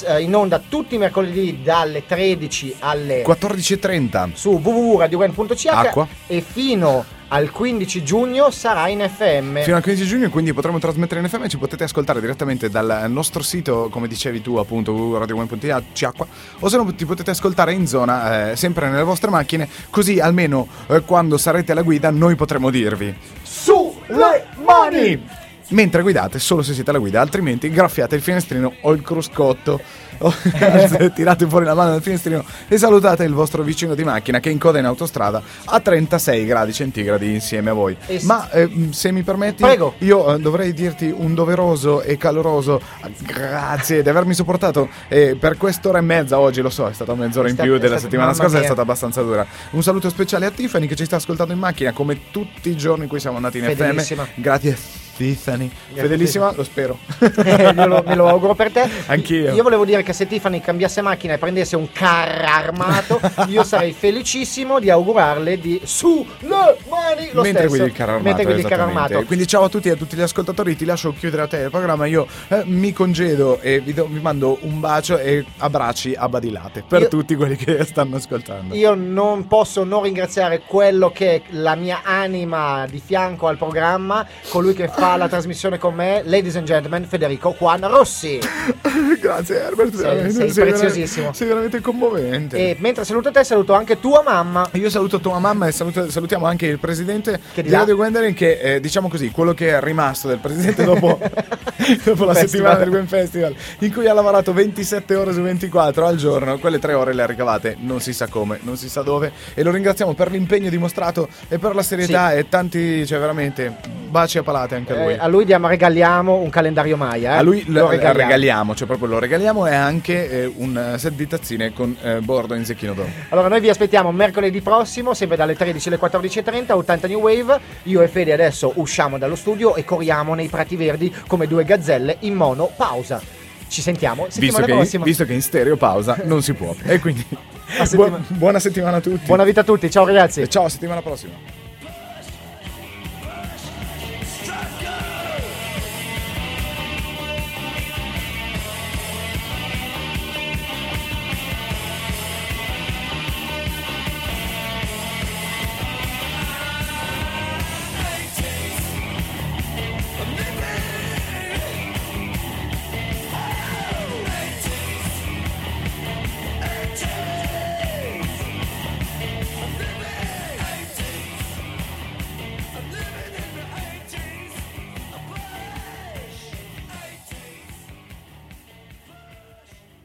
eh, 0.06 0.22
in 0.22 0.36
onda 0.36 0.62
tutti 0.68 0.96
i 0.96 0.98
mercoledì 0.98 1.62
dalle 1.64 2.06
13 2.06 2.76
alle 2.80 3.24
14.30. 3.24 4.34
su 4.34 4.60
www.radiowen.ch 4.62 5.66
Acqua. 5.68 6.08
e 6.28 6.42
fino 6.42 7.04
al 7.30 7.52
15 7.52 8.04
giugno 8.04 8.50
sarà 8.52 8.88
in 8.88 9.00
FM. 9.00 9.62
Fino 9.62 9.76
al 9.76 9.84
15 9.84 10.08
giugno, 10.08 10.30
quindi 10.30 10.54
potremo 10.54 10.80
trasmettere 10.80 11.20
in 11.20 11.28
FM 11.28 11.48
ci 11.48 11.58
potete 11.58 11.84
ascoltare 11.84 12.22
direttamente 12.22 12.70
dal 12.70 13.06
nostro 13.08 13.44
sito, 13.44 13.90
come 13.90 14.08
dicevi 14.08 14.42
tu, 14.42 14.56
appunto, 14.56 14.94
radio1.it, 15.20 16.14
o 16.60 16.70
se 16.70 16.78
no 16.78 16.94
ti 16.94 17.06
potete 17.06 17.32
ascoltare 17.32 17.74
in 17.74 17.88
zona, 17.88 18.52
eh, 18.52 18.56
sempre 18.56 18.90
nelle 18.90 19.04
vostre 19.04 19.30
macchine, 19.30 19.68
così 19.90 20.20
almeno 20.20 20.68
eh, 20.88 21.02
quando 21.02 21.38
sarete 21.38 21.72
alla 21.72 21.82
guida 21.82 22.10
noi 22.10 22.36
potremo 22.36 22.70
dirvi 22.70 23.16
Sulle 23.44 24.46
mani! 24.64 25.46
mentre 25.70 26.02
guidate, 26.02 26.40
solo 26.40 26.62
se 26.62 26.74
siete 26.74 26.92
alla 26.92 27.00
guida, 27.00 27.20
altrimenti 27.20 27.70
graffiate 27.70 28.16
il 28.16 28.22
finestrino 28.22 28.76
o 28.82 28.94
il 28.94 29.02
cruscotto. 29.02 29.82
o 31.00 31.12
tirate 31.14 31.48
fuori 31.48 31.66
la 31.66 31.74
mano 31.74 31.92
dal 31.92 32.02
finestrino 32.02 32.44
e 32.68 32.78
salutate 32.78 33.24
il 33.24 33.34
vostro 33.34 33.64
vicino 33.64 33.96
di 33.96 34.04
macchina 34.04 34.40
che 34.40 34.50
incoda 34.50 34.80
in 34.80 34.86
autostrada 34.86 35.42
a 35.66 35.80
36 35.80 36.46
gradi 36.46 36.74
centigradi 36.74 37.34
insieme 37.34 37.70
a 37.70 37.74
voi. 37.74 37.96
E 38.06 38.20
s- 38.20 38.24
Ma 38.24 38.50
eh, 38.52 38.90
se 38.92 39.12
mi 39.12 39.24
permetti, 39.24 39.62
Prego. 39.64 39.94
io 40.00 40.34
eh, 40.36 40.40
dovrei 40.40 40.74
dirti 40.74 41.14
un 41.16 41.34
doveroso 41.34 42.02
e 42.02 42.18
caloroso 42.18 42.82
grazie 43.20 44.02
di 44.04 44.10
avermi 44.10 44.34
sopportato 44.34 44.90
eh, 45.08 45.36
per 45.40 45.58
quest'ora 45.58 45.98
e 46.00 46.02
mezza 46.02 46.40
oggi, 46.40 46.62
lo 46.62 46.70
so, 46.70 46.88
è 46.88 46.94
stata 46.94 47.14
mezz'ora 47.16 47.48
È 47.48 47.50
in 47.50 47.56
sta- 47.56 47.64
più 47.64 47.74
della 47.74 47.86
stata- 47.98 48.02
settimana 48.02 48.34
scorsa, 48.34 48.60
è 48.60 48.64
stata 48.66 48.82
abbastanza 48.82 49.22
dura. 49.22 49.46
Un 49.72 49.84
saluto 49.84 50.10
speciale 50.10 50.46
a 50.46 50.52
Tiffany 50.52 50.88
che 50.88 50.96
ci 50.96 51.06
sta 51.06 51.18
ascoltando 51.18 51.54
in 51.54 51.60
macchina 51.60 51.92
come 51.94 52.32
tutti 52.32 52.70
i 52.70 52.76
giorni 52.78 53.04
in 53.04 53.10
cui 53.10 53.20
siamo 53.20 53.36
andati 53.38 53.58
in 53.60 53.66
Fedelissima. 53.66 54.24
FM. 54.26 54.42
Grazie 54.42 54.78
Tiffany. 55.18 55.70
Fedelissima, 55.94 56.54
lo 56.56 56.64
spero. 56.64 56.98
Eh, 57.48 57.74
me, 57.74 57.86
lo, 57.86 58.04
me 58.06 58.16
lo 58.16 58.28
auguro 58.28 58.54
per 58.56 58.72
te. 58.72 58.88
Anch'io. 59.08 59.54
Io 59.54 59.64
volevo 59.64 59.84
dire 59.86 60.04
che 60.04 60.14
se 60.14 60.28
Tiffany 60.28 60.60
cambiasse 60.62 61.02
macchina 61.02 61.34
e 61.34 61.38
prendesse 61.38 61.76
un 61.76 61.92
carro 61.92 62.46
armato, 62.46 63.20
io 63.48 63.64
sarei 63.64 63.94
felicissimo 63.94 64.80
di 64.80 64.90
augurarle 64.90 65.60
di 65.60 65.80
su 65.84 66.26
le 66.40 66.48
mani 66.90 67.30
lo 67.32 67.42
Mentre 67.42 67.64
stesso. 67.64 67.68
guidi 67.68 67.84
il 67.86 67.92
carro 67.94 68.12
armato. 68.12 68.24
Mentre 68.28 68.44
guidi 68.46 68.60
il 68.62 68.68
carro 68.68 68.82
esattamente. 68.84 69.14
armato. 69.14 69.28
Quindi 69.28 69.48
ciao 69.48 69.64
a 69.64 69.70
tutti 69.70 69.88
e 69.88 69.92
a 69.92 69.96
tutti 69.96 70.16
gli 70.16 70.22
ascoltatori, 70.22 70.76
ti 70.76 70.86
lascio 70.86 71.14
chiudere 71.14 71.42
a 71.44 71.48
te 71.48 71.58
il 71.58 71.70
programma. 71.70 72.06
Io 72.06 72.28
eh, 72.50 72.64
mi 72.66 72.94
congedo 72.94 73.60
e 73.62 73.80
vi, 73.80 73.94
do- 73.94 74.08
vi 74.10 74.20
mando 74.20 74.58
un 74.62 74.80
bacio 74.80 75.18
e 75.18 75.46
abbracci 75.58 76.14
a 76.18 76.28
badilate 76.30 76.84
per 76.88 77.02
Io- 77.04 77.08
tutti 77.08 77.36
quelli 77.36 77.56
che 77.56 77.84
stanno 77.86 78.18
ascoltando. 78.18 78.76
Io 78.76 78.94
non 78.94 79.48
posso 79.48 79.84
non 79.84 80.04
ringraziare 80.04 80.62
quello 80.66 81.12
che 81.12 81.36
è 81.36 81.42
la 81.50 81.76
mia 81.76 82.02
anima 82.04 82.86
di 82.90 83.02
fianco 83.04 83.48
al 83.48 83.58
programma, 83.58 84.26
colui 84.50 84.74
che 84.74 84.88
fa 84.88 85.07
la 85.16 85.28
trasmissione 85.30 85.78
con 85.78 85.94
me, 85.96 86.22
ladies 86.26 86.56
and 86.56 86.66
gentlemen, 86.66 87.06
Federico 87.06 87.56
Juan 87.58 87.88
Rossi. 87.88 88.40
Grazie 89.22 89.56
Herbert, 89.62 89.94
Sei- 89.94 90.02
veramente, 90.02 90.32
sei 90.34 90.48
veramente- 90.50 90.80
preziosissimo. 90.80 91.34
sei 91.34 91.48
veramente 91.48 91.80
commovente. 91.82 92.58
E 92.58 92.76
mentre 92.80 93.04
saluto 93.06 93.32
te, 93.32 93.44
saluto 93.44 93.74
anche 93.74 94.00
tua 94.00 94.22
mamma. 94.24 94.68
Io 94.74 94.90
saluto 94.90 95.20
tua 95.20 95.40
mamma 95.40 95.68
e 95.68 95.72
saluto- 95.72 96.10
salutiamo 96.10 96.46
anche 96.46 96.66
il 96.68 96.80
presidente 96.80 97.40
Che 97.54 97.62
di 97.64 97.70
di. 97.70 97.74
Radio 97.76 97.96
Gwendolyn 97.96 98.34
che 98.34 98.60
è, 98.60 98.80
diciamo 98.80 99.08
così, 99.10 99.32
quello 99.32 99.54
che 99.54 99.70
è 99.70 99.82
rimasto 99.82 100.28
del 100.28 100.40
presidente 100.40 100.84
dopo, 100.84 101.20
dopo 102.04 102.26
la 102.26 102.34
Festival. 102.34 102.38
settimana 102.38 102.76
del 102.76 102.90
Gwen 102.90 103.08
Festival 103.08 103.56
in 103.80 103.94
cui 103.94 104.08
ha 104.08 104.14
lavorato 104.14 104.54
27 104.54 105.16
ore 105.16 105.34
su 105.34 105.42
24 105.42 106.06
al 106.06 106.16
giorno, 106.18 106.58
quelle 106.60 106.80
tre 106.80 106.94
ore 106.94 107.14
le 107.14 107.22
ha 107.24 107.26
ricavate 107.26 107.76
non 107.80 108.00
si 108.02 108.14
sa 108.14 108.28
come, 108.28 108.60
non 108.64 108.78
si 108.78 108.90
sa 108.90 109.02
dove 109.02 109.32
e 109.54 109.64
lo 109.64 109.72
ringraziamo 109.72 110.14
per 110.14 110.32
l'impegno 110.32 110.70
dimostrato 110.70 111.28
e 111.48 111.58
per 111.60 111.76
la 111.76 111.84
serietà 111.84 112.34
e 112.34 112.50
tanti, 112.50 113.06
cioè 113.06 113.20
veramente 113.20 113.76
baci 114.10 114.38
a 114.38 114.44
palate 114.44 114.76
anche 114.76 114.94
a 114.94 114.96
lui. 115.04 115.14
Eh, 115.14 115.18
a 115.20 115.28
lui 115.28 115.46
diamo, 115.46 115.68
regaliamo 115.68 116.36
un 116.36 116.50
calendario 116.50 116.98
Maya. 116.98 117.34
eh. 117.34 117.38
A 117.38 117.42
lui 117.42 117.64
lo, 117.68 117.82
Lo 117.82 117.90
regaliamo. 117.90 118.18
regaliamo. 118.20 118.76
cioè 118.76 118.88
proprio 118.88 119.08
lo 119.08 119.20
regaliamo 119.20 119.68
e 119.68 119.74
anche 119.76 120.30
eh, 120.30 120.52
un 120.58 120.78
eh, 120.94 120.98
set 120.98 121.14
di 121.14 121.28
tazzine 121.28 121.74
con 121.74 121.96
eh, 122.02 122.20
bordo 122.22 122.54
in 122.56 122.66
zecchino 122.66 122.94
d'oro. 122.94 123.10
Allora, 123.30 123.48
noi 123.48 123.60
vi 123.60 123.70
aspettiamo 123.70 124.12
mercoledì 124.12 124.62
prossimo, 124.62 125.14
sempre 125.14 125.38
dalle 125.38 125.56
13 125.56 125.88
alle 125.90 126.00
14.30, 126.00 126.72
80 126.74 127.08
New 127.08 127.20
Wave. 127.20 127.60
Io 127.84 128.02
e 128.02 128.08
Fede 128.08 128.34
adesso 128.34 128.72
usciamo 128.76 129.18
dallo 129.18 129.36
studio 129.36 129.76
e 129.76 129.84
corriamo 129.84 130.34
nei 130.34 130.48
prati 130.48 130.76
verdi 130.76 131.14
come 131.28 131.48
due 131.48 131.64
gazzelle 131.64 132.18
in 132.22 132.34
mono 132.36 132.70
pausa. 132.76 133.22
Ci 133.70 133.82
sentiamo 133.82 134.24
Visto 134.26 134.40
settimana 134.40 134.66
che, 134.66 134.72
prossima. 134.74 135.04
visto 135.04 135.26
che 135.26 135.34
in 135.34 135.42
stereo 135.42 135.76
pausa 135.76 136.18
non 136.24 136.42
si 136.42 136.54
può. 136.54 136.74
E 136.86 137.00
quindi 137.00 137.26
settima- 137.84 138.22
buona, 138.30 138.60
settimana 138.60 138.98
a 138.98 139.02
tutti. 139.02 139.26
Buona 139.26 139.44
vita 139.44 139.60
a 139.62 139.64
tutti, 139.66 139.92
ciao 139.92 140.06
ragazzi. 140.06 140.40
E 140.42 140.48
ciao, 140.48 140.70
settimana 140.70 141.02
prossima. 141.02 141.34